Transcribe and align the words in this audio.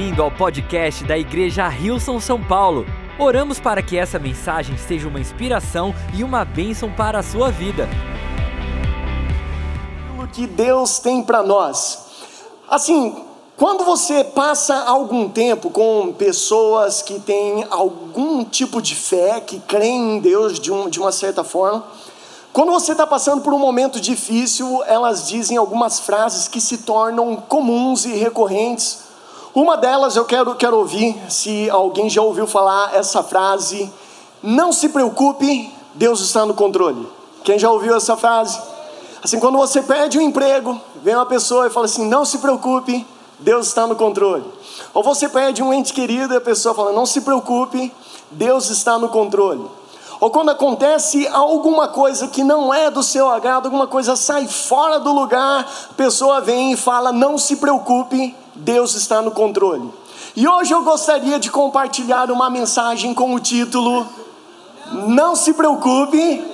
bem-vindo 0.00 0.22
ao 0.22 0.30
podcast 0.30 1.04
da 1.04 1.18
Igreja 1.18 1.68
Rilson 1.68 2.18
São 2.18 2.42
Paulo. 2.42 2.86
Oramos 3.18 3.60
para 3.60 3.82
que 3.82 3.98
essa 3.98 4.18
mensagem 4.18 4.74
seja 4.78 5.06
uma 5.06 5.20
inspiração 5.20 5.94
e 6.14 6.24
uma 6.24 6.42
bênção 6.42 6.90
para 6.90 7.18
a 7.18 7.22
sua 7.22 7.50
vida. 7.50 7.86
O 10.18 10.26
que 10.28 10.46
Deus 10.46 11.00
tem 11.00 11.22
para 11.22 11.42
nós. 11.42 11.98
Assim, 12.66 13.14
quando 13.58 13.84
você 13.84 14.24
passa 14.24 14.74
algum 14.84 15.28
tempo 15.28 15.68
com 15.68 16.14
pessoas 16.14 17.02
que 17.02 17.20
têm 17.20 17.66
algum 17.68 18.42
tipo 18.42 18.80
de 18.80 18.94
fé, 18.94 19.38
que 19.42 19.60
creem 19.60 20.16
em 20.16 20.20
Deus 20.20 20.58
de, 20.58 20.72
um, 20.72 20.88
de 20.88 20.98
uma 20.98 21.12
certa 21.12 21.44
forma, 21.44 21.84
quando 22.54 22.72
você 22.72 22.92
está 22.92 23.06
passando 23.06 23.42
por 23.42 23.52
um 23.52 23.58
momento 23.58 24.00
difícil, 24.00 24.82
elas 24.86 25.28
dizem 25.28 25.58
algumas 25.58 26.00
frases 26.00 26.48
que 26.48 26.60
se 26.60 26.78
tornam 26.78 27.36
comuns 27.36 28.06
e 28.06 28.14
recorrentes. 28.14 29.09
Uma 29.54 29.76
delas 29.76 30.14
eu 30.14 30.24
quero, 30.24 30.54
quero 30.54 30.76
ouvir, 30.76 31.20
se 31.28 31.68
alguém 31.70 32.08
já 32.08 32.22
ouviu 32.22 32.46
falar 32.46 32.94
essa 32.94 33.22
frase: 33.22 33.92
Não 34.42 34.72
se 34.72 34.88
preocupe, 34.90 35.72
Deus 35.94 36.20
está 36.20 36.46
no 36.46 36.54
controle. 36.54 37.08
Quem 37.42 37.58
já 37.58 37.70
ouviu 37.70 37.96
essa 37.96 38.16
frase? 38.16 38.60
Assim, 39.22 39.40
quando 39.40 39.58
você 39.58 39.82
perde 39.82 40.18
um 40.18 40.22
emprego, 40.22 40.80
vem 41.02 41.16
uma 41.16 41.26
pessoa 41.26 41.66
e 41.66 41.70
fala 41.70 41.86
assim: 41.86 42.06
Não 42.06 42.24
se 42.24 42.38
preocupe, 42.38 43.04
Deus 43.40 43.66
está 43.66 43.88
no 43.88 43.96
controle. 43.96 44.44
Ou 44.94 45.02
você 45.02 45.28
perde 45.28 45.62
um 45.62 45.72
ente 45.72 45.92
querido 45.92 46.32
e 46.32 46.36
a 46.36 46.40
pessoa 46.40 46.72
fala: 46.72 46.92
Não 46.92 47.04
se 47.04 47.20
preocupe, 47.22 47.92
Deus 48.30 48.70
está 48.70 48.98
no 48.98 49.08
controle 49.08 49.68
ou 50.20 50.30
quando 50.30 50.50
acontece 50.50 51.26
alguma 51.28 51.88
coisa 51.88 52.28
que 52.28 52.44
não 52.44 52.72
é 52.72 52.90
do 52.90 53.02
seu 53.02 53.28
agrado, 53.30 53.64
alguma 53.64 53.86
coisa 53.86 54.14
sai 54.14 54.46
fora 54.46 55.00
do 55.00 55.12
lugar, 55.12 55.66
a 55.90 55.94
pessoa 55.94 56.42
vem 56.42 56.72
e 56.72 56.76
fala: 56.76 57.10
Não 57.10 57.38
se 57.38 57.56
preocupe, 57.56 58.36
Deus 58.60 58.94
está 58.94 59.22
no 59.22 59.30
controle. 59.30 59.90
E 60.36 60.46
hoje 60.46 60.72
eu 60.72 60.82
gostaria 60.82 61.38
de 61.38 61.50
compartilhar 61.50 62.30
uma 62.30 62.48
mensagem 62.48 63.12
com 63.14 63.34
o 63.34 63.40
título: 63.40 64.06
Não 65.08 65.34
se 65.34 65.52
preocupe, 65.52 66.44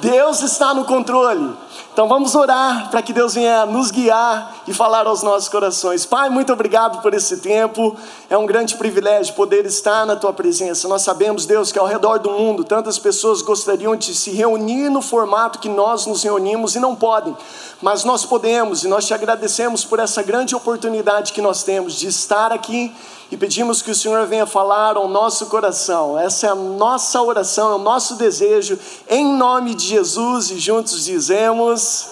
Deus 0.00 0.42
está 0.42 0.74
no 0.74 0.84
controle. 0.84 1.52
Então 1.98 2.06
vamos 2.06 2.36
orar 2.36 2.92
para 2.92 3.02
que 3.02 3.12
Deus 3.12 3.34
venha 3.34 3.66
nos 3.66 3.90
guiar 3.90 4.62
e 4.68 4.72
falar 4.72 5.08
aos 5.08 5.20
nossos 5.24 5.48
corações. 5.48 6.06
Pai, 6.06 6.30
muito 6.30 6.52
obrigado 6.52 7.02
por 7.02 7.12
esse 7.12 7.38
tempo. 7.38 7.96
É 8.30 8.38
um 8.38 8.46
grande 8.46 8.76
privilégio 8.76 9.34
poder 9.34 9.66
estar 9.66 10.06
na 10.06 10.14
tua 10.14 10.32
presença. 10.32 10.86
Nós 10.86 11.02
sabemos, 11.02 11.44
Deus, 11.44 11.72
que 11.72 11.78
ao 11.80 11.86
redor 11.86 12.20
do 12.20 12.30
mundo 12.30 12.62
tantas 12.62 13.00
pessoas 13.00 13.42
gostariam 13.42 13.96
de 13.96 14.14
se 14.14 14.30
reunir 14.30 14.88
no 14.90 15.02
formato 15.02 15.58
que 15.58 15.68
nós 15.68 16.06
nos 16.06 16.22
reunimos 16.22 16.76
e 16.76 16.78
não 16.78 16.94
podem. 16.94 17.36
Mas 17.82 18.04
nós 18.04 18.24
podemos 18.24 18.84
e 18.84 18.86
nós 18.86 19.04
te 19.04 19.12
agradecemos 19.12 19.84
por 19.84 19.98
essa 19.98 20.22
grande 20.22 20.54
oportunidade 20.54 21.32
que 21.32 21.42
nós 21.42 21.64
temos 21.64 21.94
de 21.94 22.06
estar 22.06 22.52
aqui 22.52 22.94
e 23.30 23.36
pedimos 23.36 23.82
que 23.82 23.90
o 23.90 23.94
Senhor 23.94 24.26
venha 24.26 24.46
falar 24.46 24.96
ao 24.96 25.06
nosso 25.06 25.46
coração. 25.46 26.18
Essa 26.18 26.46
é 26.46 26.50
a 26.50 26.54
nossa 26.54 27.20
oração, 27.20 27.72
é 27.72 27.74
o 27.74 27.78
nosso 27.78 28.14
desejo, 28.14 28.78
em 29.08 29.24
nome 29.36 29.74
de 29.74 29.86
Jesus, 29.86 30.50
e 30.50 30.58
juntos 30.58 31.04
dizemos 31.04 32.08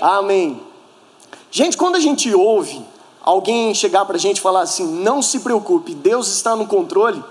Amém. 0.00 0.60
Gente, 1.50 1.76
quando 1.76 1.96
a 1.96 2.00
gente 2.00 2.32
ouve 2.34 2.84
alguém 3.22 3.72
chegar 3.74 4.04
para 4.04 4.16
a 4.16 4.20
gente 4.20 4.40
falar 4.40 4.62
assim: 4.62 4.84
não 4.84 5.22
se 5.22 5.40
preocupe, 5.40 5.94
Deus 5.94 6.28
está 6.28 6.56
no 6.56 6.66
controle. 6.66 7.22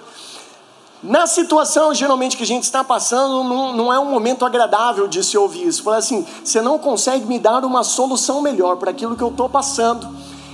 Na 1.04 1.26
situação 1.26 1.94
geralmente 1.94 2.38
que 2.38 2.44
a 2.44 2.48
gente 2.48 2.64
está 2.64 2.84
passando, 2.84 3.44
não, 3.44 3.74
não 3.74 3.92
é 3.92 4.00
um 4.00 4.06
momento 4.06 4.46
agradável 4.46 5.08
de 5.08 5.24
se 5.24 5.38
ouvir 5.38 5.68
isso. 5.68 5.84
Falar 5.84 5.98
assim: 5.98 6.26
você 6.44 6.62
não 6.62 6.78
consegue 6.78 7.26
me 7.26 7.40
dar 7.40 7.66
uma 7.66 7.84
solução 7.84 8.42
melhor 8.42 8.78
para 8.78 8.92
aquilo 8.92 9.16
que 9.16 9.24
eu 9.24 9.30
estou 9.30 9.50
passando 9.50 10.08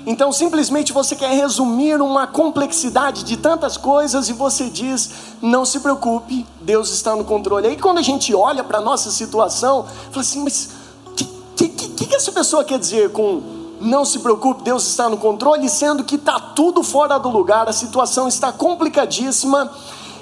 então, 0.10 0.32
simplesmente 0.32 0.94
você 0.94 1.18
quer 1.18 1.32
resumir 1.32 2.02
uma 2.02 2.26
complexidade 2.26 3.26
de 3.26 3.36
tantas 3.36 3.76
coisas 3.76 4.30
e 4.30 4.34
você 4.34 4.70
diz: 4.70 5.10
não 5.42 5.66
se 5.66 5.82
preocupe, 5.82 6.48
Deus 6.62 6.94
está 6.94 7.14
no 7.14 7.26
controle. 7.26 7.68
Aí, 7.68 7.76
quando 7.76 7.98
a 7.98 8.02
gente 8.02 8.34
olha 8.34 8.64
para 8.64 8.78
a 8.78 8.82
nossa 8.82 9.12
situação, 9.12 9.86
fala 10.10 10.22
assim: 10.22 10.42
mas 10.46 10.70
o 11.08 11.12
que, 11.12 11.26
que, 11.68 11.90
que, 11.90 12.06
que 12.06 12.16
essa 12.16 12.32
pessoa 12.32 12.64
quer 12.64 12.80
dizer 12.80 13.12
com 13.12 13.58
não 13.82 14.06
se 14.06 14.20
preocupe, 14.20 14.64
Deus 14.64 14.88
está 14.88 15.10
no 15.10 15.18
controle, 15.18 15.68
sendo 15.68 16.06
que 16.06 16.16
está 16.16 16.40
tudo 16.40 16.82
fora 16.84 17.18
do 17.18 17.28
lugar, 17.28 17.68
a 17.68 17.74
situação 17.74 18.30
está 18.30 18.50
complicadíssima. 18.54 19.70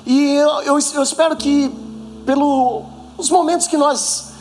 E 0.03 0.33
eu, 0.33 0.49
eu, 0.63 0.79
eu 0.95 1.03
espero 1.03 1.35
que, 1.35 1.71
pelos 2.25 3.29
momentos 3.29 3.67
que 3.67 3.77
nós 3.77 4.33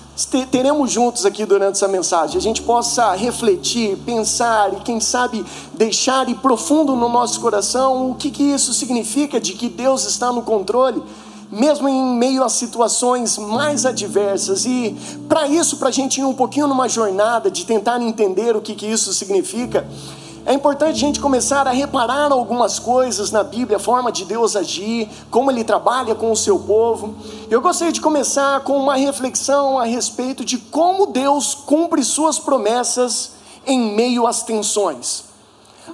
teremos 0.50 0.92
juntos 0.92 1.26
aqui 1.26 1.44
durante 1.44 1.76
essa 1.76 1.88
mensagem, 1.88 2.38
a 2.38 2.40
gente 2.40 2.62
possa 2.62 3.12
refletir, 3.14 3.96
pensar 4.06 4.72
e, 4.72 4.76
quem 4.76 5.00
sabe, 5.00 5.44
deixar 5.74 6.28
ir 6.28 6.36
profundo 6.36 6.94
no 6.94 7.08
nosso 7.08 7.40
coração 7.40 8.10
o 8.10 8.14
que, 8.14 8.30
que 8.30 8.42
isso 8.42 8.72
significa 8.72 9.40
de 9.40 9.54
que 9.54 9.68
Deus 9.68 10.04
está 10.06 10.32
no 10.32 10.42
controle, 10.42 11.02
mesmo 11.50 11.88
em 11.88 12.16
meio 12.16 12.44
a 12.44 12.48
situações 12.48 13.36
mais 13.38 13.84
adversas. 13.84 14.64
E 14.64 14.96
para 15.28 15.48
isso, 15.48 15.78
para 15.78 15.88
a 15.88 15.92
gente 15.92 16.20
ir 16.20 16.24
um 16.24 16.34
pouquinho 16.34 16.68
numa 16.68 16.88
jornada 16.88 17.50
de 17.50 17.66
tentar 17.66 18.00
entender 18.00 18.56
o 18.56 18.60
que, 18.60 18.74
que 18.74 18.86
isso 18.86 19.12
significa, 19.12 19.84
é 20.46 20.52
importante 20.52 20.96
a 20.96 20.98
gente 20.98 21.20
começar 21.20 21.66
a 21.66 21.70
reparar 21.70 22.30
algumas 22.30 22.78
coisas 22.78 23.30
na 23.30 23.42
Bíblia, 23.42 23.78
a 23.78 23.80
forma 23.80 24.12
de 24.12 24.26
Deus 24.26 24.54
agir, 24.54 25.08
como 25.30 25.50
Ele 25.50 25.64
trabalha 25.64 26.14
com 26.14 26.30
o 26.30 26.36
seu 26.36 26.58
povo. 26.58 27.14
Eu 27.48 27.62
gostaria 27.62 27.92
de 27.92 28.00
começar 28.00 28.60
com 28.60 28.76
uma 28.76 28.94
reflexão 28.94 29.78
a 29.78 29.84
respeito 29.84 30.44
de 30.44 30.58
como 30.58 31.06
Deus 31.06 31.54
cumpre 31.54 32.04
suas 32.04 32.38
promessas 32.38 33.32
em 33.66 33.94
meio 33.94 34.26
às 34.26 34.42
tensões. 34.42 35.24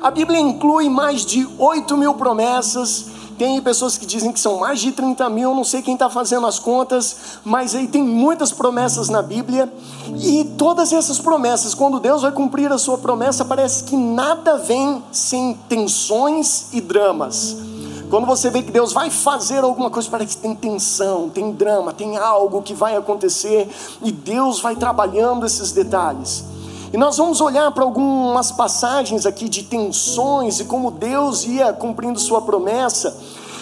A 0.02 0.10
Bíblia 0.10 0.40
inclui 0.40 0.88
mais 0.88 1.24
de 1.24 1.48
8 1.56 1.96
mil 1.96 2.14
promessas 2.14 3.19
tem 3.40 3.58
pessoas 3.62 3.96
que 3.96 4.04
dizem 4.04 4.32
que 4.32 4.38
são 4.38 4.58
mais 4.58 4.80
de 4.80 4.92
30 4.92 5.30
mil, 5.30 5.54
não 5.54 5.64
sei 5.64 5.80
quem 5.80 5.94
está 5.94 6.10
fazendo 6.10 6.46
as 6.46 6.58
contas, 6.58 7.38
mas 7.42 7.74
aí 7.74 7.88
tem 7.88 8.02
muitas 8.02 8.52
promessas 8.52 9.08
na 9.08 9.22
Bíblia, 9.22 9.72
e 10.14 10.44
todas 10.58 10.92
essas 10.92 11.18
promessas, 11.18 11.72
quando 11.72 11.98
Deus 11.98 12.20
vai 12.20 12.32
cumprir 12.32 12.70
a 12.70 12.76
sua 12.76 12.98
promessa, 12.98 13.42
parece 13.42 13.84
que 13.84 13.96
nada 13.96 14.58
vem 14.58 15.02
sem 15.10 15.54
tensões 15.70 16.66
e 16.74 16.82
dramas. 16.82 17.56
Quando 18.10 18.26
você 18.26 18.50
vê 18.50 18.60
que 18.62 18.70
Deus 18.70 18.92
vai 18.92 19.08
fazer 19.08 19.64
alguma 19.64 19.88
coisa, 19.88 20.10
parece 20.10 20.36
que 20.36 20.42
tem 20.42 20.54
tensão, 20.54 21.30
tem 21.30 21.50
drama, 21.50 21.94
tem 21.94 22.18
algo 22.18 22.60
que 22.60 22.74
vai 22.74 22.94
acontecer, 22.94 23.70
e 24.02 24.12
Deus 24.12 24.60
vai 24.60 24.76
trabalhando 24.76 25.46
esses 25.46 25.72
detalhes. 25.72 26.44
E 26.92 26.96
nós 26.96 27.18
vamos 27.18 27.40
olhar 27.40 27.70
para 27.70 27.84
algumas 27.84 28.50
passagens 28.50 29.24
aqui 29.24 29.48
de 29.48 29.62
tensões 29.62 30.58
e 30.58 30.64
como 30.64 30.90
Deus 30.90 31.44
ia 31.44 31.72
cumprindo 31.72 32.18
sua 32.18 32.42
promessa. 32.42 33.16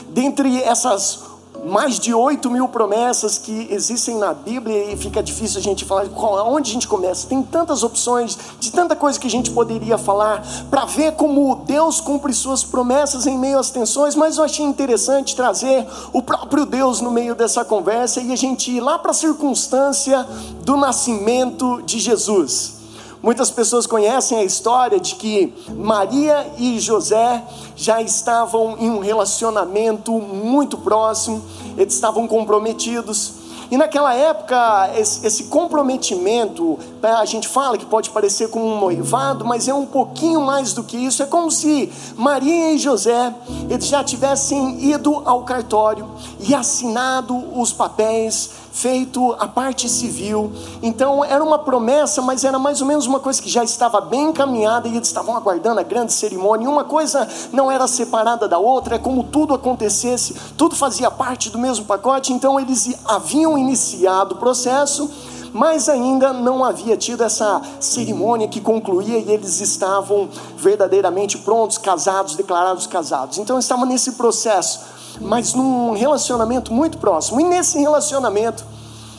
Dentre 0.08 0.62
essas 0.62 1.28
mais 1.66 1.98
de 1.98 2.14
8 2.14 2.50
mil 2.50 2.68
promessas 2.68 3.36
que 3.36 3.68
existem 3.70 4.16
na 4.16 4.32
Bíblia 4.32 4.92
e 4.92 4.96
fica 4.96 5.22
difícil 5.22 5.58
a 5.58 5.62
gente 5.62 5.84
falar 5.84 6.08
onde 6.44 6.70
a 6.70 6.72
gente 6.72 6.88
começa. 6.88 7.26
Tem 7.26 7.42
tantas 7.42 7.82
opções, 7.82 8.38
de 8.58 8.70
tanta 8.72 8.96
coisa 8.96 9.18
que 9.18 9.26
a 9.26 9.30
gente 9.30 9.50
poderia 9.50 9.98
falar 9.98 10.42
para 10.70 10.84
ver 10.84 11.12
como 11.12 11.56
Deus 11.66 12.00
cumpre 12.00 12.32
suas 12.32 12.62
promessas 12.62 13.26
em 13.26 13.36
meio 13.36 13.58
às 13.58 13.70
tensões, 13.70 14.14
mas 14.14 14.38
eu 14.38 14.44
achei 14.44 14.64
interessante 14.64 15.36
trazer 15.36 15.86
o 16.12 16.22
próprio 16.22 16.64
Deus 16.64 17.00
no 17.00 17.10
meio 17.10 17.34
dessa 17.34 17.64
conversa 17.64 18.20
e 18.20 18.32
a 18.32 18.36
gente 18.36 18.70
ir 18.70 18.80
lá 18.80 18.98
para 18.98 19.10
a 19.10 19.14
circunstância 19.14 20.26
do 20.62 20.76
nascimento 20.76 21.82
de 21.82 21.98
Jesus. 21.98 22.77
Muitas 23.20 23.50
pessoas 23.50 23.86
conhecem 23.86 24.38
a 24.38 24.44
história 24.44 25.00
de 25.00 25.16
que 25.16 25.52
Maria 25.70 26.46
e 26.56 26.78
José 26.78 27.42
já 27.74 28.00
estavam 28.00 28.76
em 28.78 28.88
um 28.88 29.00
relacionamento 29.00 30.12
muito 30.12 30.78
próximo, 30.78 31.42
eles 31.76 31.94
estavam 31.94 32.28
comprometidos. 32.28 33.38
E 33.70 33.76
naquela 33.76 34.14
época, 34.14 34.90
esse 34.96 35.44
comprometimento, 35.44 36.78
né, 37.02 37.10
a 37.10 37.24
gente 37.26 37.46
fala 37.46 37.76
que 37.76 37.84
pode 37.84 38.08
parecer 38.08 38.48
como 38.48 38.64
um 38.64 38.80
noivado, 38.80 39.44
mas 39.44 39.68
é 39.68 39.74
um 39.74 39.84
pouquinho 39.84 40.40
mais 40.40 40.72
do 40.72 40.82
que 40.82 40.96
isso. 40.96 41.22
É 41.22 41.26
como 41.26 41.50
se 41.50 41.92
Maria 42.16 42.72
e 42.72 42.78
José 42.78 43.34
eles 43.68 43.86
já 43.86 44.02
tivessem 44.02 44.82
ido 44.82 45.22
ao 45.22 45.42
cartório 45.42 46.08
e 46.40 46.54
assinado 46.54 47.36
os 47.60 47.70
papéis, 47.70 48.50
feito 48.78 49.34
a 49.40 49.48
parte 49.48 49.88
civil. 49.88 50.52
Então 50.80 51.24
era 51.24 51.42
uma 51.42 51.58
promessa, 51.58 52.22
mas 52.22 52.44
era 52.44 52.58
mais 52.60 52.80
ou 52.80 52.86
menos 52.86 53.06
uma 53.06 53.18
coisa 53.18 53.42
que 53.42 53.48
já 53.48 53.64
estava 53.64 54.00
bem 54.00 54.28
encaminhada 54.28 54.86
e 54.86 54.96
eles 54.96 55.08
estavam 55.08 55.36
aguardando 55.36 55.80
a 55.80 55.82
grande 55.82 56.12
cerimônia. 56.12 56.70
Uma 56.70 56.84
coisa 56.84 57.26
não 57.52 57.68
era 57.68 57.88
separada 57.88 58.46
da 58.46 58.58
outra, 58.58 58.94
é 58.94 58.98
como 58.98 59.24
tudo 59.24 59.52
acontecesse, 59.52 60.34
tudo 60.56 60.76
fazia 60.76 61.10
parte 61.10 61.50
do 61.50 61.58
mesmo 61.58 61.86
pacote. 61.86 62.32
Então 62.32 62.58
eles 62.60 62.94
haviam 63.04 63.58
iniciado 63.58 64.36
o 64.36 64.38
processo, 64.38 65.10
mas 65.52 65.88
ainda 65.88 66.32
não 66.32 66.62
havia 66.64 66.96
tido 66.96 67.24
essa 67.24 67.60
cerimônia 67.80 68.46
que 68.46 68.60
concluía 68.60 69.18
e 69.18 69.28
eles 69.28 69.60
estavam 69.60 70.28
verdadeiramente 70.56 71.36
prontos, 71.38 71.78
casados, 71.78 72.36
declarados 72.36 72.86
casados. 72.86 73.38
Então 73.38 73.58
estavam 73.58 73.86
nesse 73.86 74.12
processo, 74.12 74.97
mas 75.20 75.54
num 75.54 75.92
relacionamento 75.92 76.72
muito 76.72 76.98
próximo. 76.98 77.40
E 77.40 77.44
nesse 77.44 77.78
relacionamento, 77.78 78.64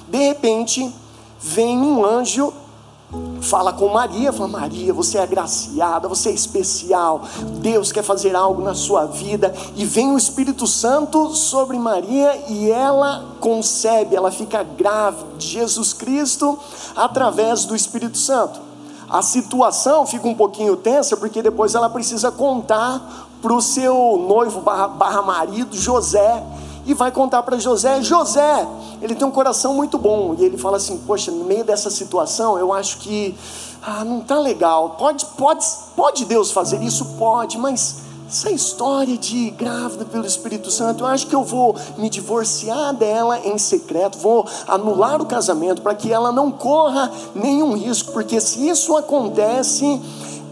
de 0.08 0.18
repente, 0.18 0.94
vem 1.40 1.78
um 1.78 2.06
anjo 2.06 2.54
fala 3.42 3.74
com 3.74 3.88
Maria, 3.90 4.32
fala: 4.32 4.50
Maria, 4.50 4.94
você 4.94 5.18
é 5.18 5.24
agraciada, 5.24 6.08
você 6.08 6.30
é 6.30 6.34
especial, 6.34 7.24
Deus 7.60 7.92
quer 7.92 8.04
fazer 8.04 8.36
algo 8.36 8.62
na 8.62 8.76
sua 8.76 9.06
vida, 9.06 9.54
e 9.76 9.86
vem 9.86 10.12
o 10.12 10.18
Espírito 10.18 10.68
Santo 10.68 11.34
sobre 11.34 11.78
Maria 11.78 12.36
e 12.48 12.70
ela 12.70 13.26
concebe, 13.40 14.16
ela 14.16 14.32
fica 14.32 14.64
grávida 14.64 15.26
de 15.38 15.48
Jesus 15.48 15.94
Cristo 15.94 16.58
através 16.96 17.66
do 17.66 17.76
Espírito 17.76 18.18
Santo. 18.18 18.70
A 19.10 19.24
situação 19.24 20.06
fica 20.06 20.28
um 20.28 20.36
pouquinho 20.36 20.78
tensa, 20.78 21.18
porque 21.18 21.42
depois 21.42 21.74
ela 21.74 21.90
precisa 21.90 22.32
contar 22.32 23.29
para 23.42 23.54
o 23.54 23.62
seu 23.62 24.18
noivo 24.28 24.62
barra, 24.62 24.88
barra 24.88 25.22
marido, 25.22 25.76
José, 25.76 26.44
e 26.86 26.94
vai 26.94 27.12
contar 27.12 27.44
para 27.44 27.58
José: 27.58 28.02
José, 28.02 28.68
ele 29.02 29.16
tem 29.16 29.28
um 29.28 29.32
coração 29.32 29.74
muito 29.74 29.98
bom. 29.98 30.36
E 30.38 30.46
ele 30.46 30.58
fala 30.58 30.78
assim: 30.78 30.98
Poxa, 31.06 31.32
no 31.32 31.46
meio 31.46 31.64
dessa 31.64 31.90
situação, 31.90 32.58
eu 32.58 32.74
acho 32.74 32.98
que 32.98 33.36
ah, 33.82 34.04
não 34.04 34.20
está 34.20 34.40
legal. 34.40 34.92
Pode, 34.92 35.26
pode, 35.38 35.66
pode 35.96 36.26
Deus 36.26 36.52
fazer 36.52 36.82
isso? 36.82 37.06
Pode, 37.18 37.58
mas 37.58 37.98
essa 38.30 38.52
história 38.52 39.18
de 39.18 39.50
grávida 39.50 40.06
pelo 40.06 40.26
Espírito 40.26 40.70
Santo, 40.70 41.04
eu 41.04 41.08
acho 41.08 41.26
que 41.26 41.36
eu 41.36 41.44
vou 41.44 41.76
me 41.98 42.10
divorciar 42.12 42.94
dela 42.94 43.40
em 43.40 43.58
secreto, 43.58 44.20
vou 44.20 44.46
anular 44.68 45.20
o 45.20 45.26
casamento 45.26 45.82
para 45.82 45.96
que 45.96 46.14
ela 46.14 46.32
não 46.32 46.52
corra 46.52 47.12
nenhum 47.34 47.76
risco, 47.76 48.12
porque 48.12 48.40
se 48.40 48.70
isso 48.70 48.96
acontece 48.96 50.00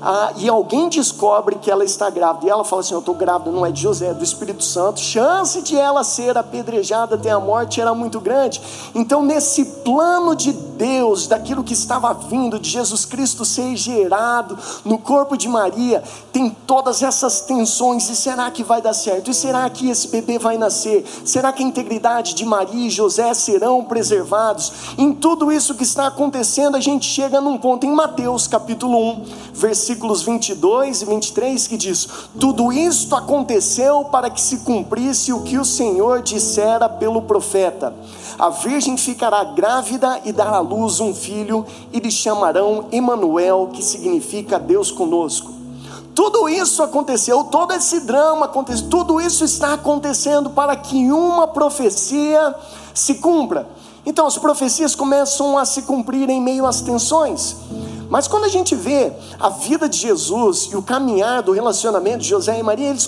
ah, 0.02 0.32
e 0.38 0.48
alguém 0.48 0.90
descobre 0.90 1.56
que 1.56 1.72
ela 1.72 1.84
está 1.84 2.10
grávida, 2.10 2.46
e 2.46 2.50
ela 2.50 2.64
fala 2.64 2.82
assim: 2.82 2.94
Eu 2.94 3.00
estou 3.00 3.16
grávida, 3.16 3.52
não 3.52 3.66
é 3.66 3.72
de 3.72 3.82
José, 3.82 4.08
é 4.08 4.14
do 4.14 4.24
Espírito 4.24 4.64
Santo, 4.64 5.00
chance 5.00 5.62
de 5.62 5.76
ela 5.76 6.04
ser 6.04 6.38
apedrejada 6.38 7.16
até 7.16 7.32
a 7.32 7.40
morte 7.40 7.82
era 7.82 7.94
muito 7.96 8.20
grande. 8.20 8.62
Então, 8.94 9.24
nesse 9.24 9.66
plano 9.66 10.36
de 10.36 10.54
Deus, 10.54 11.26
daquilo 11.26 11.64
que 11.64 11.74
estava 11.74 12.14
vindo, 12.14 12.60
de 12.60 12.70
Jesus 12.70 13.06
Cristo 13.06 13.44
ser 13.44 13.76
gerado 13.76 14.58
no 14.86 15.00
corpo 15.00 15.36
de 15.36 15.50
Maria, 15.50 16.04
tem 16.32 16.50
todas 16.50 17.02
essas 17.02 17.42
tensões: 17.42 18.08
e 18.10 18.16
será 18.16 18.52
que 18.52 18.64
vai 18.64 18.82
dar 18.82 18.94
certo? 18.94 19.32
E 19.32 19.34
será 19.34 19.68
que 19.68 19.90
esse 19.90 20.10
bebê 20.10 20.38
vai 20.38 20.60
nascer? 20.60 21.06
Será 21.26 21.52
que 21.52 21.64
a 21.64 21.66
integridade 21.66 22.36
de 22.36 22.46
Maria 22.46 22.88
e 22.88 22.92
José 22.92 23.34
serão 23.34 23.84
preservados? 23.84 24.72
Em 24.96 25.12
tudo 25.12 25.52
isso 25.52 25.74
que 25.74 25.84
está 25.84 26.06
acontecendo, 26.06 26.78
a 26.78 26.80
gente 26.80 27.06
chega 27.06 27.42
num 27.42 27.58
ponto 27.58 27.86
em 27.86 27.92
Mateus 27.92 28.48
capítulo 28.48 28.98
1, 28.98 29.26
versículo 29.54 29.87
versículos 29.88 30.22
22 30.24 31.02
e 31.02 31.06
23, 31.06 31.68
que 31.68 31.78
diz: 31.78 32.08
Tudo 32.38 32.74
isto 32.74 33.16
aconteceu 33.16 34.04
para 34.06 34.30
que 34.30 34.42
se 34.42 34.58
cumprisse 34.58 35.32
o 35.32 35.42
que 35.42 35.58
o 35.58 35.64
Senhor 35.64 36.22
dissera 36.22 36.90
pelo 36.90 37.22
profeta: 37.22 37.94
A 38.38 38.50
virgem 38.50 38.98
ficará 38.98 39.46
grávida 39.46 40.20
e 40.26 40.34
dará 40.34 40.58
à 40.58 40.60
luz 40.60 41.00
um 41.00 41.14
filho, 41.16 41.66
e 41.94 42.00
lhe 42.00 42.12
chamarão 42.12 42.86
Emanuel, 42.92 43.70
que 43.72 43.82
significa 43.82 44.60
Deus 44.60 44.92
conosco. 44.92 45.54
Tudo 46.14 46.50
isso 46.50 46.84
aconteceu, 46.84 47.46
todo 47.46 47.74
esse 47.74 48.02
drama 48.02 48.48
aconteceu, 48.48 48.90
tudo 48.90 49.22
isso 49.22 49.46
está 49.46 49.74
acontecendo 49.74 50.50
para 50.50 50.76
que 50.76 51.12
uma 51.12 51.48
profecia 51.48 52.54
se 52.94 53.16
cumpra. 53.16 53.70
Então 54.06 54.26
as 54.26 54.38
profecias 54.38 54.96
começam 54.96 55.58
a 55.58 55.64
se 55.64 55.84
cumprir 55.84 56.30
em 56.30 56.42
meio 56.42 56.66
às 56.66 56.82
tensões. 56.82 57.56
Mas 58.10 58.28
quando 58.28 58.46
a 58.46 58.50
gente 58.50 58.76
vê 58.76 59.12
a 59.40 59.50
vida 59.50 59.90
de 59.90 59.98
Jesus 59.98 60.70
e 60.72 60.76
o 60.76 60.82
caminhar 60.82 61.42
do 61.44 61.52
relacionamento 61.52 62.20
de 62.20 62.30
José 62.30 62.60
e 62.60 62.64
Maria, 62.64 62.90
eles 62.90 63.08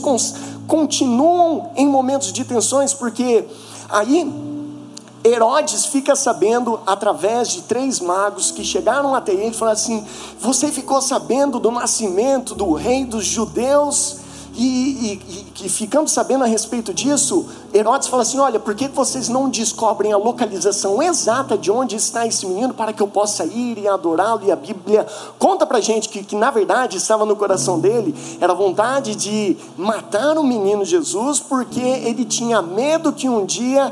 continuam 0.67 1.71
em 1.75 1.87
momentos 1.87 2.33
de 2.33 2.43
tensões, 2.43 2.93
porque 2.93 3.45
aí 3.89 4.29
Herodes 5.23 5.85
fica 5.85 6.15
sabendo 6.15 6.79
através 6.85 7.49
de 7.49 7.61
três 7.63 7.99
magos 7.99 8.51
que 8.51 8.63
chegaram 8.63 9.13
até 9.13 9.33
ele 9.33 9.47
e 9.47 9.53
falaram 9.53 9.77
assim: 9.77 10.05
Você 10.39 10.71
ficou 10.71 11.01
sabendo 11.01 11.59
do 11.59 11.71
nascimento 11.71 12.55
do 12.55 12.73
rei 12.73 13.05
dos 13.05 13.25
judeus? 13.25 14.18
E, 14.61 15.21
e, 15.55 15.65
e, 15.65 15.69
ficando 15.69 16.09
sabendo 16.09 16.43
a 16.43 16.47
respeito 16.47 16.93
disso, 16.93 17.45
Herodes 17.73 18.09
fala 18.09 18.23
assim: 18.23 18.39
Olha, 18.39 18.59
por 18.59 18.75
que 18.75 18.89
vocês 18.89 19.29
não 19.29 19.47
descobrem 19.47 20.11
a 20.11 20.17
localização 20.17 21.01
exata 21.01 21.57
de 21.57 21.71
onde 21.71 21.95
está 21.95 22.27
esse 22.27 22.45
menino 22.45 22.73
para 22.73 22.91
que 22.91 23.01
eu 23.01 23.07
possa 23.07 23.45
ir 23.45 23.77
e 23.77 23.87
adorá-lo? 23.87 24.41
E 24.43 24.51
a 24.51 24.57
Bíblia 24.57 25.07
conta 25.37 25.65
pra 25.65 25.79
gente 25.79 26.09
que, 26.09 26.25
que, 26.25 26.35
na 26.35 26.51
verdade, 26.51 26.97
estava 26.97 27.25
no 27.25 27.37
coração 27.37 27.79
dele 27.79 28.13
era 28.41 28.51
a 28.51 28.55
vontade 28.55 29.15
de 29.15 29.55
matar 29.77 30.37
o 30.37 30.43
menino 30.43 30.83
Jesus, 30.83 31.39
porque 31.39 31.79
ele 31.79 32.25
tinha 32.25 32.61
medo 32.61 33.13
que 33.13 33.29
um 33.29 33.45
dia 33.45 33.89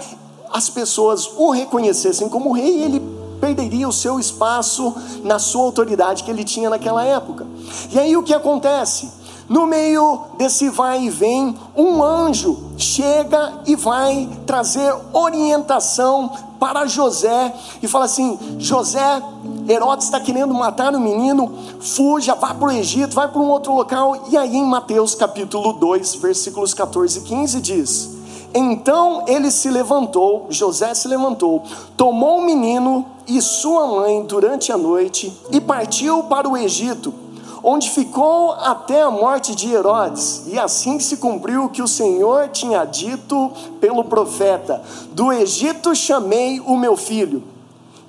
as 0.52 0.70
pessoas 0.70 1.30
o 1.38 1.50
reconhecessem 1.50 2.28
como 2.28 2.52
rei 2.52 2.80
e 2.80 2.84
ele 2.84 3.18
perderia 3.40 3.88
o 3.88 3.94
seu 3.94 4.20
espaço 4.20 4.94
na 5.24 5.40
sua 5.40 5.64
autoridade 5.64 6.24
que 6.24 6.32
ele 6.32 6.44
tinha 6.44 6.70
naquela 6.70 7.06
época. 7.06 7.48
E 7.90 7.98
aí 7.98 8.18
o 8.18 8.24
que 8.24 8.34
acontece? 8.34 9.17
No 9.50 9.66
meio 9.66 10.24
desse 10.38 10.70
vai 10.70 11.06
e 11.06 11.10
vem, 11.10 11.56
um 11.76 12.04
anjo 12.04 12.66
chega 12.78 13.62
e 13.66 13.78
vai 13.78 14.30
trazer 14.46 14.94
orientação 15.14 16.30
para 16.60 16.86
José 16.86 17.54
e 17.82 17.88
fala 17.88 18.06
assim: 18.06 18.38
José, 18.60 19.24
Herodes 19.70 20.06
está 20.06 20.20
querendo 20.20 20.54
matar 20.54 20.94
o 20.94 21.00
menino, 21.00 21.50
fuja, 21.80 22.36
vá 22.36 22.54
para 22.54 22.68
o 22.68 22.72
Egito, 22.72 23.16
vai 23.16 23.30
para 23.30 23.40
um 23.40 23.50
outro 23.50 23.74
local. 23.74 24.26
E 24.30 24.36
aí 24.36 24.58
em 24.58 24.66
Mateus 24.66 25.16
capítulo 25.16 25.72
2, 25.72 26.16
versículos 26.16 26.74
14 26.74 27.20
e 27.20 27.22
15 27.22 27.62
diz: 27.62 28.10
Então 28.54 29.24
ele 29.28 29.50
se 29.50 29.70
levantou, 29.70 30.48
José 30.50 30.94
se 30.94 31.08
levantou, 31.08 31.64
tomou 31.96 32.40
o 32.40 32.46
menino 32.46 33.06
e 33.26 33.42
sua 33.42 33.88
mãe 33.88 34.26
durante 34.26 34.74
a 34.74 34.78
noite 34.78 35.32
e 35.52 35.62
partiu 35.62 36.24
para 36.24 36.50
o 36.50 36.58
Egito 36.58 37.27
onde 37.64 37.90
ficou 37.90 38.52
até 38.54 39.02
a 39.02 39.12
morte 39.12 39.56
de 39.56 39.72
Herodes, 39.72 40.44
e 40.48 40.58
assim 40.58 41.00
se 41.00 41.18
cumpriu 41.18 41.66
o 41.66 41.70
que 41.70 41.82
o 41.82 41.88
Senhor 41.88 42.50
tinha 42.50 42.86
dito 42.86 43.52
pelo 43.80 44.04
profeta: 44.04 44.82
Do 45.12 45.32
Egito 45.32 45.96
chamei 45.96 46.60
o 46.60 46.78
meu 46.78 46.96
filho. 46.96 47.44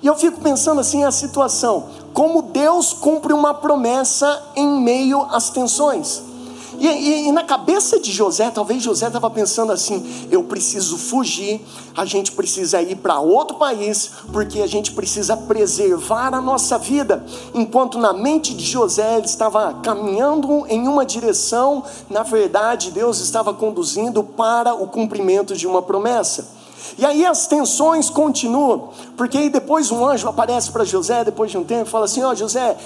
E 0.01 0.07
eu 0.07 0.15
fico 0.15 0.39
pensando 0.39 0.79
assim 0.79 1.03
a 1.03 1.11
situação, 1.11 1.87
como 2.13 2.41
Deus 2.41 2.93
cumpre 2.93 3.33
uma 3.33 3.53
promessa 3.53 4.41
em 4.55 4.81
meio 4.81 5.21
às 5.29 5.49
tensões. 5.49 6.28
E, 6.79 6.87
e, 6.87 7.27
e, 7.27 7.31
na 7.33 7.43
cabeça 7.43 7.99
de 7.99 8.09
José, 8.09 8.49
talvez 8.49 8.81
José 8.81 9.07
estava 9.07 9.29
pensando 9.29 9.71
assim: 9.71 10.27
eu 10.31 10.43
preciso 10.43 10.97
fugir, 10.97 11.61
a 11.95 12.05
gente 12.05 12.31
precisa 12.31 12.81
ir 12.81 12.95
para 12.95 13.19
outro 13.19 13.57
país, 13.57 14.11
porque 14.31 14.61
a 14.61 14.67
gente 14.67 14.93
precisa 14.93 15.35
preservar 15.35 16.33
a 16.33 16.39
nossa 16.39 16.77
vida. 16.77 17.25
Enquanto 17.53 17.97
na 17.97 18.13
mente 18.13 18.53
de 18.53 18.63
José 18.63 19.17
ele 19.17 19.25
estava 19.25 19.73
caminhando 19.83 20.65
em 20.67 20.87
uma 20.87 21.05
direção, 21.05 21.83
na 22.09 22.23
verdade 22.23 22.91
Deus 22.91 23.19
estava 23.19 23.53
conduzindo 23.53 24.23
para 24.23 24.73
o 24.73 24.87
cumprimento 24.87 25.55
de 25.55 25.67
uma 25.67 25.81
promessa. 25.81 26.58
E 26.97 27.05
aí 27.05 27.25
as 27.25 27.47
tensões 27.47 28.09
continuam, 28.09 28.89
porque 29.15 29.37
aí 29.37 29.49
depois 29.49 29.91
um 29.91 30.05
anjo 30.05 30.27
aparece 30.27 30.71
para 30.71 30.83
José, 30.83 31.23
depois 31.23 31.51
de 31.51 31.57
um 31.57 31.63
tempo, 31.63 31.87
e 31.87 31.91
fala 31.91 32.05
assim: 32.05 32.23
Ó 32.23 32.31
oh, 32.31 32.35
José, 32.35 32.77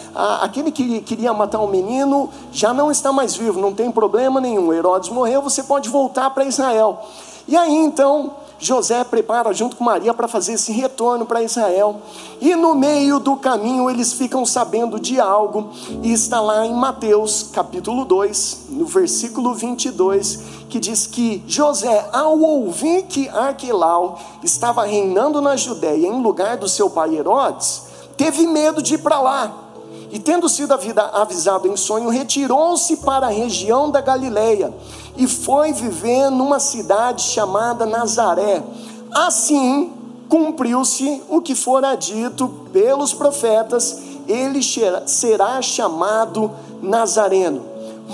aquele 0.42 0.72
que 0.72 1.02
queria 1.02 1.34
matar 1.34 1.60
o 1.60 1.66
um 1.66 1.68
menino 1.68 2.30
já 2.52 2.74
não 2.74 2.92
está 2.92 3.12
mais 3.12 3.36
vivo, 3.36 3.60
não 3.60 3.74
tem 3.74 3.92
problema 3.92 4.40
nenhum. 4.40 4.74
Herodes 4.74 5.10
morreu, 5.10 5.42
você 5.42 5.64
pode 5.64 5.90
voltar 5.90 6.30
para 6.30 6.46
Israel. 6.46 7.02
E 7.48 7.58
aí 7.58 7.76
então 7.76 8.43
José 8.64 9.04
prepara 9.04 9.54
junto 9.54 9.76
com 9.76 9.84
Maria 9.84 10.14
para 10.14 10.28
fazer 10.28 10.54
esse 10.54 10.72
retorno 10.72 11.26
para 11.26 11.44
Israel. 11.44 12.02
E 12.40 12.56
no 12.56 12.74
meio 12.74 13.20
do 13.20 13.36
caminho 13.36 13.90
eles 13.90 14.14
ficam 14.14 14.46
sabendo 14.46 15.00
de 15.00 15.20
algo, 15.20 15.70
e 16.02 16.14
está 16.14 16.40
lá 16.40 16.66
em 16.66 16.74
Mateus 16.74 17.50
capítulo 17.52 18.06
2, 18.06 18.68
no 18.70 18.86
versículo 18.86 19.54
22, 19.54 20.40
que 20.70 20.80
diz 20.80 21.06
que 21.06 21.44
José, 21.46 22.10
ao 22.14 22.40
ouvir 22.40 23.04
que 23.04 23.28
Arquelau 23.30 24.20
estava 24.42 24.86
reinando 24.86 25.42
na 25.42 25.56
Judéia 25.58 26.08
em 26.08 26.22
lugar 26.22 26.58
do 26.58 26.70
seu 26.70 26.90
pai 26.90 27.16
Herodes, 27.16 27.84
teve 28.16 28.48
medo 28.48 28.82
de 28.82 28.96
ir 28.96 29.00
para 29.00 29.20
lá. 29.20 29.63
E 30.14 30.20
tendo 30.20 30.48
sido 30.48 30.76
avisado 31.12 31.68
em 31.68 31.76
sonho, 31.76 32.08
retirou-se 32.08 32.98
para 32.98 33.26
a 33.26 33.32
região 33.32 33.90
da 33.90 34.00
Galileia 34.00 34.72
e 35.18 35.28
foi 35.28 35.74
viver 35.74 36.30
numa 36.30 36.60
cidade 36.60 37.24
chamada 37.24 37.84
Nazaré. 37.88 38.62
Assim 39.12 39.92
cumpriu-se 40.30 41.20
o 41.28 41.42
que 41.42 41.56
fora 41.56 41.96
dito 41.96 42.48
pelos 42.72 43.12
profetas, 43.12 44.04
ele 44.28 44.60
será 45.08 45.60
chamado 45.64 46.52
Nazareno. 46.80 47.64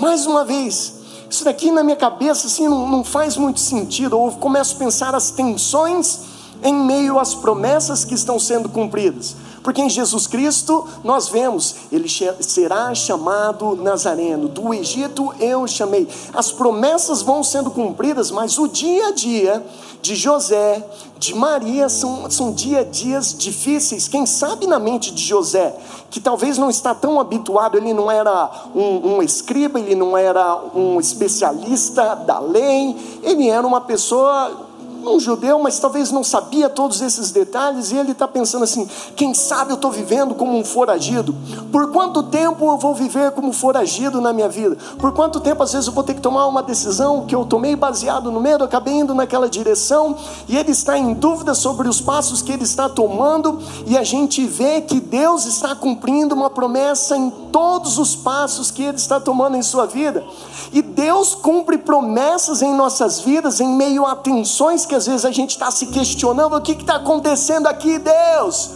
Mais 0.00 0.24
uma 0.24 0.42
vez, 0.42 0.94
isso 1.28 1.44
daqui 1.44 1.70
na 1.70 1.82
minha 1.82 1.96
cabeça 1.96 2.46
assim 2.46 2.66
não, 2.66 3.04
faz 3.04 3.36
muito 3.36 3.60
sentido, 3.60 4.18
ou 4.18 4.32
começo 4.32 4.74
a 4.74 4.78
pensar 4.78 5.14
as 5.14 5.30
tensões 5.30 6.29
em 6.62 6.74
meio 6.74 7.18
às 7.18 7.34
promessas 7.34 8.04
que 8.04 8.14
estão 8.14 8.38
sendo 8.38 8.68
cumpridas. 8.68 9.36
Porque 9.62 9.82
em 9.82 9.90
Jesus 9.90 10.26
Cristo 10.26 10.86
nós 11.04 11.28
vemos, 11.28 11.76
ele 11.92 12.08
será 12.40 12.94
chamado 12.94 13.76
Nazareno, 13.76 14.48
do 14.48 14.72
Egito 14.72 15.34
eu 15.38 15.66
chamei. 15.66 16.08
As 16.32 16.50
promessas 16.50 17.20
vão 17.20 17.42
sendo 17.44 17.70
cumpridas, 17.70 18.30
mas 18.30 18.58
o 18.58 18.66
dia 18.66 19.08
a 19.08 19.12
dia 19.12 19.62
de 20.00 20.16
José, 20.16 20.82
de 21.18 21.34
Maria, 21.34 21.90
são, 21.90 22.30
são 22.30 22.52
dia 22.52 22.80
a 22.80 22.84
dias 22.84 23.36
difíceis. 23.36 24.08
Quem 24.08 24.24
sabe 24.24 24.66
na 24.66 24.78
mente 24.78 25.12
de 25.12 25.22
José, 25.22 25.76
que 26.10 26.20
talvez 26.20 26.56
não 26.56 26.70
está 26.70 26.94
tão 26.94 27.20
habituado, 27.20 27.76
ele 27.76 27.92
não 27.92 28.10
era 28.10 28.50
um, 28.74 29.16
um 29.16 29.22
escriba, 29.22 29.78
ele 29.78 29.94
não 29.94 30.16
era 30.16 30.58
um 30.74 30.98
especialista 30.98 32.14
da 32.14 32.38
lei, 32.38 32.96
ele 33.22 33.50
era 33.50 33.66
uma 33.66 33.82
pessoa 33.82 34.69
um 35.08 35.18
judeu, 35.18 35.58
mas 35.58 35.78
talvez 35.78 36.10
não 36.10 36.22
sabia 36.22 36.68
todos 36.68 37.00
esses 37.00 37.30
detalhes, 37.30 37.90
e 37.90 37.96
ele 37.96 38.12
está 38.12 38.26
pensando 38.26 38.64
assim: 38.64 38.88
quem 39.16 39.34
sabe 39.34 39.72
eu 39.72 39.76
estou 39.76 39.90
vivendo 39.90 40.34
como 40.34 40.56
um 40.56 40.64
foragido? 40.64 41.34
Por 41.70 41.90
quanto 41.92 42.22
tempo 42.22 42.66
eu 42.66 42.76
vou 42.76 42.94
viver 42.94 43.30
como 43.32 43.52
foragido 43.52 44.20
na 44.20 44.32
minha 44.32 44.48
vida? 44.48 44.76
Por 44.98 45.12
quanto 45.12 45.40
tempo 45.40 45.62
às 45.62 45.72
vezes 45.72 45.86
eu 45.86 45.92
vou 45.92 46.04
ter 46.04 46.14
que 46.14 46.20
tomar 46.20 46.46
uma 46.46 46.62
decisão 46.62 47.26
que 47.26 47.34
eu 47.34 47.44
tomei 47.44 47.76
baseado 47.76 48.30
no 48.30 48.40
medo, 48.40 48.64
acabei 48.64 48.94
indo 48.94 49.14
naquela 49.14 49.48
direção, 49.48 50.16
e 50.48 50.56
ele 50.56 50.72
está 50.72 50.98
em 50.98 51.14
dúvida 51.14 51.54
sobre 51.54 51.88
os 51.88 52.00
passos 52.00 52.42
que 52.42 52.52
ele 52.52 52.64
está 52.64 52.88
tomando, 52.88 53.58
e 53.86 53.96
a 53.96 54.04
gente 54.04 54.44
vê 54.46 54.80
que 54.80 55.00
Deus 55.00 55.46
está 55.46 55.74
cumprindo 55.74 56.34
uma 56.34 56.50
promessa 56.50 57.16
em 57.16 57.30
todos 57.50 57.98
os 57.98 58.14
passos 58.16 58.70
que 58.70 58.82
ele 58.82 58.96
está 58.96 59.20
tomando 59.20 59.56
em 59.56 59.62
sua 59.62 59.86
vida. 59.86 60.24
E 60.72 60.82
Deus 60.82 61.34
cumpre 61.34 61.78
promessas 61.78 62.62
em 62.62 62.74
nossas 62.74 63.20
vidas 63.20 63.60
em 63.60 63.68
meio 63.68 64.06
a 64.06 64.14
tensões 64.14 64.86
que 64.90 64.94
às 64.96 65.06
vezes 65.06 65.24
a 65.24 65.30
gente 65.30 65.50
está 65.50 65.70
se 65.70 65.86
questionando: 65.86 66.56
o 66.56 66.60
que 66.60 66.72
está 66.72 66.96
acontecendo 66.96 67.68
aqui, 67.68 67.96
Deus? 67.98 68.70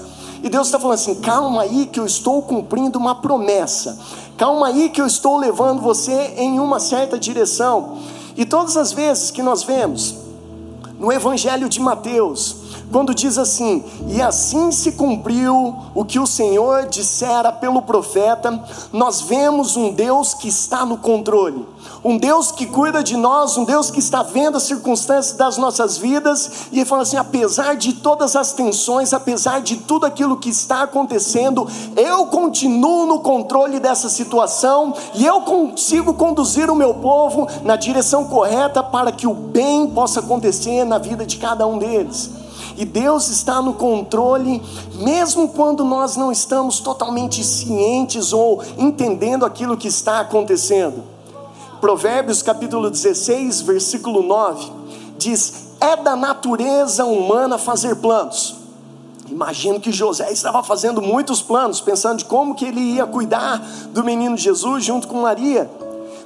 E 0.44 0.48
Deus 0.48 0.68
está 0.68 0.78
falando 0.78 0.94
assim: 0.94 1.16
calma 1.16 1.62
aí, 1.62 1.86
que 1.86 1.98
eu 1.98 2.06
estou 2.06 2.40
cumprindo 2.40 2.98
uma 2.98 3.16
promessa. 3.16 3.98
Calma 4.36 4.68
aí, 4.68 4.88
que 4.90 5.00
eu 5.00 5.06
estou 5.06 5.36
levando 5.36 5.82
você 5.82 6.34
em 6.36 6.60
uma 6.60 6.78
certa 6.78 7.18
direção. 7.18 7.98
E 8.36 8.44
todas 8.44 8.76
as 8.76 8.92
vezes 8.92 9.32
que 9.32 9.42
nós 9.42 9.64
vemos 9.64 10.14
no 10.98 11.12
Evangelho 11.12 11.68
de 11.68 11.80
Mateus, 11.80 12.56
quando 12.92 13.12
diz 13.12 13.36
assim: 13.36 13.84
E 14.08 14.22
assim 14.22 14.70
se 14.70 14.92
cumpriu 14.92 15.74
o 15.96 16.04
que 16.04 16.20
o 16.20 16.28
Senhor 16.28 16.86
dissera 16.86 17.50
pelo 17.50 17.82
profeta, 17.82 18.62
nós 18.92 19.20
vemos 19.20 19.76
um 19.76 19.90
Deus 19.90 20.32
que 20.32 20.46
está 20.46 20.86
no 20.86 20.96
controle, 20.96 21.66
um 22.04 22.18
Deus 22.18 22.52
que 22.52 22.66
cuida 22.66 23.02
de 23.02 23.16
nós, 23.16 23.56
um 23.56 23.64
Deus 23.64 23.90
que 23.90 23.98
está 23.98 24.22
vendo 24.22 24.58
as 24.58 24.64
circunstâncias 24.64 25.34
das 25.34 25.56
nossas 25.56 25.96
vidas, 25.96 26.66
e 26.70 26.80
ele 26.80 26.84
fala 26.84 27.02
assim: 27.02 27.16
apesar 27.16 27.76
de 27.76 27.94
todas 27.94 28.36
as 28.36 28.52
tensões, 28.52 29.14
apesar 29.14 29.62
de 29.62 29.78
tudo 29.78 30.04
aquilo 30.04 30.36
que 30.36 30.50
está 30.50 30.82
acontecendo, 30.82 31.66
eu 31.96 32.26
continuo 32.26 33.06
no 33.06 33.20
controle 33.20 33.80
dessa 33.80 34.10
situação 34.10 34.92
e 35.14 35.24
eu 35.24 35.40
consigo 35.40 36.12
conduzir 36.12 36.70
o 36.70 36.76
meu 36.76 36.92
povo 36.92 37.48
na 37.62 37.74
direção 37.74 38.26
correta 38.26 38.82
para 38.82 39.10
que 39.10 39.26
o 39.26 39.32
bem 39.32 39.86
possa 39.86 40.20
acontecer 40.20 40.84
na 40.84 40.98
vida 40.98 41.24
de 41.24 41.38
cada 41.38 41.66
um 41.66 41.78
deles. 41.78 42.30
E 42.76 42.84
Deus 42.84 43.28
está 43.28 43.62
no 43.62 43.74
controle, 43.74 44.60
mesmo 44.96 45.48
quando 45.48 45.84
nós 45.84 46.16
não 46.16 46.32
estamos 46.32 46.80
totalmente 46.80 47.42
cientes 47.44 48.32
ou 48.32 48.60
entendendo 48.76 49.46
aquilo 49.46 49.76
que 49.76 49.88
está 49.88 50.20
acontecendo. 50.20 51.13
Provérbios 51.80 52.42
capítulo 52.42 52.90
16, 52.90 53.62
versículo 53.62 54.22
9, 54.22 54.70
diz: 55.18 55.74
É 55.80 55.96
da 55.96 56.16
natureza 56.16 57.04
humana 57.04 57.58
fazer 57.58 57.96
planos. 57.96 58.56
Imagino 59.28 59.80
que 59.80 59.90
José 59.90 60.30
estava 60.30 60.62
fazendo 60.62 61.00
muitos 61.00 61.40
planos, 61.40 61.80
pensando 61.80 62.18
de 62.18 62.24
como 62.24 62.54
que 62.54 62.66
ele 62.66 62.80
ia 62.80 63.06
cuidar 63.06 63.58
do 63.90 64.04
menino 64.04 64.36
Jesus 64.36 64.84
junto 64.84 65.08
com 65.08 65.22
Maria. 65.22 65.70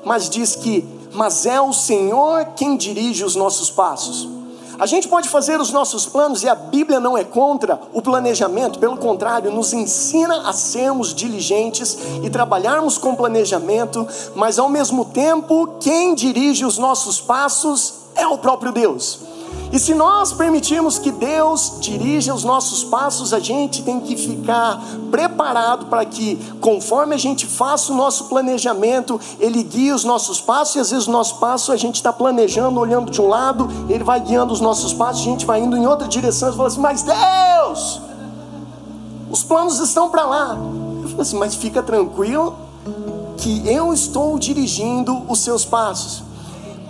Mas 0.05 0.29
diz 0.29 0.57
que, 0.57 0.87
mas 1.13 1.47
é 1.47 1.61
o 1.61 1.73
Senhor 1.73 2.45
quem 2.57 2.77
dirige 2.77 3.25
os 3.25 3.35
nossos 3.35 3.71
passos. 3.71 4.38
A 4.79 4.87
gente 4.87 5.09
pode 5.09 5.29
fazer 5.29 5.61
os 5.61 5.73
nossos 5.73 6.07
planos 6.07 6.45
e 6.45 6.49
a 6.49 6.55
Bíblia 6.55 7.01
não 7.01 7.19
é 7.19 7.25
contra 7.25 7.81
o 7.93 8.01
planejamento, 8.01 8.79
pelo 8.79 8.97
contrário, 8.97 9.51
nos 9.51 9.73
ensina 9.73 10.49
a 10.49 10.53
sermos 10.53 11.13
diligentes 11.13 11.99
e 12.23 12.31
trabalharmos 12.31 12.97
com 12.97 13.17
planejamento, 13.17 14.07
mas 14.37 14.57
ao 14.57 14.69
mesmo 14.69 15.05
tempo, 15.07 15.79
quem 15.81 16.15
dirige 16.15 16.65
os 16.65 16.79
nossos 16.79 17.21
passos 17.21 17.95
é 18.15 18.27
o 18.29 18.39
próprio 18.39 18.71
Deus. 18.71 19.28
E 19.71 19.79
se 19.79 19.93
nós 19.93 20.33
permitirmos 20.33 20.99
que 20.99 21.11
Deus 21.11 21.75
dirija 21.81 22.35
os 22.35 22.43
nossos 22.43 22.83
passos, 22.85 23.35
a 23.35 23.39
gente 23.39 23.83
tem 23.83 24.01
que 24.01 24.17
ficar 24.17 24.83
preparado 25.11 25.87
para 25.87 26.07
que, 26.07 26.37
conforme 26.61 27.15
a 27.15 27.19
gente 27.19 27.47
faça 27.47 27.93
o 27.93 27.97
nosso 27.97 28.25
planejamento, 28.25 29.21
Ele 29.39 29.63
guie 29.63 29.93
os 29.93 30.05
nossos 30.05 30.41
passos, 30.41 30.77
e 30.77 30.79
às 30.81 30.91
vezes 30.91 31.07
o 31.07 31.11
nosso 31.11 31.37
passo 31.37 31.71
a 31.71 31.77
gente 31.77 31.97
está 31.97 32.13
planejando, 32.13 32.81
olhando 32.81 33.11
de 33.11 33.21
um 33.21 33.29
lado, 33.29 33.69
Ele 33.91 34.03
vai 34.03 34.21
guiando 34.21 34.55
os 34.55 34.61
nossos 34.61 34.95
passos, 34.95 35.21
a 35.21 35.25
gente 35.25 35.45
vai 35.45 35.61
indo 35.61 35.77
em 35.77 35.87
outra 35.87 36.09
direção, 36.09 36.49
e 36.51 36.57
fala 36.57 36.69
assim, 36.69 36.81
mas 36.81 37.03
Deus, 37.03 38.01
os 39.31 39.45
planos 39.45 39.79
estão 39.81 40.09
para 40.09 40.25
lá. 40.25 40.59
Eu 41.03 41.09
falo 41.11 41.21
assim, 41.21 41.39
mas 41.39 41.55
fica 41.55 41.83
tranquilo 41.83 42.57
que 43.37 43.69
eu 43.69 43.93
estou 43.93 44.39
dirigindo 44.39 45.23
os 45.29 45.41
seus 45.41 45.65
passos. 45.65 46.28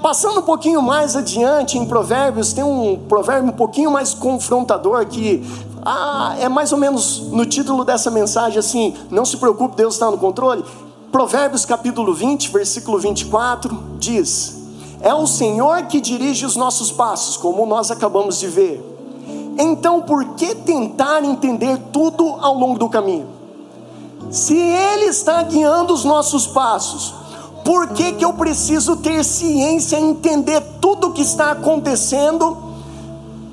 Passando 0.02 0.40
um 0.40 0.43
pouquinho 0.43 0.81
mais 0.81 1.17
adiante 1.17 1.76
em 1.76 1.85
Provérbios, 1.85 2.52
tem 2.52 2.62
um 2.62 2.97
provérbio 3.09 3.50
um 3.50 3.57
pouquinho 3.57 3.90
mais 3.90 4.14
confrontador 4.14 5.05
que 5.07 5.45
ah, 5.85 6.37
é 6.38 6.49
mais 6.49 6.73
ou 6.73 6.78
menos 6.78 7.21
no 7.31 7.45
título 7.45 7.85
dessa 7.85 8.11
mensagem 8.11 8.59
assim: 8.59 8.95
não 9.11 9.25
se 9.25 9.37
preocupe, 9.37 9.76
Deus 9.76 9.95
está 9.95 10.11
no 10.11 10.17
controle. 10.17 10.64
Provérbios 11.11 11.64
capítulo 11.64 12.14
20, 12.14 12.50
versículo 12.50 12.99
24 12.99 13.76
diz: 13.99 14.57
É 15.00 15.12
o 15.12 15.26
Senhor 15.26 15.83
que 15.87 16.00
dirige 16.00 16.47
os 16.47 16.55
nossos 16.55 16.93
passos, 16.93 17.37
como 17.37 17.67
nós 17.67 17.90
acabamos 17.90 18.38
de 18.38 18.47
ver. 18.47 18.97
Então, 19.59 20.00
por 20.00 20.25
que 20.35 20.55
tentar 20.55 21.25
entender 21.25 21.76
tudo 21.93 22.37
ao 22.40 22.55
longo 22.55 22.78
do 22.78 22.88
caminho? 22.88 23.26
Se 24.31 24.57
Ele 24.57 25.07
está 25.07 25.43
guiando 25.43 25.93
os 25.93 26.05
nossos 26.05 26.47
passos, 26.47 27.14
por 27.69 27.89
que, 27.89 28.13
que 28.13 28.25
eu 28.25 28.33
preciso 28.33 28.97
ter 28.97 29.23
ciência, 29.23 30.01
entender 30.01 30.59
tudo 30.81 31.09
o 31.09 31.13
que 31.13 31.21
está 31.21 31.51
acontecendo? 31.51 32.57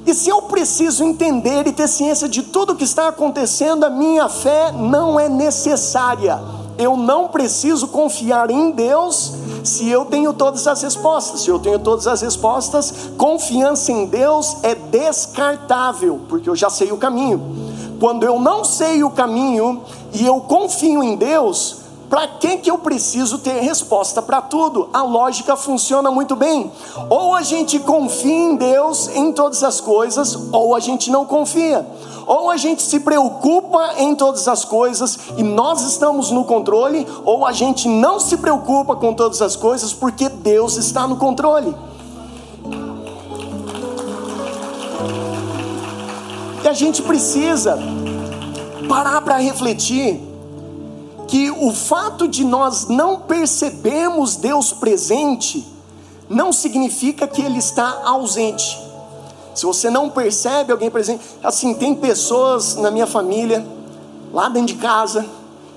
E 0.08 0.14
se 0.14 0.30
eu 0.30 0.44
preciso 0.44 1.04
entender 1.04 1.68
e 1.68 1.74
ter 1.74 1.90
ciência 1.90 2.30
de 2.30 2.42
tudo 2.42 2.72
o 2.72 2.76
que 2.78 2.86
está 2.86 3.10
acontecendo, 3.10 3.84
a 3.84 3.90
minha 3.90 4.30
fé 4.30 4.72
não 4.72 5.20
é 5.20 5.28
necessária. 5.28 6.40
Eu 6.78 6.96
não 6.96 7.28
preciso 7.28 7.90
confiar 7.90 8.50
em 8.50 8.72
Deus 8.72 9.34
se 9.66 9.90
eu 9.90 10.06
tenho 10.06 10.32
todas 10.32 10.66
as 10.66 10.82
respostas. 10.82 11.42
Se 11.42 11.50
eu 11.50 11.60
tenho 11.60 11.80
todas 11.80 12.08
as 12.08 12.22
respostas, 12.22 12.94
confiança 13.18 13.92
em 13.92 14.06
Deus 14.06 14.56
é 14.64 14.76
descartável, 14.76 16.22
porque 16.30 16.50
eu 16.50 16.56
já 16.56 16.70
sei 16.70 16.90
o 16.94 16.98
caminho. 16.98 17.42
Quando 18.00 18.24
eu 18.24 18.40
não 18.40 18.64
sei 18.64 19.04
o 19.04 19.10
caminho 19.10 19.82
e 20.14 20.26
eu 20.26 20.40
confio 20.40 21.04
em 21.04 21.18
Deus, 21.18 21.84
para 22.10 22.28
que, 22.28 22.58
que 22.58 22.70
eu 22.70 22.78
preciso 22.78 23.40
ter 23.40 23.62
resposta 23.62 24.22
para 24.22 24.42
tudo? 24.42 24.90
A 24.94 25.02
lógica 25.02 25.58
funciona 25.58 26.12
muito 26.12 26.36
bem. 26.36 26.72
Ou 27.10 27.34
a 27.34 27.42
gente 27.42 27.80
confia 27.80 28.32
em 28.32 28.56
Deus 28.56 29.08
em 29.10 29.32
todas 29.32 29.64
as 29.64 29.82
coisas, 29.82 30.38
ou 30.52 30.76
a 30.76 30.80
gente 30.80 31.10
não 31.10 31.26
confia. 31.26 31.86
Ou 32.28 32.50
a 32.50 32.58
gente 32.58 32.82
se 32.82 33.00
preocupa 33.00 33.96
em 33.98 34.16
todas 34.16 34.48
as 34.48 34.66
coisas 34.66 35.18
e 35.38 35.44
nós 35.44 35.82
estamos 35.84 36.32
no 36.32 36.44
controle, 36.44 37.08
ou 37.24 37.46
a 37.46 37.52
gente 37.52 37.88
não 37.88 38.20
se 38.20 38.38
preocupa 38.38 38.96
com 38.96 39.14
todas 39.14 39.42
as 39.42 39.56
coisas 39.56 39.94
porque 39.94 40.30
Deus 40.30 40.78
está 40.78 41.08
no 41.08 41.18
controle. 41.18 41.76
E 46.64 46.68
a 46.68 46.74
gente 46.74 47.02
precisa 47.02 47.78
parar 48.88 49.22
para 49.22 49.38
refletir 49.38 50.35
que 51.27 51.50
o 51.50 51.72
fato 51.74 52.27
de 52.27 52.44
nós 52.44 52.88
não 52.88 53.20
percebermos 53.20 54.36
Deus 54.36 54.72
presente 54.72 55.65
não 56.29 56.51
significa 56.51 57.27
que 57.27 57.41
Ele 57.41 57.58
está 57.58 58.01
ausente. 58.05 58.79
Se 59.53 59.65
você 59.65 59.89
não 59.89 60.10
percebe 60.10 60.72
alguém 60.72 60.91
presente, 60.91 61.24
assim, 61.44 61.74
tem 61.74 61.96
pessoas 61.96 62.75
na 62.75 62.91
minha 62.91 63.08
família, 63.08 63.65
lá 64.34 64.50
dentro 64.50 64.75
de 64.75 64.82
casa, 64.82 65.25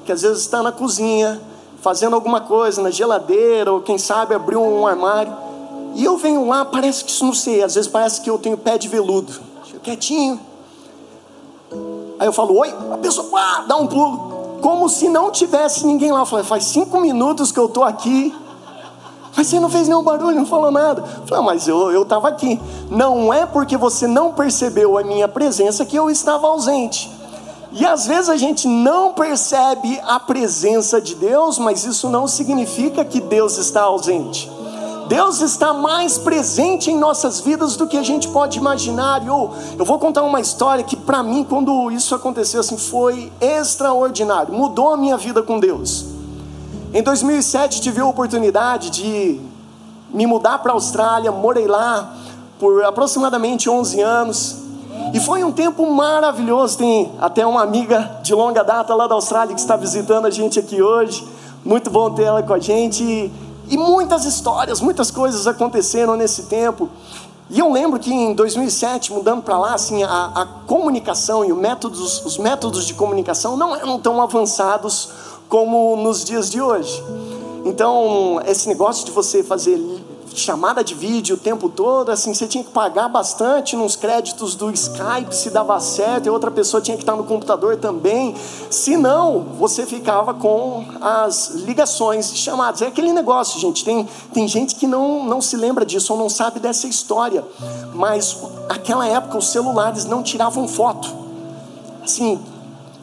que 0.04 0.10
às 0.10 0.22
vezes 0.22 0.40
está 0.40 0.62
na 0.62 0.72
cozinha, 0.72 1.40
fazendo 1.80 2.14
alguma 2.14 2.40
coisa, 2.40 2.82
na 2.82 2.90
geladeira, 2.90 3.72
ou 3.72 3.80
quem 3.80 3.96
sabe 3.96 4.34
abriu 4.34 4.60
um 4.60 4.86
armário, 4.86 5.32
e 5.94 6.04
eu 6.04 6.16
venho 6.16 6.48
lá, 6.48 6.64
parece 6.64 7.04
que 7.04 7.10
isso 7.10 7.24
não 7.24 7.34
sei, 7.34 7.62
às 7.62 7.74
vezes 7.74 7.88
parece 7.88 8.20
que 8.20 8.28
eu 8.28 8.38
tenho 8.38 8.56
pé 8.56 8.76
de 8.78 8.88
veludo, 8.88 9.32
quietinho. 9.82 10.40
Aí 12.18 12.26
eu 12.26 12.32
falo, 12.32 12.58
oi, 12.58 12.74
a 12.92 12.98
pessoa 12.98 13.28
pá, 13.28 13.64
dá 13.68 13.76
um 13.76 13.86
pulo 13.86 14.38
como 14.60 14.88
se 14.88 15.08
não 15.08 15.30
tivesse 15.30 15.86
ninguém 15.86 16.12
lá. 16.12 16.20
Eu 16.20 16.26
falei, 16.26 16.44
faz 16.44 16.64
cinco 16.64 17.00
minutos 17.00 17.52
que 17.52 17.58
eu 17.58 17.66
estou 17.66 17.84
aqui. 17.84 18.34
Mas 19.36 19.46
você 19.46 19.60
não 19.60 19.68
fez 19.68 19.86
nenhum 19.86 20.02
barulho, 20.02 20.36
não 20.36 20.46
falou 20.46 20.70
nada. 20.70 21.00
Eu 21.00 21.26
falei, 21.26 21.38
ah, 21.38 21.42
mas 21.42 21.68
eu 21.68 22.02
estava 22.02 22.28
aqui. 22.28 22.60
Não 22.90 23.32
é 23.32 23.46
porque 23.46 23.76
você 23.76 24.06
não 24.06 24.32
percebeu 24.32 24.98
a 24.98 25.04
minha 25.04 25.28
presença 25.28 25.84
que 25.84 25.96
eu 25.96 26.10
estava 26.10 26.46
ausente. 26.48 27.10
E 27.72 27.84
às 27.84 28.06
vezes 28.06 28.28
a 28.28 28.36
gente 28.36 28.66
não 28.66 29.12
percebe 29.12 30.00
a 30.06 30.18
presença 30.18 31.00
de 31.00 31.14
Deus, 31.14 31.58
mas 31.58 31.84
isso 31.84 32.08
não 32.08 32.26
significa 32.26 33.04
que 33.04 33.20
Deus 33.20 33.58
está 33.58 33.82
ausente. 33.82 34.50
Deus 35.08 35.40
está 35.40 35.72
mais 35.72 36.18
presente 36.18 36.90
em 36.90 36.98
nossas 36.98 37.40
vidas 37.40 37.76
do 37.76 37.86
que 37.86 37.96
a 37.96 38.02
gente 38.02 38.28
pode 38.28 38.58
imaginar. 38.58 39.26
Eu, 39.26 39.54
eu 39.78 39.84
vou 39.84 39.98
contar 39.98 40.22
uma 40.22 40.38
história 40.38 40.84
que, 40.84 40.94
para 40.94 41.22
mim, 41.22 41.42
quando 41.42 41.90
isso 41.90 42.14
aconteceu, 42.14 42.60
assim, 42.60 42.76
foi 42.76 43.32
extraordinário. 43.40 44.52
Mudou 44.52 44.92
a 44.92 44.96
minha 44.96 45.16
vida 45.16 45.42
com 45.42 45.58
Deus. 45.58 46.04
Em 46.92 47.02
2007 47.02 47.80
tive 47.80 48.00
a 48.00 48.06
oportunidade 48.06 48.90
de 48.90 49.40
me 50.12 50.26
mudar 50.26 50.58
para 50.58 50.72
a 50.72 50.74
Austrália, 50.74 51.32
morei 51.32 51.66
lá 51.66 52.14
por 52.58 52.84
aproximadamente 52.84 53.68
11 53.68 54.00
anos. 54.02 54.56
E 55.14 55.20
foi 55.20 55.42
um 55.42 55.52
tempo 55.52 55.90
maravilhoso. 55.90 56.76
Tem 56.76 57.12
até 57.18 57.46
uma 57.46 57.62
amiga 57.62 58.18
de 58.22 58.34
longa 58.34 58.62
data 58.62 58.94
lá 58.94 59.06
da 59.06 59.14
Austrália 59.14 59.54
que 59.54 59.60
está 59.60 59.76
visitando 59.76 60.26
a 60.26 60.30
gente 60.30 60.58
aqui 60.58 60.82
hoje. 60.82 61.26
Muito 61.64 61.88
bom 61.88 62.10
ter 62.10 62.24
ela 62.24 62.42
com 62.42 62.52
a 62.52 62.58
gente. 62.58 63.32
E, 63.68 63.76
muitas 63.76 64.25
histórias, 64.25 64.80
muitas 64.80 65.10
coisas 65.10 65.46
aconteceram 65.46 66.16
nesse 66.16 66.44
tempo. 66.44 66.88
E 67.50 67.58
eu 67.58 67.72
lembro 67.72 67.98
que 67.98 68.12
em 68.12 68.34
2007, 68.34 69.12
mudando 69.12 69.42
para 69.42 69.58
lá, 69.58 69.75
assim, 69.75 70.02
a, 70.02 70.32
a 70.34 70.46
comunicação 70.66 71.44
e 71.44 71.52
métodos, 71.52 72.25
os 72.25 72.37
métodos 72.37 72.87
de 72.87 72.94
comunicação 72.94 73.56
não 73.56 73.75
eram 73.75 73.98
tão 73.98 74.20
avançados 74.20 75.10
como 75.48 75.96
nos 75.96 76.25
dias 76.25 76.50
de 76.50 76.60
hoje. 76.60 77.02
Então, 77.64 78.40
esse 78.46 78.68
negócio 78.68 79.04
de 79.06 79.12
você 79.12 79.42
fazer 79.42 79.78
chamada 80.35 80.82
de 80.82 80.94
vídeo 80.94 81.37
o 81.37 81.38
tempo 81.38 81.68
todo, 81.68 82.11
assim, 82.11 82.32
você 82.35 82.47
tinha 82.47 82.64
que 82.64 82.70
pagar 82.70 83.08
bastante 83.08 83.76
nos 83.76 83.97
créditos 83.97 84.54
do 84.54 84.70
Skype 84.70 85.35
se 85.35 85.50
dava 85.50 85.78
certo, 85.80 86.26
e 86.26 86.30
outra 86.30 86.50
pessoa 86.50 86.80
tinha 86.80 86.97
que 86.97 87.02
estar 87.02 87.16
no 87.16 87.25
computador 87.25 87.76
também. 87.76 88.35
Se 88.70 88.97
não, 88.97 89.40
você 89.58 89.87
ficava 89.87 90.35
com 90.35 90.85
as 91.00 91.50
ligações 91.54 92.37
chamadas. 92.37 92.82
É 92.82 92.87
aquele 92.87 93.12
negócio, 93.12 93.61
gente. 93.61 93.85
Tem, 93.85 94.08
tem 94.32 94.47
gente 94.47 94.75
que 94.75 94.87
não, 94.87 95.25
não 95.25 95.40
se 95.40 95.56
lembra 95.56 95.85
disso 95.85 96.12
ou 96.12 96.18
não 96.18 96.28
sabe 96.28 96.61
dessa 96.61 96.87
história. 96.87 97.44
Mas 97.94 98.37
aquela 98.68 99.06
época 99.06 99.38
os 99.38 99.50
celulares 99.50 100.04
não 100.04 100.23
tiravam 100.23 100.66
foto. 100.66 101.14
Assim, 102.02 102.40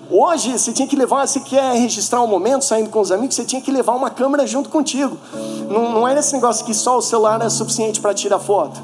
Hoje 0.10 0.58
você 0.58 0.72
tinha 0.72 0.88
que 0.88 0.96
levar, 0.96 1.28
você 1.28 1.40
quer 1.40 1.74
registrar 1.74 2.22
um 2.22 2.28
momento 2.28 2.64
saindo 2.64 2.90
com 2.90 3.00
os 3.00 3.12
amigos, 3.12 3.36
você 3.36 3.44
tinha 3.44 3.62
que 3.62 3.72
levar 3.72 3.94
uma 3.94 4.10
câmera 4.10 4.46
junto 4.46 4.70
contigo. 4.70 5.18
Não, 5.68 5.92
não 5.92 6.08
era 6.08 6.20
esse 6.20 6.34
negócio 6.34 6.66
que 6.66 6.74
só 6.74 6.98
o 6.98 7.02
celular 7.02 7.36
era 7.42 7.50
suficiente 7.50 8.00
para 8.00 8.14
tirar 8.14 8.40
foto. 8.40 8.80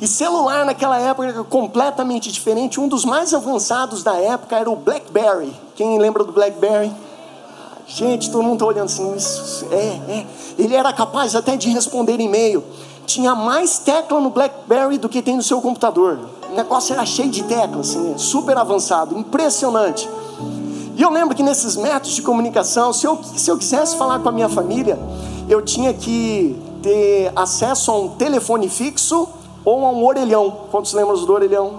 E 0.00 0.06
celular 0.06 0.64
naquela 0.64 0.98
época 0.98 1.28
era 1.28 1.44
completamente 1.44 2.32
diferente. 2.32 2.80
Um 2.80 2.88
dos 2.88 3.04
mais 3.04 3.34
avançados 3.34 4.02
da 4.02 4.14
época 4.16 4.56
era 4.56 4.70
o 4.70 4.76
BlackBerry. 4.76 5.52
Quem 5.76 5.98
lembra 5.98 6.24
do 6.24 6.32
BlackBerry? 6.32 6.92
Gente, 7.86 8.30
todo 8.30 8.42
mundo 8.42 8.54
está 8.54 8.66
olhando 8.66 8.86
assim, 8.86 9.14
isso 9.14 9.66
é, 9.70 10.00
é. 10.08 10.26
Ele 10.58 10.74
era 10.74 10.92
capaz 10.92 11.34
até 11.34 11.56
de 11.56 11.68
responder 11.68 12.18
e-mail. 12.18 12.64
Tinha 13.06 13.34
mais 13.34 13.78
tecla 13.78 14.18
no 14.18 14.30
BlackBerry 14.30 14.96
do 14.96 15.08
que 15.08 15.20
tem 15.20 15.36
no 15.36 15.42
seu 15.42 15.60
computador. 15.60 16.18
O 16.54 16.56
negócio 16.56 16.92
era 16.92 17.04
cheio 17.04 17.28
de 17.28 17.42
teclas, 17.42 17.90
assim, 17.90 18.16
super 18.16 18.56
avançado, 18.56 19.18
impressionante. 19.18 20.08
E 20.94 21.02
eu 21.02 21.10
lembro 21.10 21.34
que 21.34 21.42
nesses 21.42 21.74
métodos 21.74 22.12
de 22.12 22.22
comunicação, 22.22 22.92
se 22.92 23.04
eu, 23.04 23.18
se 23.34 23.50
eu 23.50 23.58
quisesse 23.58 23.96
falar 23.96 24.20
com 24.20 24.28
a 24.28 24.32
minha 24.32 24.48
família, 24.48 24.96
eu 25.48 25.60
tinha 25.60 25.92
que 25.92 26.56
ter 26.80 27.32
acesso 27.34 27.90
a 27.90 27.98
um 27.98 28.10
telefone 28.10 28.68
fixo 28.68 29.28
ou 29.64 29.84
a 29.84 29.90
um 29.90 30.06
orelhão. 30.06 30.48
Quantos 30.70 30.92
lembram 30.92 31.16
do 31.16 31.32
orelhão? 31.32 31.72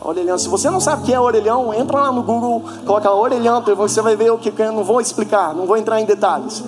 Orelhão. 0.00 0.38
Se 0.38 0.48
você 0.48 0.70
não 0.70 0.78
sabe 0.78 1.02
o 1.02 1.06
que 1.06 1.12
é 1.12 1.18
orelhão, 1.18 1.74
entra 1.74 1.98
lá 1.98 2.12
no 2.12 2.22
Google, 2.22 2.62
coloca 2.86 3.10
orelhão, 3.10 3.60
você 3.76 4.00
vai 4.00 4.14
ver 4.14 4.30
o 4.30 4.38
que 4.38 4.52
eu 4.56 4.72
não 4.72 4.84
vou 4.84 5.00
explicar, 5.00 5.56
não 5.56 5.66
vou 5.66 5.76
entrar 5.76 6.00
em 6.00 6.04
detalhes. 6.04 6.62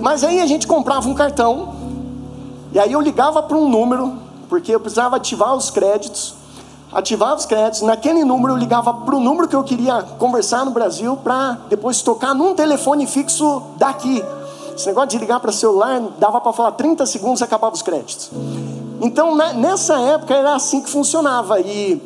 Mas 0.00 0.24
aí 0.24 0.40
a 0.40 0.46
gente 0.46 0.66
comprava 0.66 1.06
um 1.06 1.12
cartão, 1.12 1.74
e 2.72 2.78
aí 2.78 2.92
eu 2.94 3.00
ligava 3.02 3.42
para 3.42 3.58
um 3.58 3.68
número, 3.68 4.23
porque 4.48 4.74
eu 4.74 4.80
precisava 4.80 5.16
ativar 5.16 5.54
os 5.54 5.70
créditos 5.70 6.34
ativava 6.94 7.34
os 7.34 7.44
créditos, 7.44 7.82
naquele 7.82 8.24
número 8.24 8.54
eu 8.54 8.56
ligava 8.56 8.94
para 8.94 9.16
o 9.16 9.20
número 9.20 9.48
que 9.48 9.56
eu 9.56 9.64
queria 9.64 10.00
conversar 10.16 10.64
no 10.64 10.70
Brasil 10.70 11.16
para 11.16 11.58
depois 11.68 12.00
tocar 12.00 12.32
num 12.34 12.54
telefone 12.54 13.04
fixo 13.06 13.62
daqui. 13.76 14.24
Esse 14.74 14.86
negócio 14.86 15.10
de 15.10 15.18
ligar 15.18 15.40
para 15.40 15.50
celular 15.50 16.00
dava 16.18 16.40
para 16.40 16.52
falar 16.52 16.72
30 16.72 17.04
segundos 17.06 17.40
e 17.40 17.44
acabava 17.44 17.74
os 17.74 17.82
créditos. 17.82 18.30
Então 19.00 19.34
nessa 19.34 19.98
época 19.98 20.34
era 20.34 20.54
assim 20.54 20.80
que 20.80 20.88
funcionava 20.88 21.60
e 21.60 22.00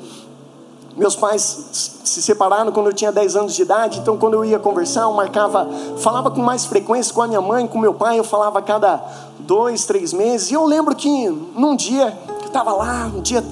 meus 0.98 1.14
pais 1.14 1.92
se 2.04 2.20
separaram 2.20 2.72
quando 2.72 2.86
eu 2.86 2.92
tinha 2.92 3.12
10 3.12 3.36
anos 3.36 3.54
de 3.54 3.62
idade, 3.62 4.00
então 4.00 4.16
quando 4.18 4.34
eu 4.34 4.44
ia 4.44 4.58
conversar, 4.58 5.02
eu 5.02 5.12
marcava, 5.12 5.68
falava 5.98 6.30
com 6.30 6.42
mais 6.42 6.66
frequência 6.66 7.14
com 7.14 7.22
a 7.22 7.28
minha 7.28 7.40
mãe, 7.40 7.66
com 7.68 7.78
meu 7.78 7.94
pai, 7.94 8.18
eu 8.18 8.24
falava 8.24 8.58
a 8.58 8.62
cada 8.62 9.00
dois, 9.38 9.86
três 9.86 10.12
meses. 10.12 10.50
E 10.50 10.54
eu 10.54 10.64
lembro 10.64 10.94
que 10.96 11.28
num 11.28 11.76
dia, 11.76 12.18
eu 12.40 12.48
estava 12.48 12.72
lá, 12.72 13.10
um 13.14 13.20
dia 13.20 13.44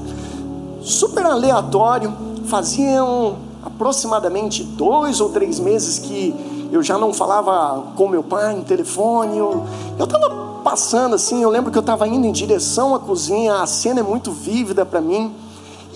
super 0.82 1.24
aleatório. 1.24 2.12
Faziam 2.46 3.36
aproximadamente 3.64 4.62
dois 4.62 5.20
ou 5.20 5.30
três 5.30 5.58
meses 5.60 5.98
que 5.98 6.34
eu 6.72 6.82
já 6.82 6.98
não 6.98 7.14
falava 7.14 7.84
com 7.96 8.08
meu 8.08 8.22
pai 8.22 8.54
no 8.54 8.64
telefone. 8.64 9.38
Eu 9.38 9.64
estava 9.98 10.60
passando 10.64 11.14
assim, 11.14 11.42
eu 11.42 11.50
lembro 11.50 11.70
que 11.70 11.78
eu 11.78 11.80
estava 11.80 12.08
indo 12.08 12.26
em 12.26 12.32
direção 12.32 12.94
à 12.94 12.98
cozinha, 12.98 13.62
a 13.62 13.66
cena 13.66 14.00
é 14.00 14.02
muito 14.02 14.32
vívida 14.32 14.84
para 14.84 15.00
mim. 15.00 15.32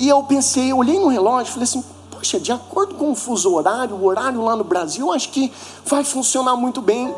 E 0.00 0.08
eu 0.08 0.22
pensei, 0.22 0.72
olhei 0.72 0.98
no 0.98 1.08
relógio 1.08 1.50
e 1.50 1.52
falei 1.52 1.64
assim: 1.64 1.84
poxa, 2.10 2.40
de 2.40 2.50
acordo 2.50 2.94
com 2.94 3.12
o 3.12 3.14
fuso 3.14 3.54
horário, 3.54 3.94
o 3.94 4.06
horário 4.06 4.42
lá 4.42 4.56
no 4.56 4.64
Brasil, 4.64 5.12
acho 5.12 5.28
que 5.28 5.52
vai 5.84 6.02
funcionar 6.02 6.56
muito 6.56 6.80
bem 6.80 7.14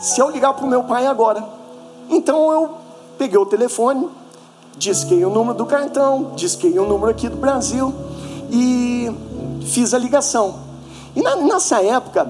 se 0.00 0.20
eu 0.20 0.28
ligar 0.28 0.52
para 0.54 0.66
o 0.66 0.68
meu 0.68 0.82
pai 0.82 1.06
agora. 1.06 1.42
Então 2.08 2.50
eu 2.50 2.72
peguei 3.16 3.38
o 3.38 3.46
telefone, 3.46 4.08
disquei 4.76 5.24
o 5.24 5.30
número 5.30 5.56
do 5.56 5.64
cartão, 5.64 6.32
disquei 6.34 6.76
o 6.80 6.84
número 6.84 7.12
aqui 7.12 7.28
do 7.28 7.36
Brasil 7.36 7.94
e 8.50 9.08
fiz 9.62 9.94
a 9.94 9.98
ligação. 9.98 10.56
E 11.14 11.22
na, 11.22 11.36
nessa 11.36 11.80
época, 11.80 12.28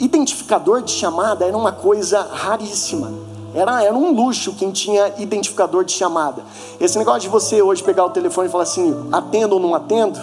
identificador 0.00 0.82
de 0.82 0.90
chamada 0.90 1.44
era 1.44 1.56
uma 1.56 1.70
coisa 1.70 2.22
raríssima. 2.22 3.12
Era, 3.56 3.82
era 3.82 3.94
um 3.96 4.12
luxo 4.12 4.52
quem 4.52 4.70
tinha 4.70 5.14
identificador 5.16 5.82
de 5.82 5.92
chamada. 5.92 6.44
Esse 6.78 6.98
negócio 6.98 7.22
de 7.22 7.28
você 7.28 7.62
hoje 7.62 7.82
pegar 7.82 8.04
o 8.04 8.10
telefone 8.10 8.48
e 8.48 8.50
falar 8.50 8.64
assim, 8.64 8.94
atendo 9.10 9.54
ou 9.54 9.60
não 9.60 9.74
atendo, 9.74 10.20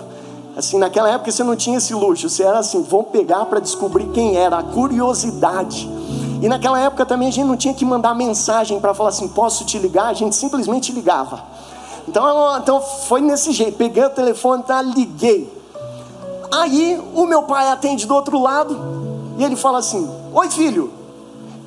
assim, 0.55 0.77
naquela 0.77 1.09
época 1.09 1.31
você 1.31 1.43
não 1.43 1.55
tinha 1.55 1.79
esse 1.79 1.95
luxo. 1.95 2.29
Você 2.29 2.43
era 2.43 2.59
assim, 2.59 2.83
vou 2.83 3.03
pegar 3.03 3.45
para 3.45 3.59
descobrir 3.59 4.05
quem 4.09 4.37
era, 4.37 4.59
a 4.59 4.63
curiosidade. 4.63 5.89
E 6.43 6.47
naquela 6.47 6.79
época 6.79 7.07
também 7.07 7.29
a 7.29 7.31
gente 7.31 7.47
não 7.47 7.57
tinha 7.57 7.73
que 7.73 7.83
mandar 7.83 8.13
mensagem 8.13 8.79
para 8.79 8.93
falar 8.93 9.09
assim, 9.09 9.27
posso 9.27 9.65
te 9.65 9.79
ligar? 9.79 10.09
A 10.09 10.13
gente 10.13 10.35
simplesmente 10.35 10.91
ligava. 10.91 11.41
Então, 12.07 12.57
então 12.59 12.81
foi 12.81 13.19
nesse 13.19 13.51
jeito, 13.51 13.77
peguei 13.77 14.03
o 14.03 14.11
telefone, 14.11 14.61
tá, 14.61 14.79
liguei. 14.79 15.51
Aí 16.51 17.01
o 17.15 17.25
meu 17.25 17.41
pai 17.43 17.69
atende 17.69 18.05
do 18.05 18.13
outro 18.13 18.39
lado 18.39 18.79
e 19.39 19.43
ele 19.43 19.55
fala 19.55 19.79
assim: 19.79 20.07
Oi 20.31 20.51
filho. 20.51 21.02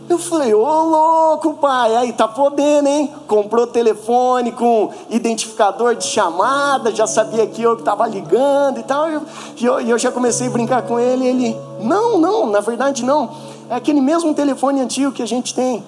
Eu 0.08 0.18
falei, 0.18 0.54
ô 0.54 0.84
louco 0.84 1.54
pai, 1.54 1.96
aí 1.96 2.12
tá 2.12 2.28
podendo, 2.28 2.88
hein? 2.88 3.12
Comprou 3.26 3.66
telefone 3.66 4.52
com 4.52 4.90
identificador 5.10 5.96
de 5.96 6.04
chamada, 6.04 6.94
já 6.94 7.06
sabia 7.06 7.46
que 7.46 7.60
eu 7.60 7.74
estava 7.74 8.06
ligando 8.06 8.78
e 8.78 8.82
tal. 8.84 9.08
E 9.10 9.64
eu, 9.64 9.80
eu, 9.80 9.98
já 9.98 10.12
comecei 10.12 10.46
a 10.46 10.50
brincar 10.50 10.82
com 10.82 11.00
ele. 11.00 11.24
E 11.24 11.28
ele, 11.28 11.56
não, 11.80 12.18
não, 12.18 12.46
na 12.46 12.60
verdade 12.60 13.04
não 13.04 13.56
é 13.68 13.74
aquele 13.74 14.00
mesmo 14.00 14.32
telefone 14.34 14.80
antigo 14.80 15.12
que 15.12 15.22
a 15.22 15.26
gente 15.26 15.54
tem. 15.54 15.82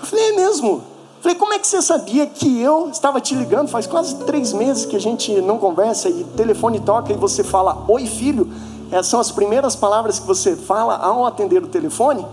Eu 0.00 0.06
falei, 0.06 0.30
é 0.30 0.32
mesmo? 0.32 0.68
Eu 0.68 1.22
falei, 1.22 1.38
como 1.38 1.54
é 1.54 1.58
que 1.58 1.66
você 1.66 1.80
sabia 1.80 2.26
que 2.26 2.60
eu 2.60 2.90
estava 2.90 3.20
te 3.20 3.34
ligando? 3.34 3.68
Faz 3.68 3.86
quase 3.86 4.16
três 4.24 4.52
meses 4.52 4.84
que 4.84 4.94
a 4.94 5.00
gente 5.00 5.32
não 5.40 5.58
conversa 5.58 6.08
e 6.08 6.24
telefone 6.36 6.80
toca 6.80 7.12
e 7.12 7.16
você 7.16 7.42
fala, 7.42 7.84
oi 7.88 8.06
filho. 8.06 8.50
Essas 8.90 9.06
são 9.06 9.18
as 9.18 9.30
primeiras 9.30 9.74
palavras 9.74 10.18
que 10.18 10.26
você 10.26 10.54
fala 10.54 10.96
ao 10.96 11.24
atender 11.24 11.62
o 11.62 11.66
telefone. 11.66 12.24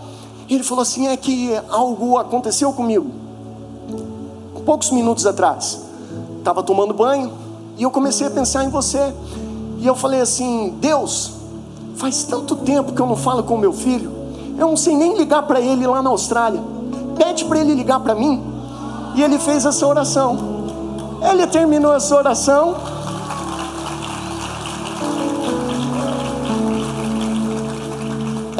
E 0.52 0.56
ele 0.56 0.66
falou 0.66 0.82
assim: 0.82 1.08
é 1.08 1.16
que 1.16 1.58
algo 1.70 2.18
aconteceu 2.18 2.74
comigo. 2.74 3.10
Poucos 4.66 4.92
minutos 4.92 5.26
atrás, 5.26 5.80
estava 6.40 6.62
tomando 6.62 6.94
banho 6.94 7.32
e 7.78 7.84
eu 7.84 7.90
comecei 7.90 8.28
a 8.28 8.30
pensar 8.30 8.66
em 8.66 8.70
você. 8.70 9.14
E 9.80 9.88
eu 9.88 9.96
falei 9.96 10.20
assim: 10.20 10.76
Deus, 10.82 11.32
faz 11.96 12.26
tanto 12.26 12.58
tempo 12.58 12.92
que 12.92 13.02
eu 13.02 13.06
não 13.06 13.16
falo 13.16 13.44
com 13.44 13.58
meu 13.58 13.72
filho. 13.72 14.12
Eu 14.58 14.68
não 14.68 14.76
sei 14.76 14.94
nem 14.94 15.18
ligar 15.18 15.44
para 15.44 15.62
ele 15.62 15.88
lá 15.88 16.02
na 16.02 16.10
Austrália. 16.10 16.62
Pede 17.18 17.46
para 17.46 17.58
ele 17.58 17.74
ligar 17.74 18.02
para 18.02 18.14
mim. 18.14 18.44
E 19.16 19.24
ele 19.24 19.40
fez 19.40 19.66
essa 19.66 19.88
oração. 19.88 20.38
Ele 21.32 21.48
terminou 21.48 21.96
essa 21.96 22.14
oração. 22.14 22.76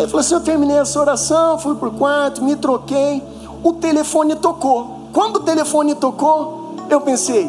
Ele 0.02 0.10
falou 0.10 0.22
assim: 0.22 0.34
Eu 0.34 0.42
terminei 0.42 0.78
essa 0.78 1.00
oração, 1.00 1.60
fui 1.60 1.76
para 1.76 1.88
o 1.88 1.92
quarto, 1.92 2.44
me 2.44 2.56
troquei. 2.56 3.24
o 3.64 3.74
telefone 3.74 4.36
tocou. 4.36 5.02
Quando 5.14 5.38
o 5.38 5.40
telefone 5.42 5.94
tocou, 5.94 6.76
eu 6.90 7.02
pensei, 7.02 7.48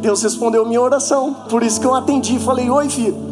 Deus 0.00 0.22
respondeu 0.22 0.64
minha 0.64 0.80
oração, 0.80 1.34
por 1.50 1.62
isso 1.62 1.80
que 1.80 1.86
eu 1.86 1.94
atendi 1.94 2.36
e 2.36 2.40
falei: 2.40 2.70
Oi, 2.70 2.88
filho. 2.88 3.28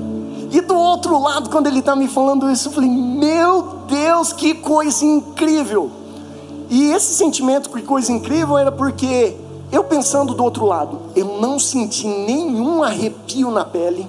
E 0.50 0.60
do 0.60 0.76
outro 0.76 1.18
lado, 1.18 1.50
quando 1.50 1.66
ele 1.66 1.80
está 1.80 1.96
me 1.96 2.08
falando 2.08 2.50
isso, 2.50 2.68
eu 2.68 2.72
falei: 2.72 2.90
Meu 2.90 3.62
Deus, 3.88 4.32
que 4.32 4.54
coisa 4.54 5.04
incrível! 5.04 5.90
E 6.68 6.90
esse 6.90 7.14
sentimento, 7.14 7.70
que 7.70 7.82
coisa 7.82 8.12
incrível, 8.12 8.58
era 8.58 8.70
porque 8.70 9.34
eu 9.72 9.84
pensando 9.84 10.34
do 10.34 10.44
outro 10.44 10.66
lado, 10.66 10.98
eu 11.14 11.40
não 11.40 11.58
senti 11.58 12.06
nenhum 12.06 12.82
arrepio 12.82 13.50
na 13.50 13.64
pele, 13.64 14.06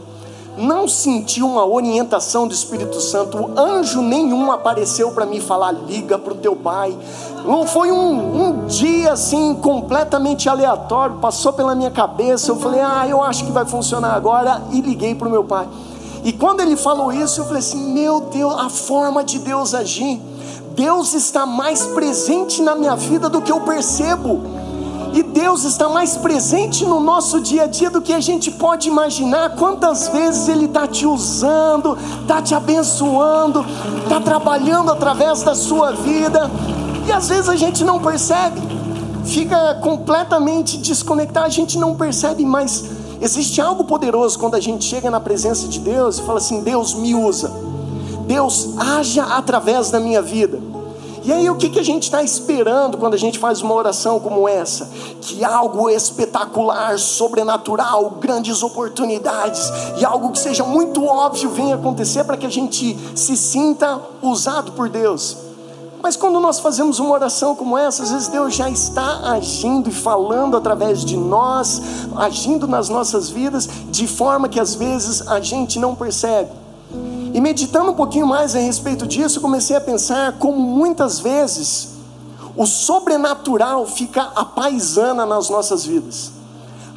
não 0.57 0.87
senti 0.87 1.41
uma 1.41 1.65
orientação 1.65 2.47
do 2.47 2.53
Espírito 2.53 2.99
Santo, 2.99 3.51
anjo 3.57 4.01
nenhum 4.01 4.51
apareceu 4.51 5.11
para 5.11 5.25
me 5.25 5.39
falar, 5.39 5.71
liga 5.71 6.17
para 6.17 6.33
o 6.33 6.37
teu 6.37 6.55
pai. 6.55 6.97
Não 7.45 7.65
foi 7.65 7.91
um, 7.91 8.43
um 8.43 8.65
dia 8.65 9.13
assim 9.13 9.55
completamente 9.55 10.49
aleatório, 10.49 11.17
passou 11.17 11.53
pela 11.53 11.75
minha 11.75 11.91
cabeça. 11.91 12.51
Eu 12.51 12.57
falei, 12.57 12.81
ah, 12.81 13.07
eu 13.07 13.21
acho 13.21 13.45
que 13.45 13.51
vai 13.51 13.65
funcionar 13.65 14.13
agora, 14.13 14.61
e 14.71 14.81
liguei 14.81 15.15
para 15.15 15.27
o 15.27 15.31
meu 15.31 15.43
pai. 15.43 15.67
E 16.23 16.33
quando 16.33 16.59
ele 16.59 16.75
falou 16.75 17.13
isso, 17.13 17.39
eu 17.39 17.45
falei 17.45 17.59
assim: 17.59 17.93
meu 17.93 18.19
Deus, 18.19 18.53
a 18.59 18.69
forma 18.69 19.23
de 19.23 19.39
Deus 19.39 19.73
agir. 19.73 20.19
Deus 20.75 21.13
está 21.13 21.45
mais 21.45 21.85
presente 21.87 22.61
na 22.61 22.75
minha 22.75 22.95
vida 22.95 23.29
do 23.29 23.41
que 23.41 23.51
eu 23.51 23.61
percebo. 23.61 24.41
E 25.17 25.23
Deus 25.23 25.63
está 25.63 25.89
mais 25.89 26.15
presente 26.15 26.86
no 26.86 26.99
nosso 26.99 27.41
dia 27.41 27.63
a 27.63 27.65
dia 27.65 27.89
do 27.89 28.03
que 28.03 28.13
a 28.13 28.19
gente 28.19 28.51
pode 28.51 28.88
imaginar. 28.88 29.56
Quantas 29.56 30.10
vezes 30.10 30.47
Ele 30.47 30.65
está 30.65 30.86
te 30.86 31.08
usando, 31.08 31.97
está 32.21 32.39
te 32.39 32.53
abençoando, 32.53 33.65
está 34.03 34.21
trabalhando 34.21 34.91
através 34.91 35.41
da 35.41 35.56
sua 35.56 35.91
vida. 35.93 36.51
E 37.08 37.12
às 37.12 37.30
vezes 37.30 37.49
a 37.49 37.56
gente 37.56 37.84
não 37.84 37.99
percebe, 37.99 38.62
fica 39.25 39.80
completamente 39.82 40.77
desconectado, 40.77 41.47
a 41.47 41.49
gente 41.49 41.80
não 41.80 41.95
percebe, 41.95 42.45
mas 42.45 42.86
existe 43.19 43.60
algo 43.60 43.86
poderoso 43.86 44.38
quando 44.38 44.53
a 44.53 44.60
gente 44.60 44.86
chega 44.86 45.10
na 45.10 45.19
presença 45.19 45.67
de 45.67 45.80
Deus 45.80 46.19
e 46.19 46.21
fala 46.21 46.38
assim: 46.38 46.62
Deus 46.62 46.93
me 46.93 47.15
usa, 47.15 47.51
Deus 48.27 48.77
haja 48.77 49.23
através 49.23 49.89
da 49.89 49.99
minha 49.99 50.21
vida. 50.21 50.76
E 51.27 51.33
aí, 51.33 51.49
o 51.49 51.57
que, 51.57 51.69
que 51.69 51.77
a 51.77 51.83
gente 51.83 52.03
está 52.03 52.23
esperando 52.23 52.97
quando 52.97 53.13
a 53.13 53.17
gente 53.17 53.37
faz 53.37 53.61
uma 53.61 53.73
oração 53.73 54.17
como 54.17 54.47
essa? 54.47 54.89
Que 55.19 55.43
algo 55.43 55.89
espetacular, 55.89 56.97
sobrenatural, 56.97 58.11
grandes 58.11 58.63
oportunidades 58.63 59.69
e 59.99 60.05
algo 60.05 60.31
que 60.31 60.39
seja 60.39 60.63
muito 60.63 61.03
óbvio 61.03 61.49
venha 61.49 61.75
acontecer 61.75 62.23
para 62.23 62.37
que 62.37 62.45
a 62.45 62.49
gente 62.49 62.97
se 63.13 63.35
sinta 63.35 63.99
usado 64.21 64.71
por 64.71 64.87
Deus. 64.87 65.35
Mas 66.01 66.15
quando 66.15 66.39
nós 66.39 66.61
fazemos 66.61 66.97
uma 66.97 67.11
oração 67.11 67.57
como 67.57 67.77
essa, 67.77 68.03
às 68.03 68.11
vezes 68.13 68.29
Deus 68.29 68.55
já 68.55 68.69
está 68.69 69.33
agindo 69.33 69.89
e 69.89 69.91
falando 69.91 70.55
através 70.55 71.03
de 71.03 71.17
nós, 71.17 71.81
agindo 72.15 72.69
nas 72.69 72.87
nossas 72.87 73.29
vidas, 73.29 73.67
de 73.89 74.07
forma 74.07 74.47
que 74.47 74.61
às 74.61 74.75
vezes 74.75 75.27
a 75.27 75.41
gente 75.41 75.77
não 75.77 75.93
percebe. 75.93 76.66
E 77.38 77.39
meditando 77.39 77.91
um 77.91 77.93
pouquinho 77.93 78.26
mais 78.26 78.56
a 78.56 78.60
respeito 78.60 79.06
disso, 79.06 79.39
comecei 79.39 79.76
a 79.76 79.80
pensar 79.80 80.39
como 80.39 80.58
muitas 80.58 81.19
vezes 81.19 81.89
o 82.56 82.65
sobrenatural 82.65 83.86
fica 83.86 84.23
a 84.36 84.43
paisana 84.43 85.23
nas 85.23 85.47
nossas 85.47 85.86
vidas. 85.86 86.32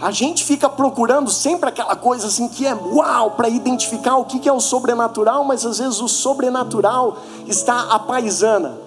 A 0.01 0.11
gente 0.11 0.43
fica 0.43 0.67
procurando 0.67 1.29
sempre 1.29 1.69
aquela 1.69 1.95
coisa 1.95 2.29
assim 2.29 2.49
que 2.49 2.67
é 2.67 2.75
uau 2.75 3.33
para 3.33 3.51
identificar 3.51 4.17
o 4.17 4.25
que 4.25 4.49
é 4.49 4.53
o 4.53 4.61
sobrenatural, 4.61 5.45
mas 5.45 5.67
às 5.67 5.77
vezes 5.77 6.01
o 6.01 6.09
sobrenatural 6.09 7.19
está 7.47 7.79
a 7.91 7.99
paisana. 7.99 8.79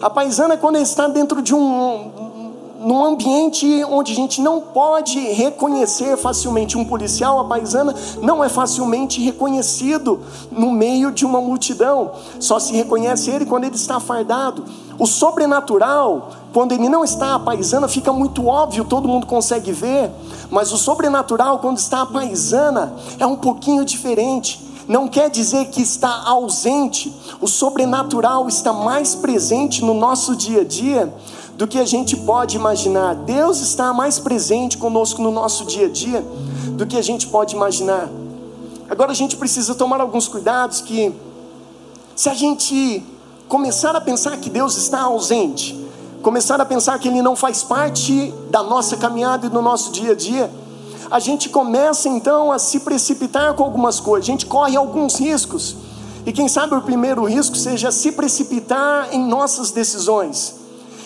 A 0.00 0.08
paisana 0.08 0.54
é 0.54 0.56
quando 0.56 0.76
está 0.76 1.08
dentro 1.08 1.42
de 1.42 1.54
um, 1.54 2.31
num 2.84 3.04
ambiente 3.04 3.84
onde 3.84 4.12
a 4.12 4.14
gente 4.14 4.40
não 4.40 4.60
pode 4.60 5.18
reconhecer 5.18 6.16
facilmente 6.16 6.76
um 6.76 6.84
policial, 6.84 7.40
a 7.40 7.44
paisana 7.44 7.94
não 8.20 8.42
é 8.42 8.48
facilmente 8.48 9.20
reconhecido 9.20 10.20
no 10.50 10.70
meio 10.70 11.10
de 11.10 11.24
uma 11.24 11.40
multidão, 11.40 12.12
só 12.38 12.58
se 12.58 12.72
reconhece 12.74 13.30
ele 13.30 13.46
quando 13.46 13.64
ele 13.64 13.76
está 13.76 13.98
fardado. 14.00 14.64
O 14.98 15.06
sobrenatural, 15.06 16.30
quando 16.52 16.72
ele 16.72 16.88
não 16.88 17.02
está 17.02 17.34
a 17.34 17.38
paisana, 17.38 17.88
fica 17.88 18.12
muito 18.12 18.46
óbvio, 18.46 18.84
todo 18.84 19.08
mundo 19.08 19.26
consegue 19.26 19.72
ver, 19.72 20.10
mas 20.50 20.72
o 20.72 20.76
sobrenatural, 20.76 21.58
quando 21.58 21.78
está 21.78 22.02
a 22.02 22.06
paisana, 22.06 22.94
é 23.18 23.26
um 23.26 23.36
pouquinho 23.36 23.84
diferente. 23.84 24.60
Não 24.88 25.06
quer 25.06 25.30
dizer 25.30 25.66
que 25.66 25.80
está 25.80 26.24
ausente, 26.26 27.14
o 27.40 27.46
sobrenatural 27.46 28.48
está 28.48 28.72
mais 28.72 29.14
presente 29.14 29.84
no 29.84 29.94
nosso 29.94 30.34
dia 30.34 30.62
a 30.62 30.64
dia 30.64 31.12
do 31.62 31.68
que 31.68 31.78
a 31.78 31.84
gente 31.84 32.16
pode 32.16 32.56
imaginar. 32.56 33.14
Deus 33.14 33.60
está 33.60 33.94
mais 33.94 34.18
presente 34.18 34.76
conosco 34.76 35.22
no 35.22 35.30
nosso 35.30 35.64
dia 35.64 35.86
a 35.86 35.88
dia 35.88 36.20
do 36.70 36.84
que 36.84 36.96
a 36.96 37.02
gente 37.02 37.28
pode 37.28 37.54
imaginar. 37.54 38.08
Agora 38.90 39.12
a 39.12 39.14
gente 39.14 39.36
precisa 39.36 39.72
tomar 39.72 40.00
alguns 40.00 40.26
cuidados 40.26 40.80
que 40.80 41.14
se 42.16 42.28
a 42.28 42.34
gente 42.34 43.00
começar 43.46 43.94
a 43.94 44.00
pensar 44.00 44.38
que 44.38 44.50
Deus 44.50 44.76
está 44.76 45.02
ausente, 45.02 45.88
começar 46.20 46.60
a 46.60 46.64
pensar 46.64 46.98
que 46.98 47.06
ele 47.06 47.22
não 47.22 47.36
faz 47.36 47.62
parte 47.62 48.34
da 48.50 48.64
nossa 48.64 48.96
caminhada 48.96 49.46
e 49.46 49.48
do 49.48 49.62
nosso 49.62 49.92
dia 49.92 50.10
a 50.10 50.16
dia, 50.16 50.50
a 51.12 51.20
gente 51.20 51.48
começa 51.48 52.08
então 52.08 52.50
a 52.50 52.58
se 52.58 52.80
precipitar 52.80 53.54
com 53.54 53.62
algumas 53.62 54.00
coisas, 54.00 54.28
a 54.28 54.32
gente 54.32 54.46
corre 54.46 54.76
alguns 54.76 55.14
riscos. 55.14 55.76
E 56.26 56.32
quem 56.32 56.48
sabe 56.48 56.74
o 56.74 56.82
primeiro 56.82 57.22
risco 57.24 57.54
seja 57.54 57.92
se 57.92 58.10
precipitar 58.10 59.14
em 59.14 59.24
nossas 59.24 59.70
decisões. 59.70 60.60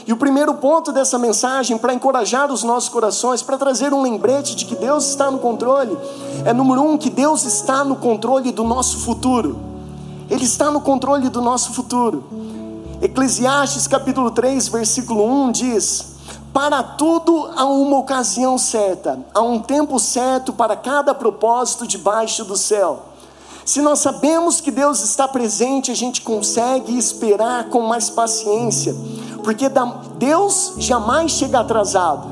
E 0.06 0.12
o 0.12 0.16
primeiro 0.16 0.54
ponto 0.54 0.92
dessa 0.92 1.18
mensagem, 1.18 1.76
para 1.76 1.92
encorajar 1.92 2.52
os 2.52 2.62
nossos 2.62 2.88
corações, 2.88 3.42
para 3.42 3.58
trazer 3.58 3.92
um 3.92 4.02
lembrete 4.02 4.54
de 4.54 4.64
que 4.64 4.76
Deus 4.76 5.08
está 5.08 5.32
no 5.32 5.40
controle, 5.40 5.98
é 6.44 6.52
número 6.52 6.80
um, 6.80 6.96
que 6.96 7.10
Deus 7.10 7.44
está 7.44 7.82
no 7.82 7.96
controle 7.96 8.52
do 8.52 8.62
nosso 8.62 8.98
futuro. 8.98 9.58
Ele 10.30 10.44
está 10.44 10.70
no 10.70 10.80
controle 10.80 11.28
do 11.28 11.40
nosso 11.40 11.72
futuro. 11.72 12.22
Eclesiastes 13.02 13.88
capítulo 13.88 14.30
3, 14.30 14.68
versículo 14.68 15.24
1 15.24 15.50
diz: 15.50 16.14
Para 16.52 16.84
tudo 16.84 17.50
há 17.56 17.64
uma 17.64 17.98
ocasião 17.98 18.56
certa, 18.56 19.18
há 19.34 19.40
um 19.40 19.58
tempo 19.58 19.98
certo 19.98 20.52
para 20.52 20.76
cada 20.76 21.14
propósito 21.14 21.84
debaixo 21.84 22.44
do 22.44 22.56
céu. 22.56 23.06
Se 23.64 23.82
nós 23.82 23.98
sabemos 23.98 24.60
que 24.60 24.70
Deus 24.70 25.02
está 25.02 25.26
presente, 25.26 25.90
a 25.90 25.94
gente 25.94 26.20
consegue 26.20 26.96
esperar 26.96 27.68
com 27.68 27.82
mais 27.82 28.08
paciência, 28.08 28.94
porque 29.46 29.70
Deus 30.18 30.72
jamais 30.76 31.30
chega 31.30 31.60
atrasado 31.60 32.26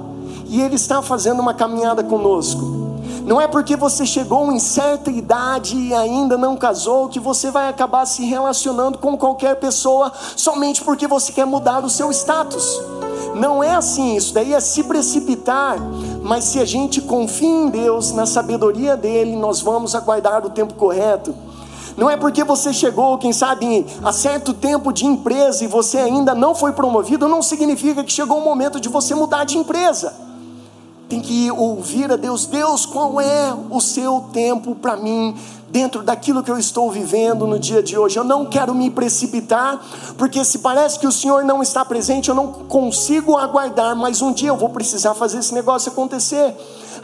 e 0.46 0.60
Ele 0.60 0.74
está 0.74 1.00
fazendo 1.00 1.38
uma 1.38 1.54
caminhada 1.54 2.02
conosco. 2.02 2.98
Não 3.24 3.40
é 3.40 3.46
porque 3.46 3.76
você 3.76 4.04
chegou 4.04 4.50
em 4.50 4.58
certa 4.58 5.12
idade 5.12 5.76
e 5.76 5.94
ainda 5.94 6.36
não 6.36 6.56
casou 6.56 7.08
que 7.08 7.20
você 7.20 7.52
vai 7.52 7.68
acabar 7.68 8.04
se 8.04 8.24
relacionando 8.24 8.98
com 8.98 9.16
qualquer 9.16 9.54
pessoa 9.60 10.12
somente 10.34 10.82
porque 10.82 11.06
você 11.06 11.30
quer 11.30 11.46
mudar 11.46 11.84
o 11.84 11.88
seu 11.88 12.10
status. 12.10 12.80
Não 13.36 13.62
é 13.62 13.76
assim, 13.76 14.16
isso 14.16 14.34
daí 14.34 14.52
é 14.52 14.58
se 14.58 14.82
precipitar. 14.82 15.78
Mas 16.20 16.42
se 16.42 16.58
a 16.58 16.64
gente 16.64 17.00
confia 17.00 17.48
em 17.48 17.68
Deus, 17.68 18.10
na 18.10 18.26
sabedoria 18.26 18.96
dele, 18.96 19.36
nós 19.36 19.60
vamos 19.60 19.94
aguardar 19.94 20.44
o 20.44 20.50
tempo 20.50 20.74
correto. 20.74 21.32
Não 21.96 22.10
é 22.10 22.16
porque 22.16 22.42
você 22.42 22.72
chegou, 22.72 23.18
quem 23.18 23.32
sabe, 23.32 23.86
a 24.02 24.12
certo 24.12 24.52
tempo 24.52 24.92
de 24.92 25.06
empresa 25.06 25.64
e 25.64 25.66
você 25.66 25.98
ainda 25.98 26.34
não 26.34 26.54
foi 26.54 26.72
promovido, 26.72 27.28
não 27.28 27.42
significa 27.42 28.02
que 28.02 28.12
chegou 28.12 28.38
o 28.38 28.44
momento 28.44 28.80
de 28.80 28.88
você 28.88 29.14
mudar 29.14 29.44
de 29.44 29.56
empresa. 29.56 30.12
Tem 31.08 31.20
que 31.20 31.50
ouvir 31.50 32.10
a 32.10 32.16
Deus: 32.16 32.46
Deus, 32.46 32.86
qual 32.86 33.20
é 33.20 33.54
o 33.70 33.80
seu 33.80 34.24
tempo 34.32 34.74
para 34.74 34.96
mim? 34.96 35.34
dentro 35.74 36.04
daquilo 36.04 36.40
que 36.40 36.52
eu 36.52 36.56
estou 36.56 36.88
vivendo 36.88 37.48
no 37.48 37.58
dia 37.58 37.82
de 37.82 37.98
hoje. 37.98 38.16
Eu 38.16 38.22
não 38.22 38.46
quero 38.46 38.72
me 38.72 38.88
precipitar, 38.88 39.84
porque 40.16 40.44
se 40.44 40.58
parece 40.58 41.00
que 41.00 41.06
o 41.06 41.10
Senhor 41.10 41.44
não 41.44 41.60
está 41.60 41.84
presente, 41.84 42.28
eu 42.28 42.34
não 42.34 42.46
consigo 42.46 43.36
aguardar, 43.36 43.96
mas 43.96 44.22
um 44.22 44.32
dia 44.32 44.50
eu 44.50 44.56
vou 44.56 44.68
precisar 44.68 45.14
fazer 45.14 45.38
esse 45.38 45.52
negócio 45.52 45.90
acontecer. 45.90 46.54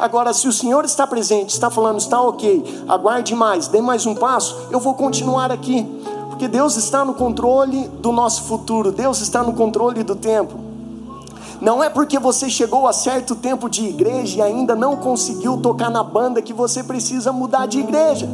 Agora, 0.01 0.33
se 0.33 0.49
o 0.49 0.53
Senhor 0.53 0.83
está 0.87 1.07
presente, 1.07 1.51
está 1.51 1.69
falando, 1.69 1.99
está 1.99 2.19
ok, 2.23 2.85
aguarde 2.89 3.35
mais, 3.35 3.69
dê 3.69 3.83
mais 3.83 4.07
um 4.07 4.15
passo, 4.15 4.57
eu 4.71 4.81
vou 4.81 4.95
continuar 4.95 5.53
aqui, 5.53 5.87
porque 6.31 6.49
Deus 6.49 6.77
está 6.77 7.05
no 7.05 7.13
controle 7.13 7.87
do 7.87 8.11
nosso 8.11 8.45
futuro, 8.45 8.91
Deus 8.91 9.21
está 9.21 9.43
no 9.43 9.53
controle 9.53 10.03
do 10.03 10.17
tempo. 10.17 10.55
Não 11.61 11.85
é 11.85 11.91
porque 11.91 12.19
você 12.19 12.49
chegou 12.49 12.89
a 12.89 12.95
certo 12.95 13.37
tempo 13.37 13.69
de 13.69 13.85
igreja 13.85 14.39
e 14.39 14.43
ainda 14.43 14.75
não 14.75 14.97
conseguiu 14.97 15.59
tocar 15.59 15.91
na 15.91 16.03
banda 16.03 16.41
que 16.41 16.55
você 16.55 16.83
precisa 16.83 17.31
mudar 17.31 17.67
de 17.67 17.81
igreja. 17.81 18.27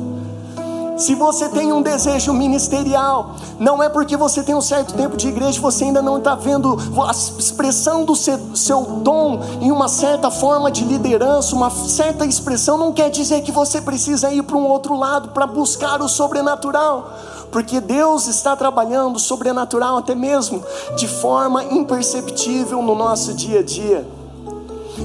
Se 0.97 1.15
você 1.15 1.51
tem 1.51 1.75
um 1.75 1.83
desejo 1.83 2.33
ministerial, 2.33 3.35
não 3.59 3.83
é 3.83 3.89
porque 3.89 4.17
você 4.17 4.43
tem 4.43 4.55
um 4.55 4.63
certo 4.63 4.95
tempo 4.95 5.15
de 5.15 5.29
igreja, 5.29 5.61
você 5.61 5.85
ainda 5.85 6.01
não 6.01 6.17
está 6.17 6.35
vendo 6.35 6.75
a 7.07 7.11
expressão 7.11 8.03
do 8.07 8.17
seu, 8.17 8.57
seu 8.57 8.81
dom 8.83 9.41
em 9.61 9.71
uma 9.71 9.89
certa 9.89 10.31
forma 10.31 10.71
de 10.71 10.85
liderança, 10.85 11.55
uma 11.55 11.69
certa 11.71 12.25
expressão, 12.25 12.79
não 12.79 12.95
quer 12.95 13.11
dizer 13.11 13.43
que 13.43 13.53
você 13.53 13.79
precisa 13.79 14.33
ir 14.33 14.43
para 14.43 14.57
um 14.57 14.67
outro 14.67 14.99
lado 14.99 15.29
para 15.29 15.47
buscar 15.47 16.01
o 16.01 16.09
sobrenatural 16.09 17.11
porque 17.51 17.81
Deus 17.81 18.27
está 18.27 18.57
trabalhando 18.57 19.19
sobrenatural 19.19 19.99
até 19.99 20.15
mesmo 20.15 20.63
de 20.97 21.07
forma 21.07 21.63
imperceptível 21.65 22.83
no 22.83 22.95
nosso 22.95 23.33
dia 23.33 23.61
a 23.61 23.63
dia. 23.63 24.07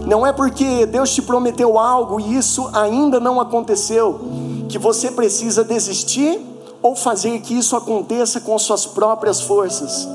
Não 0.06 0.26
é 0.26 0.34
porque 0.34 0.86
Deus 0.86 1.14
te 1.14 1.22
prometeu 1.22 1.78
algo 1.78 2.20
e 2.20 2.36
isso 2.36 2.70
ainda 2.74 3.20
não 3.20 3.40
aconteceu 3.40 4.51
que 4.72 4.80
você 4.80 5.12
precisa 5.12 5.66
desistir 5.66 6.40
ou 6.82 6.96
fazer 6.96 7.42
que 7.42 7.54
isso 7.54 7.76
aconteça 7.76 8.40
com 8.40 8.58
suas 8.58 8.86
próprias 8.86 9.42
forças. 9.42 10.08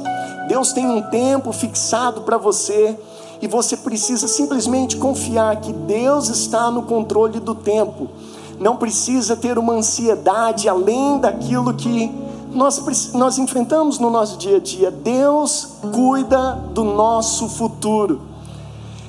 Deus 0.49 0.73
tem 0.73 0.87
um 0.87 1.03
tempo 1.03 1.53
fixado 1.53 2.23
para 2.23 2.39
você 2.39 2.99
e 3.41 3.47
você 3.47 3.77
precisa 3.77 4.27
simplesmente 4.27 4.97
confiar 4.97 5.61
que 5.61 5.73
Deus 5.73 6.31
está 6.31 6.71
no 6.71 6.83
controle 6.83 7.39
do 7.39 7.55
tempo. 7.55 8.09
Não 8.59 8.77
precisa 8.77 9.37
ter 9.37 9.59
uma 9.59 9.75
ansiedade 9.75 10.69
além 10.69 11.19
daquilo 11.19 11.75
que 11.75 12.11
nós, 12.51 13.13
nós 13.13 13.37
enfrentamos 13.37 13.99
no 13.99 14.09
nosso 14.09 14.39
dia 14.39 14.57
a 14.57 14.61
dia. 14.61 14.91
Deus 14.91 15.69
cuida 15.93 16.53
do 16.73 16.83
nosso 16.83 17.47
futuro. 17.51 18.23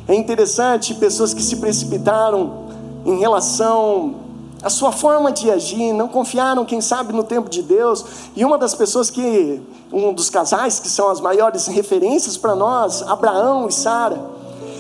É 0.08 0.14
interessante 0.14 0.94
pessoas 0.96 1.34
que 1.34 1.42
se 1.42 1.56
precipitaram 1.56 2.68
em 3.06 3.18
relação 3.20 4.27
à 4.62 4.70
sua 4.70 4.92
forma 4.92 5.32
de 5.32 5.52
agir, 5.52 5.94
não 5.94 6.08
confiaram, 6.08 6.66
quem 6.66 6.82
sabe, 6.82 7.14
no 7.14 7.24
tempo 7.24 7.50
de 7.50 7.62
Deus. 7.62 8.04
E 8.36 8.44
uma 8.44 8.58
das 8.58 8.74
pessoas 8.74 9.10
que, 9.10 9.62
um 9.92 10.14
dos 10.14 10.30
casais 10.30 10.80
que 10.80 10.90
são 10.90 11.10
as 11.10 11.22
maiores 11.22 11.68
referências 11.68 12.38
para 12.38 12.56
nós, 12.56 13.02
Abraão 13.04 13.68
e 13.68 13.72
Sara 13.72 14.38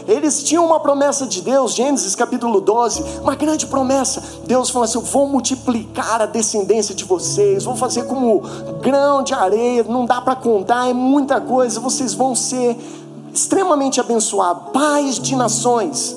eles 0.07 0.41
tinham 0.41 0.65
uma 0.65 0.79
promessa 0.79 1.27
de 1.27 1.41
Deus, 1.41 1.73
Gênesis 1.73 2.15
capítulo 2.15 2.61
12, 2.61 3.03
uma 3.21 3.35
grande 3.35 3.67
promessa. 3.67 4.23
Deus 4.45 4.69
falou 4.69 4.85
assim: 4.85 4.97
Eu 4.97 5.03
vou 5.03 5.27
multiplicar 5.27 6.21
a 6.21 6.25
descendência 6.25 6.95
de 6.95 7.03
vocês, 7.03 7.65
vou 7.65 7.75
fazer 7.75 8.03
como 8.03 8.41
grão 8.81 9.21
de 9.21 9.33
areia, 9.33 9.83
não 9.83 10.05
dá 10.05 10.21
para 10.21 10.33
contar, 10.33 10.89
é 10.89 10.93
muita 10.93 11.41
coisa. 11.41 11.81
Vocês 11.81 12.13
vão 12.13 12.33
ser 12.33 12.77
extremamente 13.33 13.99
abençoados, 13.99 14.71
pais 14.71 15.19
de 15.19 15.35
nações. 15.35 16.15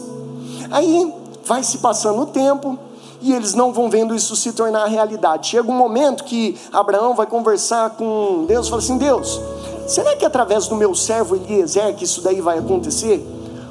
Aí 0.70 1.12
vai 1.44 1.64
se 1.64 1.78
passando 1.78 2.22
o 2.22 2.26
tempo, 2.26 2.78
e 3.20 3.32
eles 3.32 3.54
não 3.54 3.72
vão 3.72 3.90
vendo 3.90 4.14
isso 4.14 4.34
se 4.36 4.52
tornar 4.52 4.86
realidade. 4.86 5.48
Chega 5.48 5.70
um 5.70 5.76
momento 5.76 6.24
que 6.24 6.58
Abraão 6.72 7.14
vai 7.14 7.26
conversar 7.26 7.90
com 7.90 8.44
Deus 8.46 8.66
e 8.66 8.70
fala 8.70 8.82
assim: 8.82 8.98
Deus, 8.98 9.40
será 9.86 10.16
que 10.16 10.24
através 10.24 10.66
do 10.66 10.76
meu 10.76 10.94
servo 10.94 11.36
Eliezer 11.36 11.94
que 11.94 12.04
isso 12.04 12.22
daí 12.22 12.40
vai 12.40 12.58
acontecer? 12.58 13.26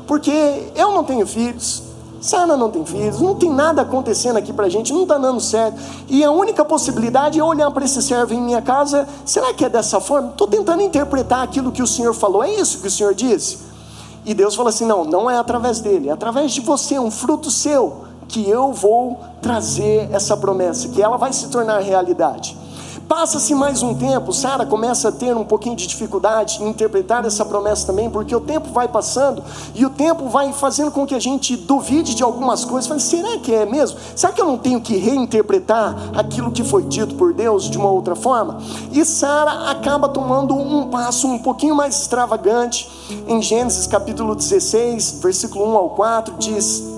porque 0.09 0.71
eu 0.75 0.91
não 0.91 1.03
tenho 1.03 1.27
filhos, 1.27 1.83
Sara 2.19 2.57
não 2.57 2.71
tem 2.71 2.83
filhos, 2.83 3.21
não 3.21 3.35
tem 3.35 3.53
nada 3.53 3.83
acontecendo 3.83 4.37
aqui 4.37 4.51
para 4.51 4.65
a 4.65 4.69
gente, 4.69 4.91
não 4.91 5.03
está 5.03 5.19
dando 5.19 5.39
certo. 5.39 5.79
E 6.09 6.23
a 6.23 6.31
única 6.31 6.65
possibilidade 6.65 7.39
é 7.39 7.43
olhar 7.43 7.69
para 7.69 7.85
esse 7.85 8.01
servo 8.01 8.33
em 8.33 8.41
minha 8.41 8.59
casa, 8.59 9.07
será 9.23 9.53
que 9.53 9.63
é 9.63 9.69
dessa 9.69 10.01
forma? 10.01 10.29
Estou 10.29 10.47
tentando 10.47 10.81
interpretar 10.81 11.43
aquilo 11.43 11.71
que 11.71 11.83
o 11.83 11.85
Senhor 11.85 12.15
falou, 12.15 12.43
é 12.43 12.51
isso 12.51 12.79
que 12.79 12.87
o 12.87 12.91
Senhor 12.91 13.13
disse? 13.13 13.59
E 14.25 14.33
Deus 14.33 14.55
falou 14.55 14.69
assim: 14.69 14.83
não, 14.83 15.05
não 15.05 15.29
é 15.29 15.37
através 15.37 15.79
dele, 15.79 16.09
é 16.09 16.11
através 16.11 16.53
de 16.53 16.61
você, 16.61 16.97
um 16.97 17.11
fruto 17.11 17.51
seu, 17.51 18.05
que 18.29 18.47
eu 18.47 18.71
vou 18.71 19.19
trazer 19.41 20.07
essa 20.13 20.37
promessa, 20.37 20.87
que 20.87 21.01
ela 21.01 21.17
vai 21.17 21.33
se 21.33 21.49
tornar 21.49 21.79
realidade. 21.79 22.55
Passa-se 23.09 23.55
mais 23.55 23.81
um 23.81 23.95
tempo, 23.95 24.31
Sara 24.31 24.67
começa 24.67 25.09
a 25.09 25.11
ter 25.11 25.35
um 25.35 25.43
pouquinho 25.43 25.75
de 25.75 25.87
dificuldade 25.87 26.61
em 26.61 26.69
interpretar 26.69 27.25
essa 27.25 27.43
promessa 27.43 27.87
também, 27.87 28.07
porque 28.07 28.35
o 28.35 28.39
tempo 28.39 28.69
vai 28.71 28.87
passando 28.87 29.43
e 29.73 29.83
o 29.83 29.89
tempo 29.89 30.29
vai 30.29 30.53
fazendo 30.53 30.91
com 30.91 31.07
que 31.07 31.15
a 31.15 31.19
gente 31.19 31.57
duvide 31.57 32.13
de 32.13 32.21
algumas 32.21 32.63
coisas. 32.63 32.87
Fala, 32.87 32.99
será 32.99 33.39
que 33.39 33.51
é 33.51 33.65
mesmo? 33.65 33.97
Será 34.15 34.31
que 34.31 34.39
eu 34.39 34.45
não 34.45 34.59
tenho 34.59 34.79
que 34.79 34.95
reinterpretar 34.95 36.11
aquilo 36.15 36.51
que 36.51 36.63
foi 36.63 36.83
dito 36.83 37.15
por 37.15 37.33
Deus 37.33 37.67
de 37.67 37.79
uma 37.79 37.89
outra 37.89 38.15
forma? 38.15 38.59
E 38.91 39.03
Sara 39.03 39.71
acaba 39.71 40.07
tomando 40.07 40.53
um 40.53 40.87
passo 40.89 41.27
um 41.27 41.39
pouquinho 41.39 41.75
mais 41.75 41.99
extravagante. 41.99 42.87
Em 43.27 43.41
Gênesis 43.41 43.87
capítulo 43.87 44.35
16, 44.35 45.19
versículo 45.19 45.65
1 45.65 45.77
ao 45.77 45.89
4, 45.89 46.35
diz: 46.37 46.88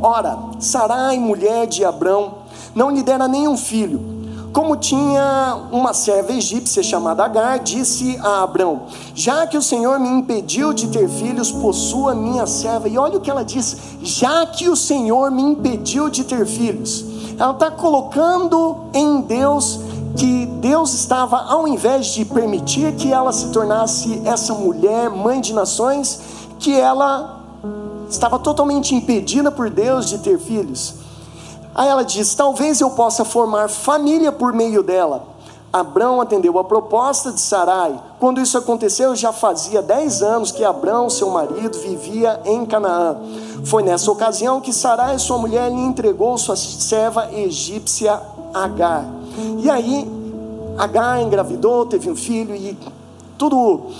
Ora, 0.00 0.38
Sarai, 0.58 1.18
mulher 1.18 1.66
de 1.66 1.84
Abrão, 1.84 2.34
não 2.74 2.90
lhe 2.90 3.02
dera 3.02 3.26
nenhum 3.26 3.56
filho 3.56 4.16
como 4.56 4.74
tinha 4.74 5.68
uma 5.70 5.92
serva 5.92 6.32
egípcia 6.32 6.82
chamada 6.82 7.22
Agar, 7.22 7.58
disse 7.58 8.18
a 8.22 8.42
Abrão: 8.42 8.84
Já 9.14 9.46
que 9.46 9.58
o 9.58 9.60
Senhor 9.60 10.00
me 10.00 10.08
impediu 10.08 10.72
de 10.72 10.88
ter 10.88 11.10
filhos, 11.10 11.52
possua 11.52 12.14
minha 12.14 12.46
serva. 12.46 12.88
E 12.88 12.96
olha 12.96 13.18
o 13.18 13.20
que 13.20 13.30
ela 13.30 13.44
diz: 13.44 13.76
Já 14.02 14.46
que 14.46 14.70
o 14.70 14.74
Senhor 14.74 15.30
me 15.30 15.42
impediu 15.42 16.08
de 16.08 16.24
ter 16.24 16.46
filhos. 16.46 17.04
Ela 17.38 17.52
está 17.52 17.70
colocando 17.70 18.84
em 18.94 19.20
Deus 19.20 19.78
que 20.16 20.46
Deus 20.46 20.94
estava, 20.94 21.36
ao 21.36 21.68
invés 21.68 22.06
de 22.06 22.24
permitir 22.24 22.94
que 22.96 23.12
ela 23.12 23.32
se 23.32 23.48
tornasse 23.48 24.22
essa 24.24 24.54
mulher, 24.54 25.10
mãe 25.10 25.38
de 25.38 25.52
nações, 25.52 26.18
que 26.58 26.74
ela 26.74 27.35
estava 28.08 28.38
totalmente 28.38 28.94
impedida 28.94 29.50
por 29.50 29.70
Deus 29.70 30.08
de 30.08 30.18
ter 30.18 30.38
filhos. 30.38 30.94
Aí 31.74 31.88
ela 31.88 32.04
diz: 32.04 32.34
Talvez 32.34 32.80
eu 32.80 32.90
possa 32.90 33.24
formar 33.24 33.68
família 33.68 34.32
por 34.32 34.52
meio 34.52 34.82
dela. 34.82 35.36
Abrão 35.72 36.20
atendeu 36.22 36.58
a 36.58 36.64
proposta 36.64 37.30
de 37.30 37.40
Sarai. 37.40 38.00
Quando 38.18 38.40
isso 38.40 38.56
aconteceu, 38.56 39.14
já 39.14 39.30
fazia 39.30 39.82
dez 39.82 40.22
anos 40.22 40.50
que 40.50 40.64
Abrão, 40.64 41.10
seu 41.10 41.28
marido, 41.28 41.78
vivia 41.78 42.40
em 42.46 42.64
Canaã. 42.64 43.16
Foi 43.64 43.82
nessa 43.82 44.10
ocasião 44.10 44.60
que 44.60 44.72
Sarai, 44.72 45.18
sua 45.18 45.36
mulher, 45.36 45.70
lhe 45.70 45.80
entregou 45.80 46.38
sua 46.38 46.56
serva 46.56 47.30
egípcia 47.32 48.18
Agar. 48.54 49.04
E 49.58 49.68
aí, 49.68 50.10
Agar 50.78 51.20
engravidou, 51.20 51.84
teve 51.84 52.10
um 52.10 52.16
filho 52.16 52.54
e 52.54 52.76
tudo 53.36 53.90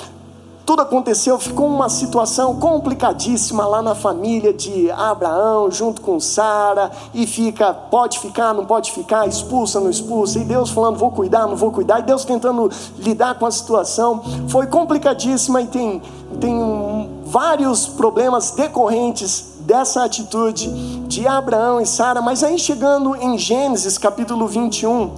tudo 0.66 0.82
aconteceu, 0.82 1.38
ficou 1.38 1.68
uma 1.68 1.88
situação 1.88 2.56
complicadíssima 2.56 3.64
lá 3.64 3.80
na 3.80 3.94
família 3.94 4.52
de 4.52 4.90
Abraão, 4.90 5.70
junto 5.70 6.00
com 6.00 6.18
Sara, 6.18 6.90
e 7.14 7.24
fica, 7.24 7.72
pode 7.72 8.18
ficar, 8.18 8.52
não 8.52 8.66
pode 8.66 8.90
ficar, 8.90 9.28
expulsa, 9.28 9.78
não 9.78 9.88
expulsa, 9.88 10.40
e 10.40 10.44
Deus 10.44 10.70
falando, 10.70 10.98
vou 10.98 11.12
cuidar, 11.12 11.46
não 11.46 11.54
vou 11.54 11.70
cuidar, 11.70 12.00
e 12.00 12.02
Deus 12.02 12.24
tentando 12.24 12.68
lidar 12.98 13.38
com 13.38 13.46
a 13.46 13.50
situação, 13.52 14.20
foi 14.48 14.66
complicadíssima 14.66 15.62
e 15.62 15.68
tem, 15.68 16.02
tem 16.40 17.10
vários 17.24 17.86
problemas 17.86 18.50
decorrentes 18.50 19.54
dessa 19.60 20.02
atitude 20.02 20.68
de 21.06 21.28
Abraão 21.28 21.80
e 21.80 21.86
Sara, 21.86 22.20
mas 22.20 22.42
aí 22.42 22.58
chegando 22.58 23.14
em 23.14 23.38
Gênesis 23.38 23.96
capítulo 23.98 24.48
21, 24.48 25.12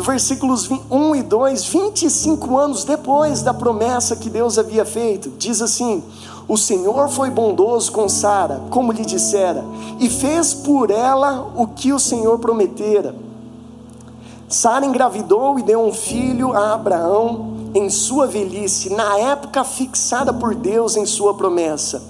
versículos 0.00 0.68
1 0.90 1.16
e 1.16 1.22
2, 1.22 1.64
25 1.66 2.58
anos 2.58 2.84
depois 2.84 3.42
da 3.42 3.52
promessa 3.54 4.16
que 4.16 4.30
Deus 4.30 4.58
havia 4.58 4.84
feito, 4.84 5.30
diz 5.38 5.60
assim: 5.62 6.02
O 6.48 6.56
Senhor 6.56 7.08
foi 7.08 7.30
bondoso 7.30 7.90
com 7.92 8.08
Sara, 8.08 8.60
como 8.70 8.92
lhe 8.92 9.04
dissera, 9.04 9.64
e 9.98 10.08
fez 10.08 10.54
por 10.54 10.90
ela 10.90 11.52
o 11.56 11.66
que 11.66 11.92
o 11.92 11.98
Senhor 11.98 12.38
prometera. 12.38 13.14
Sara 14.48 14.84
engravidou 14.84 15.58
e 15.58 15.62
deu 15.62 15.80
um 15.80 15.92
filho 15.92 16.52
a 16.52 16.74
Abraão 16.74 17.54
em 17.74 17.88
sua 17.88 18.26
velhice, 18.26 18.92
na 18.92 19.16
época 19.16 19.62
fixada 19.62 20.32
por 20.32 20.54
Deus 20.54 20.96
em 20.96 21.06
sua 21.06 21.34
promessa. 21.34 22.02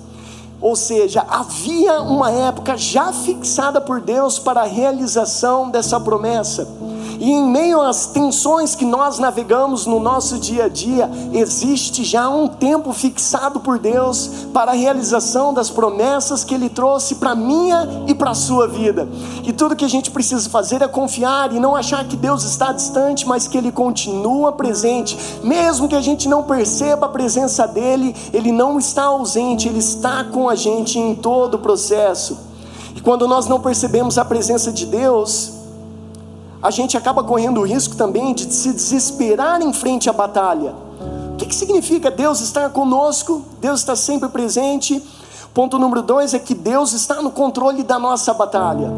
Ou 0.60 0.76
seja, 0.76 1.24
havia 1.28 2.00
uma 2.02 2.30
época 2.30 2.76
já 2.76 3.12
fixada 3.12 3.80
por 3.80 4.00
Deus 4.00 4.38
para 4.38 4.60
a 4.62 4.66
realização 4.66 5.70
dessa 5.70 5.98
promessa. 5.98 6.68
E 7.20 7.30
em 7.30 7.44
meio 7.44 7.82
às 7.82 8.06
tensões 8.06 8.74
que 8.74 8.86
nós 8.86 9.18
navegamos 9.18 9.84
no 9.84 10.00
nosso 10.00 10.38
dia 10.38 10.64
a 10.64 10.68
dia, 10.68 11.10
existe 11.34 12.02
já 12.02 12.30
um 12.30 12.48
tempo 12.48 12.94
fixado 12.94 13.60
por 13.60 13.78
Deus 13.78 14.46
para 14.54 14.70
a 14.70 14.74
realização 14.74 15.52
das 15.52 15.68
promessas 15.68 16.42
que 16.42 16.54
Ele 16.54 16.70
trouxe 16.70 17.16
para 17.16 17.34
minha 17.34 18.04
e 18.06 18.14
para 18.14 18.30
a 18.30 18.34
sua 18.34 18.66
vida. 18.66 19.06
E 19.44 19.52
tudo 19.52 19.76
que 19.76 19.84
a 19.84 19.88
gente 19.88 20.10
precisa 20.10 20.48
fazer 20.48 20.80
é 20.80 20.88
confiar 20.88 21.52
e 21.52 21.60
não 21.60 21.76
achar 21.76 22.08
que 22.08 22.16
Deus 22.16 22.42
está 22.42 22.72
distante, 22.72 23.28
mas 23.28 23.46
que 23.46 23.58
Ele 23.58 23.70
continua 23.70 24.52
presente. 24.52 25.18
Mesmo 25.44 25.88
que 25.88 25.96
a 25.96 26.00
gente 26.00 26.26
não 26.26 26.42
perceba 26.44 27.04
a 27.04 27.10
presença 27.10 27.68
dEle, 27.68 28.16
Ele 28.32 28.50
não 28.50 28.78
está 28.78 29.04
ausente, 29.04 29.68
Ele 29.68 29.80
está 29.80 30.24
com 30.24 30.48
a 30.48 30.54
gente 30.54 30.98
em 30.98 31.14
todo 31.14 31.56
o 31.56 31.58
processo. 31.58 32.38
E 32.96 33.00
quando 33.02 33.28
nós 33.28 33.46
não 33.46 33.60
percebemos 33.60 34.16
a 34.16 34.24
presença 34.24 34.72
de 34.72 34.86
Deus, 34.86 35.59
a 36.62 36.70
gente 36.70 36.96
acaba 36.96 37.24
correndo 37.24 37.60
o 37.60 37.64
risco 37.64 37.96
também 37.96 38.34
de 38.34 38.52
se 38.52 38.72
desesperar 38.72 39.62
em 39.62 39.72
frente 39.72 40.10
à 40.10 40.12
batalha. 40.12 40.74
O 41.32 41.36
que, 41.36 41.46
que 41.46 41.54
significa 41.54 42.10
Deus 42.10 42.40
estar 42.40 42.68
conosco? 42.70 43.42
Deus 43.60 43.80
está 43.80 43.96
sempre 43.96 44.28
presente. 44.28 45.02
Ponto 45.54 45.78
número 45.78 46.02
dois 46.02 46.34
é 46.34 46.38
que 46.38 46.54
Deus 46.54 46.92
está 46.92 47.22
no 47.22 47.30
controle 47.30 47.82
da 47.82 47.98
nossa 47.98 48.34
batalha. 48.34 48.92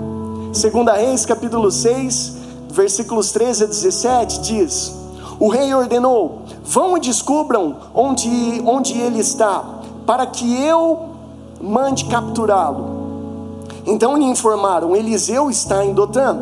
Segunda 0.52 0.92
Reis, 0.92 1.24
capítulo 1.24 1.70
6, 1.70 2.36
versículos 2.70 3.30
13 3.30 3.64
a 3.64 3.66
17, 3.68 4.40
diz: 4.40 4.92
O 5.38 5.48
rei 5.48 5.72
ordenou: 5.72 6.42
Vão 6.64 6.96
e 6.96 7.00
descubram 7.00 7.76
onde, 7.94 8.60
onde 8.66 8.98
ele 8.98 9.20
está, 9.20 9.64
para 10.04 10.26
que 10.26 10.60
eu 10.64 11.10
mande 11.60 12.06
capturá-lo. 12.06 13.02
Então 13.86 14.16
lhe 14.16 14.24
informaram: 14.24 14.96
Eliseu 14.96 15.48
está 15.48 15.84
em 15.84 15.94
Dotã. 15.94 16.36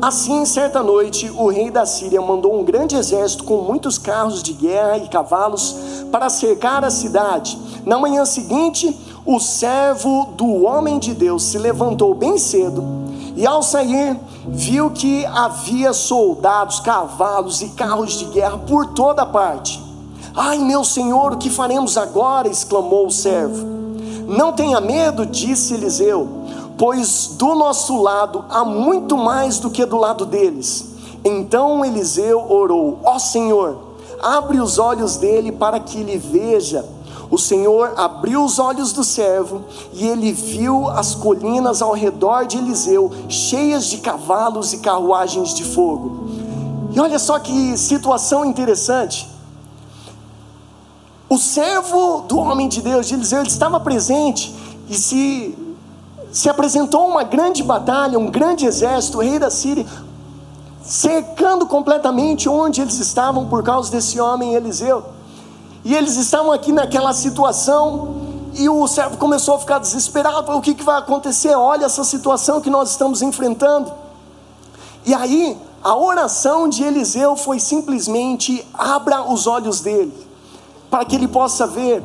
Assim, 0.00 0.44
certa 0.44 0.82
noite, 0.82 1.30
o 1.30 1.48
rei 1.48 1.70
da 1.70 1.86
Síria 1.86 2.20
mandou 2.20 2.58
um 2.58 2.62
grande 2.62 2.94
exército 2.94 3.44
com 3.44 3.62
muitos 3.62 3.96
carros 3.96 4.42
de 4.42 4.52
guerra 4.52 4.98
e 4.98 5.08
cavalos 5.08 5.74
para 6.12 6.28
cercar 6.28 6.84
a 6.84 6.90
cidade. 6.90 7.58
Na 7.84 7.98
manhã 7.98 8.24
seguinte, 8.26 8.94
o 9.24 9.40
servo 9.40 10.34
do 10.36 10.64
homem 10.64 10.98
de 10.98 11.14
Deus 11.14 11.44
se 11.44 11.58
levantou 11.58 12.14
bem 12.14 12.36
cedo 12.36 12.84
e, 13.34 13.46
ao 13.46 13.62
sair, 13.62 14.18
viu 14.46 14.90
que 14.90 15.24
havia 15.26 15.94
soldados, 15.94 16.78
cavalos 16.78 17.62
e 17.62 17.70
carros 17.70 18.18
de 18.18 18.26
guerra 18.26 18.58
por 18.58 18.88
toda 18.88 19.24
parte. 19.24 19.82
Ai, 20.34 20.58
meu 20.58 20.84
senhor, 20.84 21.32
o 21.32 21.38
que 21.38 21.48
faremos 21.48 21.96
agora? 21.96 22.48
exclamou 22.48 23.06
o 23.06 23.10
servo. 23.10 23.66
Não 24.28 24.52
tenha 24.52 24.80
medo, 24.80 25.24
disse 25.24 25.72
Eliseu 25.72 26.45
pois 26.78 27.28
do 27.38 27.54
nosso 27.54 28.00
lado 28.00 28.44
há 28.48 28.64
muito 28.64 29.16
mais 29.16 29.58
do 29.58 29.70
que 29.70 29.84
do 29.84 29.96
lado 29.96 30.26
deles. 30.26 30.96
Então 31.24 31.84
Eliseu 31.84 32.50
orou: 32.50 33.00
Ó 33.04 33.18
Senhor, 33.18 33.78
abre 34.22 34.60
os 34.60 34.78
olhos 34.78 35.16
dele 35.16 35.50
para 35.52 35.80
que 35.80 35.98
ele 35.98 36.16
veja. 36.16 36.84
O 37.28 37.38
Senhor 37.38 37.94
abriu 37.96 38.44
os 38.44 38.60
olhos 38.60 38.92
do 38.92 39.02
servo 39.02 39.64
e 39.92 40.06
ele 40.06 40.32
viu 40.32 40.88
as 40.88 41.14
colinas 41.14 41.82
ao 41.82 41.92
redor 41.92 42.46
de 42.46 42.56
Eliseu 42.56 43.10
cheias 43.28 43.86
de 43.86 43.98
cavalos 43.98 44.72
e 44.72 44.78
carruagens 44.78 45.52
de 45.52 45.64
fogo. 45.64 46.28
E 46.92 47.00
olha 47.00 47.18
só 47.18 47.38
que 47.40 47.76
situação 47.76 48.44
interessante. 48.44 49.28
O 51.28 51.36
servo 51.36 52.20
do 52.28 52.38
homem 52.38 52.68
de 52.68 52.80
Deus, 52.80 53.08
de 53.08 53.14
Eliseu, 53.14 53.40
ele 53.40 53.48
estava 53.48 53.80
presente 53.80 54.54
e 54.88 54.94
se 54.94 55.65
se 56.32 56.48
apresentou 56.48 57.08
uma 57.08 57.22
grande 57.22 57.62
batalha, 57.62 58.18
um 58.18 58.30
grande 58.30 58.66
exército, 58.66 59.18
o 59.18 59.20
rei 59.20 59.38
da 59.38 59.50
Síria, 59.50 59.86
cercando 60.82 61.66
completamente 61.66 62.48
onde 62.48 62.80
eles 62.80 62.98
estavam 62.98 63.46
por 63.46 63.62
causa 63.62 63.90
desse 63.90 64.20
homem 64.20 64.54
Eliseu. 64.54 65.04
E 65.84 65.94
eles 65.94 66.16
estavam 66.16 66.52
aqui 66.52 66.72
naquela 66.72 67.12
situação, 67.12 68.14
e 68.54 68.68
o 68.68 68.86
servo 68.86 69.16
começou 69.16 69.54
a 69.54 69.58
ficar 69.58 69.78
desesperado: 69.78 70.50
o 70.52 70.60
que, 70.60 70.74
que 70.74 70.82
vai 70.82 70.98
acontecer? 70.98 71.54
Olha 71.54 71.86
essa 71.86 72.04
situação 72.04 72.60
que 72.60 72.70
nós 72.70 72.90
estamos 72.90 73.22
enfrentando. 73.22 73.92
E 75.04 75.14
aí, 75.14 75.56
a 75.82 75.94
oração 75.94 76.68
de 76.68 76.82
Eliseu 76.82 77.36
foi 77.36 77.60
simplesmente: 77.60 78.66
abra 78.74 79.22
os 79.22 79.46
olhos 79.46 79.80
dele, 79.80 80.12
para 80.90 81.04
que 81.04 81.14
ele 81.14 81.28
possa 81.28 81.66
ver 81.66 82.02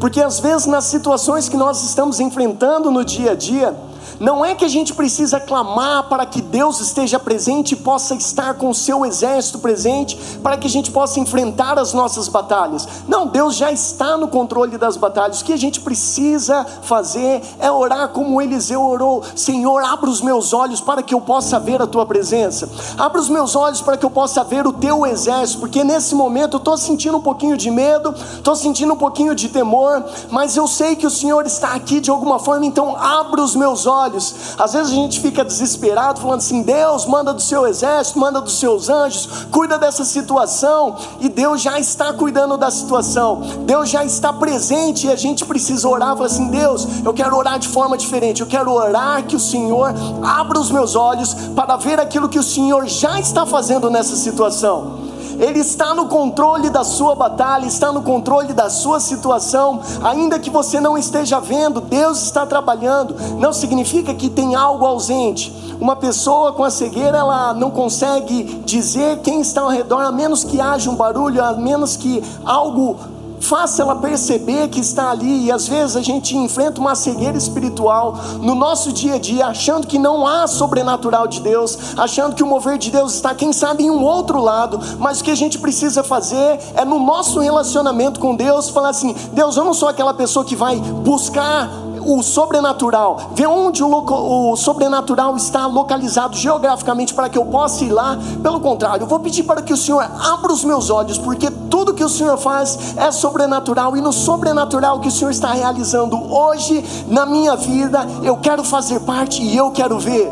porque 0.00 0.20
às 0.20 0.40
vezes 0.40 0.66
nas 0.66 0.84
situações 0.84 1.48
que 1.48 1.56
nós 1.56 1.84
estamos 1.84 2.18
enfrentando 2.18 2.90
no 2.90 3.04
dia 3.04 3.32
a 3.32 3.34
dia, 3.34 3.76
não 4.20 4.44
é 4.44 4.54
que 4.54 4.66
a 4.66 4.68
gente 4.68 4.92
precisa 4.92 5.40
clamar 5.40 6.06
para 6.06 6.26
que 6.26 6.42
Deus 6.42 6.78
esteja 6.78 7.18
presente 7.18 7.72
e 7.72 7.76
possa 7.76 8.14
estar 8.14 8.52
com 8.52 8.68
o 8.68 8.74
seu 8.74 9.06
exército 9.06 9.58
presente, 9.58 10.14
para 10.42 10.58
que 10.58 10.66
a 10.66 10.70
gente 10.70 10.90
possa 10.90 11.18
enfrentar 11.18 11.78
as 11.78 11.94
nossas 11.94 12.28
batalhas. 12.28 12.86
Não, 13.08 13.26
Deus 13.26 13.56
já 13.56 13.72
está 13.72 14.18
no 14.18 14.28
controle 14.28 14.76
das 14.76 14.98
batalhas. 14.98 15.40
O 15.40 15.44
que 15.44 15.54
a 15.54 15.56
gente 15.56 15.80
precisa 15.80 16.66
fazer 16.82 17.40
é 17.58 17.72
orar 17.72 18.10
como 18.10 18.42
Eliseu 18.42 18.82
orou: 18.82 19.22
Senhor, 19.34 19.82
abra 19.82 20.10
os 20.10 20.20
meus 20.20 20.52
olhos 20.52 20.82
para 20.82 21.02
que 21.02 21.14
eu 21.14 21.20
possa 21.22 21.58
ver 21.58 21.80
a 21.80 21.86
tua 21.86 22.04
presença, 22.04 22.68
abra 22.98 23.18
os 23.18 23.30
meus 23.30 23.56
olhos 23.56 23.80
para 23.80 23.96
que 23.96 24.04
eu 24.04 24.10
possa 24.10 24.44
ver 24.44 24.66
o 24.66 24.72
teu 24.74 25.06
exército, 25.06 25.60
porque 25.60 25.82
nesse 25.82 26.14
momento 26.14 26.54
eu 26.54 26.58
estou 26.58 26.76
sentindo 26.76 27.16
um 27.16 27.22
pouquinho 27.22 27.56
de 27.56 27.70
medo, 27.70 28.14
estou 28.34 28.54
sentindo 28.54 28.92
um 28.92 28.98
pouquinho 28.98 29.34
de 29.34 29.48
temor, 29.48 30.04
mas 30.30 30.58
eu 30.58 30.68
sei 30.68 30.94
que 30.94 31.06
o 31.06 31.10
Senhor 31.10 31.46
está 31.46 31.72
aqui 31.72 32.00
de 32.00 32.10
alguma 32.10 32.38
forma, 32.38 32.66
então 32.66 32.94
abra 32.94 33.40
os 33.40 33.56
meus 33.56 33.86
olhos 33.86 34.09
olhos. 34.10 34.34
Às 34.58 34.72
vezes 34.72 34.92
a 34.92 34.94
gente 34.94 35.20
fica 35.20 35.44
desesperado, 35.44 36.20
falando 36.20 36.38
assim: 36.38 36.62
Deus, 36.62 37.06
manda 37.06 37.32
do 37.32 37.40
seu 37.40 37.66
exército, 37.66 38.18
manda 38.18 38.40
dos 38.40 38.58
seus 38.58 38.88
anjos, 38.88 39.46
cuida 39.50 39.78
dessa 39.78 40.04
situação. 40.04 40.96
E 41.20 41.28
Deus 41.28 41.62
já 41.62 41.78
está 41.78 42.12
cuidando 42.12 42.56
da 42.56 42.70
situação, 42.70 43.40
Deus 43.64 43.88
já 43.88 44.04
está 44.04 44.32
presente. 44.32 45.06
E 45.06 45.12
a 45.12 45.16
gente 45.16 45.44
precisa 45.44 45.88
orar, 45.88 46.14
falar 46.14 46.26
assim: 46.26 46.48
Deus, 46.48 46.86
eu 47.04 47.14
quero 47.14 47.36
orar 47.36 47.58
de 47.58 47.68
forma 47.68 47.96
diferente. 47.96 48.40
Eu 48.40 48.46
quero 48.46 48.72
orar 48.72 49.24
que 49.24 49.36
o 49.36 49.40
Senhor 49.40 49.94
abra 50.22 50.58
os 50.58 50.70
meus 50.70 50.94
olhos 50.94 51.34
para 51.54 51.76
ver 51.76 52.00
aquilo 52.00 52.28
que 52.28 52.38
o 52.38 52.42
Senhor 52.42 52.86
já 52.86 53.18
está 53.20 53.46
fazendo 53.46 53.88
nessa 53.90 54.16
situação. 54.16 55.09
Ele 55.40 55.60
está 55.60 55.94
no 55.94 56.06
controle 56.06 56.68
da 56.68 56.84
sua 56.84 57.14
batalha, 57.14 57.64
está 57.64 57.90
no 57.90 58.02
controle 58.02 58.52
da 58.52 58.68
sua 58.68 59.00
situação, 59.00 59.80
ainda 60.04 60.38
que 60.38 60.50
você 60.50 60.78
não 60.78 60.98
esteja 60.98 61.40
vendo, 61.40 61.80
Deus 61.80 62.22
está 62.22 62.44
trabalhando. 62.44 63.16
Não 63.38 63.50
significa 63.50 64.12
que 64.12 64.28
tem 64.28 64.54
algo 64.54 64.84
ausente. 64.84 65.50
Uma 65.80 65.96
pessoa 65.96 66.52
com 66.52 66.62
a 66.62 66.70
cegueira, 66.70 67.16
ela 67.16 67.54
não 67.54 67.70
consegue 67.70 68.44
dizer 68.66 69.20
quem 69.20 69.40
está 69.40 69.62
ao 69.62 69.70
redor, 69.70 70.02
a 70.02 70.12
menos 70.12 70.44
que 70.44 70.60
haja 70.60 70.90
um 70.90 70.94
barulho, 70.94 71.42
a 71.42 71.54
menos 71.54 71.96
que 71.96 72.22
algo 72.44 72.98
faça 73.40 73.82
ela 73.82 73.96
perceber 73.96 74.68
que 74.68 74.80
está 74.80 75.10
ali, 75.10 75.46
e 75.46 75.52
às 75.52 75.66
vezes 75.66 75.96
a 75.96 76.02
gente 76.02 76.36
enfrenta 76.36 76.80
uma 76.80 76.94
cegueira 76.94 77.36
espiritual 77.36 78.14
no 78.40 78.54
nosso 78.54 78.92
dia 78.92 79.14
a 79.14 79.18
dia, 79.18 79.46
achando 79.46 79.86
que 79.86 79.98
não 79.98 80.26
há 80.26 80.46
sobrenatural 80.46 81.26
de 81.26 81.40
Deus, 81.40 81.78
achando 81.96 82.34
que 82.34 82.42
o 82.42 82.46
mover 82.46 82.78
de 82.78 82.90
Deus 82.90 83.14
está, 83.14 83.34
quem 83.34 83.52
sabe, 83.52 83.84
em 83.84 83.90
um 83.90 84.04
outro 84.04 84.40
lado, 84.40 84.78
mas 84.98 85.20
o 85.20 85.24
que 85.24 85.30
a 85.30 85.36
gente 85.36 85.58
precisa 85.58 86.02
fazer 86.02 86.58
é 86.74 86.84
no 86.84 86.98
nosso 86.98 87.40
relacionamento 87.40 88.20
com 88.20 88.36
Deus, 88.36 88.68
falar 88.68 88.90
assim: 88.90 89.14
Deus, 89.32 89.56
eu 89.56 89.64
não 89.64 89.74
sou 89.74 89.88
aquela 89.88 90.14
pessoa 90.14 90.44
que 90.44 90.54
vai 90.54 90.76
buscar 90.78 91.89
o 92.00 92.22
sobrenatural, 92.22 93.30
ver 93.34 93.46
onde 93.46 93.82
o, 93.82 94.52
o, 94.52 94.56
sobrenatural 94.56 95.36
está 95.36 95.66
localizado 95.66 96.36
geograficamente 96.36 97.14
para 97.14 97.28
que 97.28 97.38
eu 97.38 97.46
possa 97.46 97.84
ir 97.84 97.90
lá. 97.90 98.18
Pelo 98.42 98.60
contrário, 98.60 99.04
eu 99.04 99.08
vou 99.08 99.20
pedir 99.20 99.44
para 99.44 99.62
que 99.62 99.72
o 99.72 99.76
Senhor 99.76 100.02
abra 100.02 100.52
os 100.52 100.64
meus 100.64 100.90
olhos, 100.90 101.18
porque 101.18 101.50
tudo 101.50 101.94
que 101.94 102.04
o 102.04 102.08
Senhor 102.08 102.36
faz 102.38 102.96
é 102.96 103.10
sobrenatural 103.10 103.96
e 103.96 104.00
no 104.00 104.12
sobrenatural 104.12 105.00
que 105.00 105.08
o 105.08 105.12
Senhor 105.12 105.30
está 105.30 105.52
realizando 105.52 106.16
hoje 106.32 106.84
na 107.08 107.26
minha 107.26 107.56
vida, 107.56 108.06
eu 108.22 108.36
quero 108.36 108.64
fazer 108.64 109.00
parte 109.00 109.42
e 109.42 109.56
eu 109.56 109.70
quero 109.70 109.98
ver. 109.98 110.30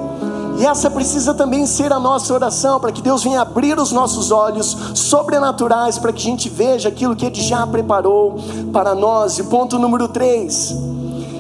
E 0.59 0.67
essa 0.67 0.91
precisa 0.91 1.33
também 1.33 1.67
ser 1.67 1.93
a 1.93 2.01
nossa 2.01 2.35
oração, 2.35 2.81
para 2.81 2.91
que 2.91 3.01
Deus 3.01 3.23
venha 3.23 3.43
abrir 3.43 3.79
os 3.79 3.93
nossos 3.93 4.33
olhos 4.33 4.77
sobrenaturais, 4.93 6.01
para 6.01 6.13
que 6.13 6.21
a 6.21 6.31
gente 6.31 6.49
veja 6.49 6.89
aquilo 6.89 7.15
que 7.15 7.25
Ele 7.25 7.41
já 7.41 7.65
preparou 7.65 8.37
para 8.73 8.93
nós. 8.93 9.39
E 9.39 9.45
ponto 9.45 9.79
número 9.79 10.09
3 10.09 10.99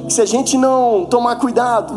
se 0.08 0.20
a 0.20 0.26
gente 0.26 0.56
não 0.56 1.04
tomar 1.04 1.36
cuidado 1.36 1.94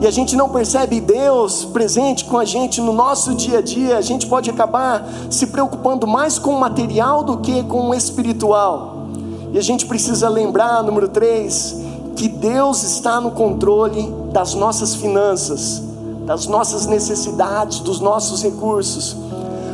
e 0.00 0.06
a 0.06 0.10
gente 0.10 0.36
não 0.36 0.48
percebe 0.48 1.00
Deus 1.00 1.64
presente 1.64 2.24
com 2.24 2.36
a 2.36 2.44
gente 2.44 2.80
no 2.80 2.92
nosso 2.92 3.34
dia 3.34 3.58
a 3.58 3.62
dia, 3.62 3.96
a 3.96 4.02
gente 4.02 4.26
pode 4.26 4.50
acabar 4.50 5.06
se 5.30 5.46
preocupando 5.46 6.06
mais 6.06 6.38
com 6.38 6.54
o 6.54 6.60
material 6.60 7.22
do 7.22 7.38
que 7.38 7.62
com 7.64 7.88
o 7.88 7.94
espiritual. 7.94 9.06
E 9.52 9.58
a 9.58 9.62
gente 9.62 9.86
precisa 9.86 10.28
lembrar, 10.28 10.82
número 10.82 11.08
3, 11.08 11.76
que 12.16 12.28
Deus 12.28 12.82
está 12.82 13.20
no 13.20 13.30
controle 13.30 14.12
das 14.32 14.54
nossas 14.54 14.94
finanças, 14.94 15.82
das 16.26 16.46
nossas 16.46 16.86
necessidades, 16.86 17.78
dos 17.78 18.00
nossos 18.00 18.42
recursos. 18.42 19.16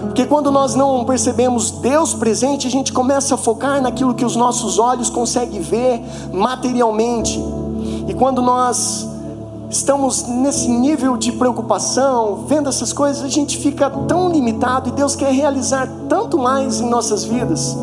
Porque 0.00 0.24
quando 0.24 0.50
nós 0.50 0.74
não 0.74 1.04
percebemos 1.04 1.70
Deus 1.70 2.14
presente, 2.14 2.66
a 2.66 2.70
gente 2.70 2.92
começa 2.92 3.34
a 3.34 3.38
focar 3.38 3.80
naquilo 3.80 4.14
que 4.14 4.24
os 4.24 4.34
nossos 4.34 4.78
olhos 4.78 5.10
conseguem 5.10 5.60
ver 5.60 6.02
materialmente. 6.32 7.42
E 8.08 8.14
quando 8.14 8.40
nós 8.42 9.06
estamos 9.70 10.24
nesse 10.26 10.68
nível 10.68 11.16
de 11.16 11.32
preocupação, 11.32 12.44
vendo 12.46 12.68
essas 12.68 12.92
coisas, 12.92 13.22
a 13.22 13.28
gente 13.28 13.58
fica 13.58 13.88
tão 13.88 14.30
limitado 14.30 14.88
e 14.88 14.92
Deus 14.92 15.14
quer 15.14 15.32
realizar 15.32 15.88
tanto 16.08 16.38
mais 16.38 16.80
em 16.80 16.88
nossas 16.88 17.24
vidas. 17.24 17.76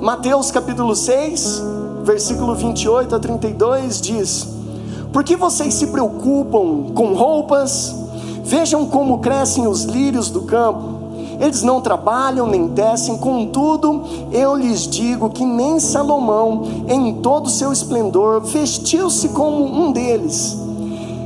Mateus 0.00 0.50
capítulo 0.50 0.94
6, 0.94 1.62
versículo 2.02 2.54
28 2.54 3.14
a 3.14 3.18
32 3.18 4.00
diz: 4.00 4.48
Por 5.12 5.24
que 5.24 5.36
vocês 5.36 5.74
se 5.74 5.88
preocupam 5.88 6.92
com 6.94 7.14
roupas? 7.14 7.94
Vejam 8.44 8.86
como 8.86 9.18
crescem 9.18 9.66
os 9.66 9.82
lírios 9.82 10.30
do 10.30 10.42
campo 10.42 10.97
eles 11.38 11.62
não 11.62 11.80
trabalham 11.80 12.46
nem 12.46 12.68
tecem, 12.68 13.16
contudo, 13.16 14.02
eu 14.32 14.56
lhes 14.56 14.86
digo 14.86 15.30
que 15.30 15.44
nem 15.44 15.78
Salomão, 15.78 16.62
em 16.88 17.14
todo 17.14 17.48
seu 17.48 17.72
esplendor, 17.72 18.40
vestiu-se 18.40 19.28
como 19.28 19.64
um 19.64 19.92
deles. 19.92 20.56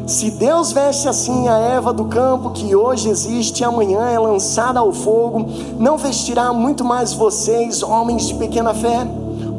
Se 0.06 0.30
Deus 0.32 0.72
veste 0.72 1.08
assim 1.08 1.48
a 1.48 1.56
erva 1.56 1.92
do 1.92 2.04
campo 2.06 2.50
que 2.50 2.74
hoje 2.74 3.08
existe 3.08 3.60
e 3.60 3.64
amanhã 3.64 4.00
é 4.08 4.18
lançada 4.18 4.80
ao 4.80 4.92
fogo, 4.92 5.46
não 5.78 5.96
vestirá 5.96 6.52
muito 6.52 6.84
mais 6.84 7.12
vocês, 7.14 7.82
homens 7.82 8.28
de 8.28 8.34
pequena 8.34 8.74
fé? 8.74 9.06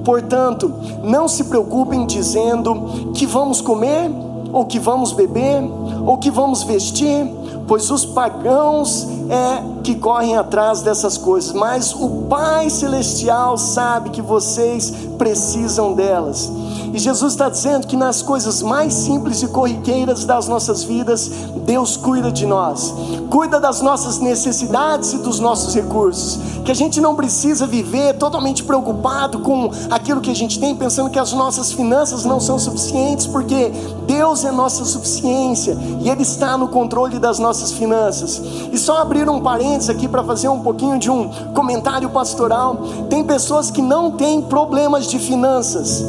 Portanto, 0.04 0.72
não 1.02 1.28
se 1.28 1.46
preocupem 1.46 2.06
dizendo 2.06 3.12
que 3.14 3.26
vamos 3.26 3.62
comer, 3.62 4.12
ou 4.52 4.66
que 4.66 4.78
vamos 4.78 5.12
beber, 5.14 5.64
ou 6.06 6.18
que 6.18 6.30
vamos 6.30 6.62
vestir, 6.62 7.26
pois 7.68 7.90
os 7.90 8.06
pagãos 8.06 9.08
é 9.34 9.64
que 9.84 9.96
correm 9.96 10.38
atrás 10.38 10.82
dessas 10.82 11.18
coisas, 11.18 11.52
mas 11.52 11.94
o 11.94 12.28
Pai 12.30 12.70
Celestial 12.70 13.58
sabe 13.58 14.12
que 14.12 14.22
vocês 14.22 14.94
precisam 15.18 15.94
delas. 15.94 16.50
E 16.94 17.00
Jesus 17.00 17.34
está 17.34 17.50
dizendo 17.50 17.88
que 17.88 17.98
nas 17.98 18.22
coisas 18.22 18.62
mais 18.62 18.94
simples 18.94 19.42
e 19.42 19.48
corriqueiras 19.48 20.26
das 20.26 20.48
nossas 20.48 20.84
vidas, 20.84 21.30
Deus 21.66 21.98
cuida 21.98 22.32
de 22.32 22.46
nós, 22.46 22.94
cuida 23.30 23.60
das 23.60 23.82
nossas 23.82 24.20
necessidades 24.20 25.14
e 25.14 25.18
dos 25.18 25.40
nossos 25.40 25.74
recursos. 25.74 26.40
Que 26.64 26.72
a 26.72 26.76
gente 26.76 27.02
não 27.02 27.16
precisa 27.16 27.66
viver 27.66 28.14
totalmente 28.14 28.64
preocupado 28.64 29.40
com 29.40 29.72
aquilo 29.90 30.22
que 30.22 30.30
a 30.30 30.36
gente 30.36 30.60
tem, 30.60 30.76
pensando 30.76 31.10
que 31.10 31.20
as 31.20 31.34
nossas 31.34 31.72
finanças 31.72 32.26
não 32.26 32.40
são 32.40 32.60
suficientes, 32.60 33.26
porque 33.26 33.72
Deus 34.06 34.46
é 34.46 34.52
nossa 34.52 34.86
suficiência 34.86 35.78
e 36.02 36.10
Ele 36.10 36.22
está 36.22 36.58
no 36.58 36.68
controle 36.68 37.20
das 37.20 37.40
nossas 37.40 37.72
finanças. 37.72 38.42
E 38.72 38.78
só 38.78 39.00
abrir 39.00 39.28
um 39.30 39.42
parênteses 39.42 39.90
aqui 39.90 40.08
para 40.08 40.24
fazer 40.24 40.48
um 40.48 40.60
pouquinho 40.60 41.00
de 41.00 41.10
um 41.10 41.30
comentário 41.54 42.10
pastoral: 42.10 42.78
tem 43.10 43.24
pessoas 43.24 43.72
que 43.72 43.82
não 43.82 44.12
têm 44.12 44.42
problemas 44.42 45.08
de 45.08 45.20
finanças 45.20 46.04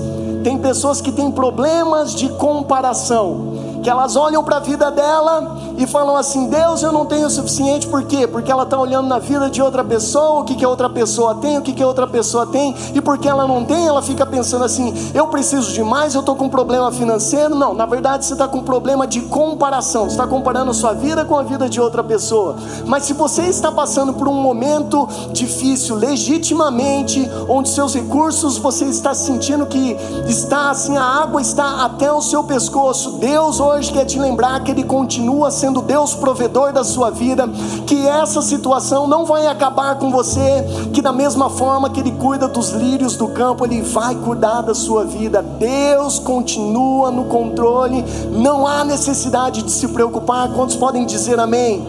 tem 0.45 0.59
pessoas 0.59 1.01
que 1.01 1.11
têm 1.11 1.31
problemas 1.31 2.15
de 2.15 2.29
comparação 2.29 3.74
que 3.85 3.91
elas 3.91 4.17
olham 4.17 4.43
para 4.43 4.57
a 4.57 4.61
vida 4.61 4.91
dela 4.91 5.59
e 5.77 5.87
falam 5.87 6.17
assim: 6.17 6.49
Deus, 6.49 6.83
eu 6.83 6.91
não 6.91 7.05
tenho 7.05 7.27
o 7.27 7.31
suficiente, 7.31 7.87
por 7.87 8.03
quê? 8.05 8.27
Porque 8.27 8.51
ela 8.51 8.63
está 8.63 8.81
olhando 8.81 9.07
na 9.07 9.19
vida 9.19 9.51
de 9.51 9.61
outra 9.61 9.85
pessoa, 9.85 10.41
o 10.41 10.45
que, 10.45 10.55
que 10.55 10.65
a 10.65 10.69
outra 10.69 10.89
pessoa 10.89 11.35
tem, 11.35 11.59
o 11.59 11.63
que, 11.63 11.75
que 11.75 11.83
a 11.83 11.87
outra 11.87 12.07
pessoa 12.07 12.47
tem, 12.47 12.75
e 12.95 13.01
porque 13.03 13.29
ela 13.29 13.47
não 13.47 13.63
tem, 13.63 13.87
ela 13.87 14.01
fica 14.01 14.25
pensando 14.25 14.65
assim: 14.65 14.95
eu 15.13 15.27
preciso 15.29 15.71
de 15.71 15.85
mais, 15.85 16.15
eu 16.15 16.21
estou 16.21 16.35
com 16.35 16.47
um 16.47 16.49
problema 16.49 16.91
financeiro. 16.91 17.55
Não, 17.55 17.75
na 17.75 17.85
verdade 17.85 18.25
você 18.25 18.33
está 18.33 18.49
com 18.49 18.59
um 18.59 18.65
problema 18.65 19.07
de 19.07 19.21
comparação, 19.21 20.05
você 20.05 20.13
está 20.13 20.27
comparando 20.27 20.71
a 20.71 20.75
sua 20.75 20.95
vida 20.95 21.25
com 21.27 21.37
a 21.37 21.43
vida 21.43 21.69
de 21.69 21.79
outra 21.79 22.03
pessoa. 22.03 22.57
Mas 22.87 23.05
se 23.05 23.13
você 23.13 23.43
está 23.43 23.71
passando 23.71 24.15
por 24.15 24.27
um 24.27 24.41
momento 24.41 25.07
difícil, 25.31 25.95
legitimamente, 25.97 27.31
onde 27.51 27.69
seus 27.69 27.95
recursos 27.95 28.57
você 28.57 28.87
está 28.87 29.13
sentindo 29.13 29.67
que 29.67 29.95
está 30.27 30.71
assim, 30.71 30.97
a 30.97 31.05
água 31.05 31.43
está 31.43 31.85
até 31.85 32.11
o 32.11 32.23
seu 32.23 32.43
pescoço, 32.45 33.19
Deus 33.19 33.61
hoje 33.61 33.74
hoje 33.75 33.93
quer 33.93 34.05
te 34.05 34.19
lembrar 34.19 34.63
que 34.63 34.71
Ele 34.71 34.85
continua 34.85 35.51
sendo 35.51 35.83
Deus 35.83 36.15
provedor 36.15 36.73
da 36.73 36.85
sua 36.85 37.11
vida, 37.11 37.49
que 37.87 38.07
essa 38.07 38.41
situação 38.41 39.09
não 39.09 39.25
vai 39.25 39.47
acabar 39.49 39.97
com 39.97 40.13
você, 40.13 40.65
que 40.93 41.03
da 41.03 41.13
mesma 41.13 41.51
forma 41.51 41.91
que 41.91 41.99
Ele 41.99 42.13
cuida 42.13 42.47
dos 42.47 42.71
lírios 42.71 43.17
do 43.17 43.29
campo, 43.29 43.65
Ele 43.65 43.83
vai 43.83 44.15
cuidar 44.15 44.63
da 44.63 44.75
sua 44.75 45.05
vida. 45.05 45.43
Deus 45.43 46.21
continua 46.21 47.11
no 47.11 47.25
controle, 47.25 48.05
não 48.31 48.65
há 48.67 48.85
necessidade 48.85 49.63
de 49.63 49.73
se 49.73 49.89
preocupar. 49.89 50.53
Quantos 50.53 50.77
podem 50.77 51.05
dizer 51.05 51.41
amém? 51.41 51.85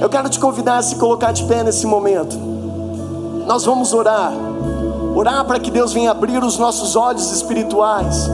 Eu 0.00 0.10
quero 0.10 0.28
te 0.28 0.38
convidar 0.38 0.76
a 0.76 0.82
se 0.82 0.96
colocar 0.96 1.32
de 1.32 1.44
pé 1.44 1.62
nesse 1.62 1.86
momento. 1.86 2.36
Nós 3.46 3.64
vamos 3.64 3.94
orar, 3.94 4.32
orar 5.14 5.46
para 5.46 5.58
que 5.58 5.70
Deus 5.70 5.94
venha 5.94 6.10
abrir 6.10 6.44
os 6.44 6.58
nossos 6.58 6.94
olhos 6.94 7.32
espirituais 7.32 8.28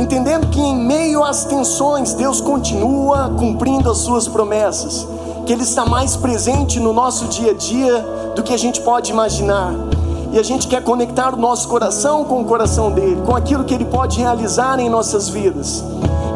entendendo 0.00 0.46
que 0.48 0.60
em 0.60 0.76
meio 0.76 1.22
às 1.22 1.44
tensões, 1.44 2.14
Deus 2.14 2.40
continua 2.40 3.30
cumprindo 3.38 3.90
as 3.90 3.98
suas 3.98 4.26
promessas, 4.26 5.06
que 5.44 5.52
Ele 5.52 5.62
está 5.62 5.84
mais 5.84 6.16
presente 6.16 6.80
no 6.80 6.92
nosso 6.92 7.26
dia 7.26 7.50
a 7.50 7.54
dia 7.54 8.06
do 8.34 8.42
que 8.42 8.54
a 8.54 8.56
gente 8.56 8.80
pode 8.80 9.10
imaginar. 9.10 9.74
E 10.32 10.38
a 10.38 10.42
gente 10.42 10.68
quer 10.68 10.82
conectar 10.82 11.34
o 11.34 11.36
nosso 11.36 11.68
coração 11.68 12.24
com 12.24 12.40
o 12.40 12.44
coração 12.44 12.92
dele, 12.92 13.20
com 13.26 13.34
aquilo 13.34 13.64
que 13.64 13.74
ele 13.74 13.84
pode 13.84 14.20
realizar 14.20 14.78
em 14.78 14.88
nossas 14.88 15.28
vidas. 15.28 15.84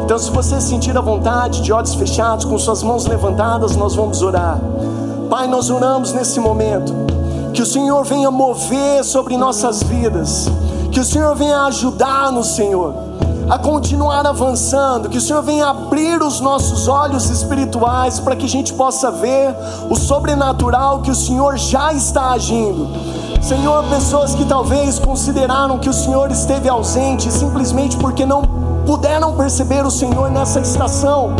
Então, 0.03 0.19
se 0.19 0.29
você 0.29 0.59
sentir 0.59 0.97
a 0.97 1.01
vontade, 1.01 1.61
de 1.61 1.71
olhos 1.71 1.95
fechados, 1.95 2.43
com 2.43 2.59
suas 2.59 2.83
mãos 2.83 3.05
levantadas, 3.05 3.75
nós 3.77 3.95
vamos 3.95 4.21
orar. 4.21 4.59
Pai, 5.29 5.47
nós 5.47 5.69
oramos 5.69 6.11
nesse 6.11 6.41
momento. 6.41 6.93
Que 7.53 7.61
o 7.61 7.65
Senhor 7.65 8.03
venha 8.03 8.29
mover 8.29 9.03
sobre 9.05 9.37
nossas 9.37 9.81
vidas. 9.81 10.45
Que 10.91 10.99
o 10.99 11.05
Senhor 11.05 11.33
venha 11.33 11.63
ajudar-nos, 11.63 12.47
Senhor 12.47 13.14
a 13.49 13.59
continuar 13.59 14.25
avançando, 14.25 15.09
que 15.09 15.17
o 15.17 15.21
Senhor 15.21 15.41
venha 15.43 15.67
abrir 15.67 16.21
os 16.21 16.39
nossos 16.39 16.87
olhos 16.87 17.29
espirituais 17.29 18.19
para 18.19 18.35
que 18.35 18.45
a 18.45 18.49
gente 18.49 18.73
possa 18.73 19.11
ver 19.11 19.55
o 19.89 19.95
sobrenatural 19.95 21.01
que 21.01 21.11
o 21.11 21.15
Senhor 21.15 21.57
já 21.57 21.93
está 21.93 22.31
agindo. 22.31 22.89
Senhor, 23.41 23.83
pessoas 23.85 24.33
que 24.33 24.45
talvez 24.45 24.97
consideraram 24.97 25.77
que 25.77 25.89
o 25.89 25.93
Senhor 25.93 26.31
esteve 26.31 26.67
ausente 26.67 27.31
simplesmente 27.31 27.95
porque 27.97 28.25
não 28.25 28.41
puderam 28.85 29.35
perceber 29.35 29.85
o 29.85 29.91
Senhor 29.91 30.31
nessa 30.31 30.59
estação. 30.59 31.35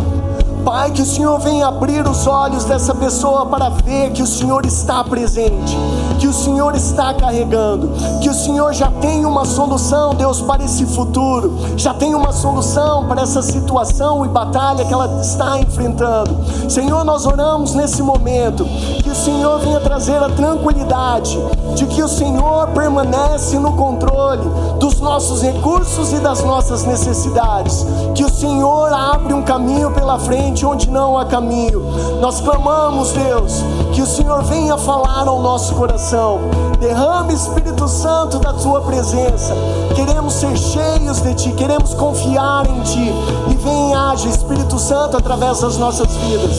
Pai, 0.66 0.90
que 0.90 1.04
o 1.04 1.06
Senhor 1.06 1.38
venha 1.38 1.68
abrir 1.68 2.08
os 2.08 2.26
olhos 2.26 2.64
dessa 2.66 2.96
pessoa 2.96 3.46
para 3.46 3.70
ver 3.70 4.12
que 4.14 4.24
o 4.24 4.26
Senhor 4.26 4.66
está 4.66 5.04
presente, 5.04 5.78
que 6.18 6.28
o 6.28 6.34
Senhor 6.34 6.74
está 6.74 7.14
carregando, 7.14 7.92
que 8.20 8.28
o 8.28 8.34
Senhor 8.34 8.74
já 8.74 8.90
tem 8.90 9.28
uma 9.28 9.46
solução, 9.46 10.16
Deus, 10.16 10.42
para 10.42 10.64
esse 10.64 10.84
futuro, 10.88 11.56
já 11.78 11.94
tem 11.94 12.16
uma 12.16 12.32
solução 12.32 13.06
para 13.06 13.22
essa 13.22 13.44
situação 13.44 14.26
e 14.26 14.28
batalha 14.28 14.84
que 14.84 14.92
ela 14.92 15.22
está 15.22 15.60
enfrentando. 15.60 16.36
Senhor, 16.68 17.06
nós 17.06 17.28
oramos 17.28 17.76
nesse 17.76 18.02
momento, 18.02 18.66
que 19.04 19.10
o 19.12 19.16
Senhor 19.16 19.60
venha 19.60 19.80
trazer 19.80 20.18
a 20.18 20.30
tranquilidade 20.30 21.38
de 21.76 21.86
que 21.86 22.02
o 22.02 22.08
Senhor 22.08 22.70
permanece 22.70 23.60
no 23.60 23.74
controle 23.74 24.50
dos 24.80 25.00
nossos 25.00 25.44
recursos 25.44 26.12
e 26.12 26.20
das 26.20 26.44
nossas 26.44 26.86
necessidades, 26.86 27.86
que 28.16 28.24
o 28.24 28.34
Senhor 28.34 28.92
abre 28.92 29.32
um 29.32 29.44
caminho 29.44 29.92
pela 29.92 30.18
frente 30.18 30.55
onde 30.64 30.88
não 30.92 31.18
há 31.18 31.26
caminho. 31.26 31.82
Nós 32.22 32.40
clamamos, 32.40 33.12
Deus, 33.12 33.64
que 33.94 34.02
o 34.02 34.06
Senhor 34.06 34.44
venha 34.44 34.78
falar 34.78 35.28
ao 35.28 35.42
nosso 35.42 35.74
coração. 35.74 36.40
Derrame, 36.80 37.34
Espírito 37.34 37.88
Santo, 37.88 38.38
da 38.38 38.54
tua 38.54 38.82
presença. 38.82 39.56
Queremos 39.96 40.34
ser 40.34 40.56
cheios 40.56 41.20
de 41.22 41.34
ti, 41.34 41.52
queremos 41.54 41.96
confiar 41.96 42.68
em 42.70 42.82
ti. 42.82 43.55
Vem 43.66 43.96
age, 43.96 44.30
Espírito 44.30 44.78
Santo, 44.78 45.18
através 45.18 45.60
das 45.60 45.76
nossas 45.78 46.06
vidas. 46.18 46.58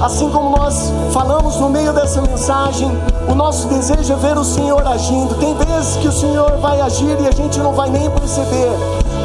Assim 0.00 0.30
como 0.30 0.56
nós 0.56 0.90
falamos 1.12 1.56
no 1.56 1.68
meio 1.68 1.92
dessa 1.92 2.22
mensagem, 2.22 2.90
o 3.30 3.34
nosso 3.34 3.68
desejo 3.68 4.14
é 4.14 4.16
ver 4.16 4.38
o 4.38 4.42
Senhor 4.42 4.80
agindo. 4.86 5.34
Tem 5.34 5.54
vezes 5.54 5.96
que 5.98 6.08
o 6.08 6.12
Senhor 6.12 6.56
vai 6.56 6.80
agir 6.80 7.20
e 7.20 7.28
a 7.28 7.32
gente 7.32 7.58
não 7.58 7.74
vai 7.74 7.90
nem 7.90 8.10
perceber, 8.10 8.70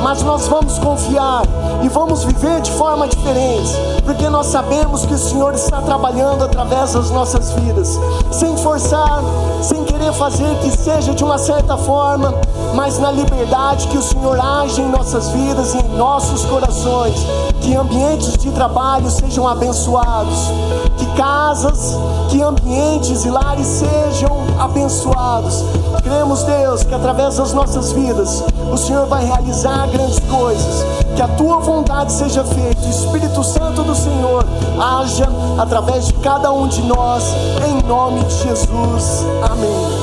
mas 0.03 0.21
nós 0.21 0.49
vamos 0.49 0.77
confiar 0.79 1.43
e 1.81 1.87
vamos 1.87 2.25
viver 2.25 2.59
de 2.59 2.71
forma 2.73 3.07
diferente, 3.07 3.71
porque 4.03 4.27
nós 4.27 4.47
sabemos 4.47 5.05
que 5.05 5.13
o 5.13 5.17
Senhor 5.17 5.53
está 5.53 5.81
trabalhando 5.81 6.43
através 6.43 6.91
das 6.91 7.09
nossas 7.09 7.51
vidas, 7.53 7.97
sem 8.31 8.57
forçar, 8.57 9.21
sem 9.61 9.85
querer 9.85 10.11
fazer 10.11 10.57
que 10.59 10.71
seja 10.71 11.13
de 11.13 11.23
uma 11.23 11.37
certa 11.37 11.77
forma, 11.77 12.33
mas 12.73 12.97
na 12.99 13.11
liberdade 13.11 13.87
que 13.87 13.97
o 13.97 14.01
Senhor 14.01 14.39
age 14.39 14.81
em 14.81 14.89
nossas 14.89 15.29
vidas 15.29 15.73
e 15.73 15.77
em 15.77 15.95
nossos 15.95 16.43
corações, 16.45 17.15
que 17.61 17.75
ambientes 17.75 18.33
de 18.37 18.51
trabalho 18.51 19.09
sejam 19.09 19.47
abençoados, 19.47 20.51
que 20.97 21.05
casas, 21.15 21.95
que 22.29 22.41
ambientes 22.41 23.25
e 23.25 23.29
lares 23.29 23.67
sejam 23.67 24.43
abençoados. 24.59 25.63
Cremos, 26.03 26.43
Deus, 26.43 26.83
que 26.83 26.93
através 26.93 27.37
das 27.37 27.53
nossas 27.53 27.91
vidas 27.91 28.43
o 28.71 28.77
Senhor 28.77 29.05
vai 29.07 29.25
realizar 29.25 29.87
grandes 29.87 30.19
coisas, 30.19 30.85
que 31.15 31.21
a 31.21 31.27
tua 31.29 31.59
vontade 31.59 32.11
seja 32.11 32.43
feita, 32.43 32.85
o 32.85 32.89
Espírito 32.89 33.43
Santo 33.43 33.83
do 33.83 33.95
Senhor 33.95 34.45
haja 34.79 35.27
através 35.57 36.07
de 36.07 36.13
cada 36.15 36.51
um 36.51 36.67
de 36.67 36.81
nós, 36.81 37.23
em 37.67 37.87
nome 37.87 38.23
de 38.23 38.43
Jesus. 38.43 39.25
Amém. 39.49 40.02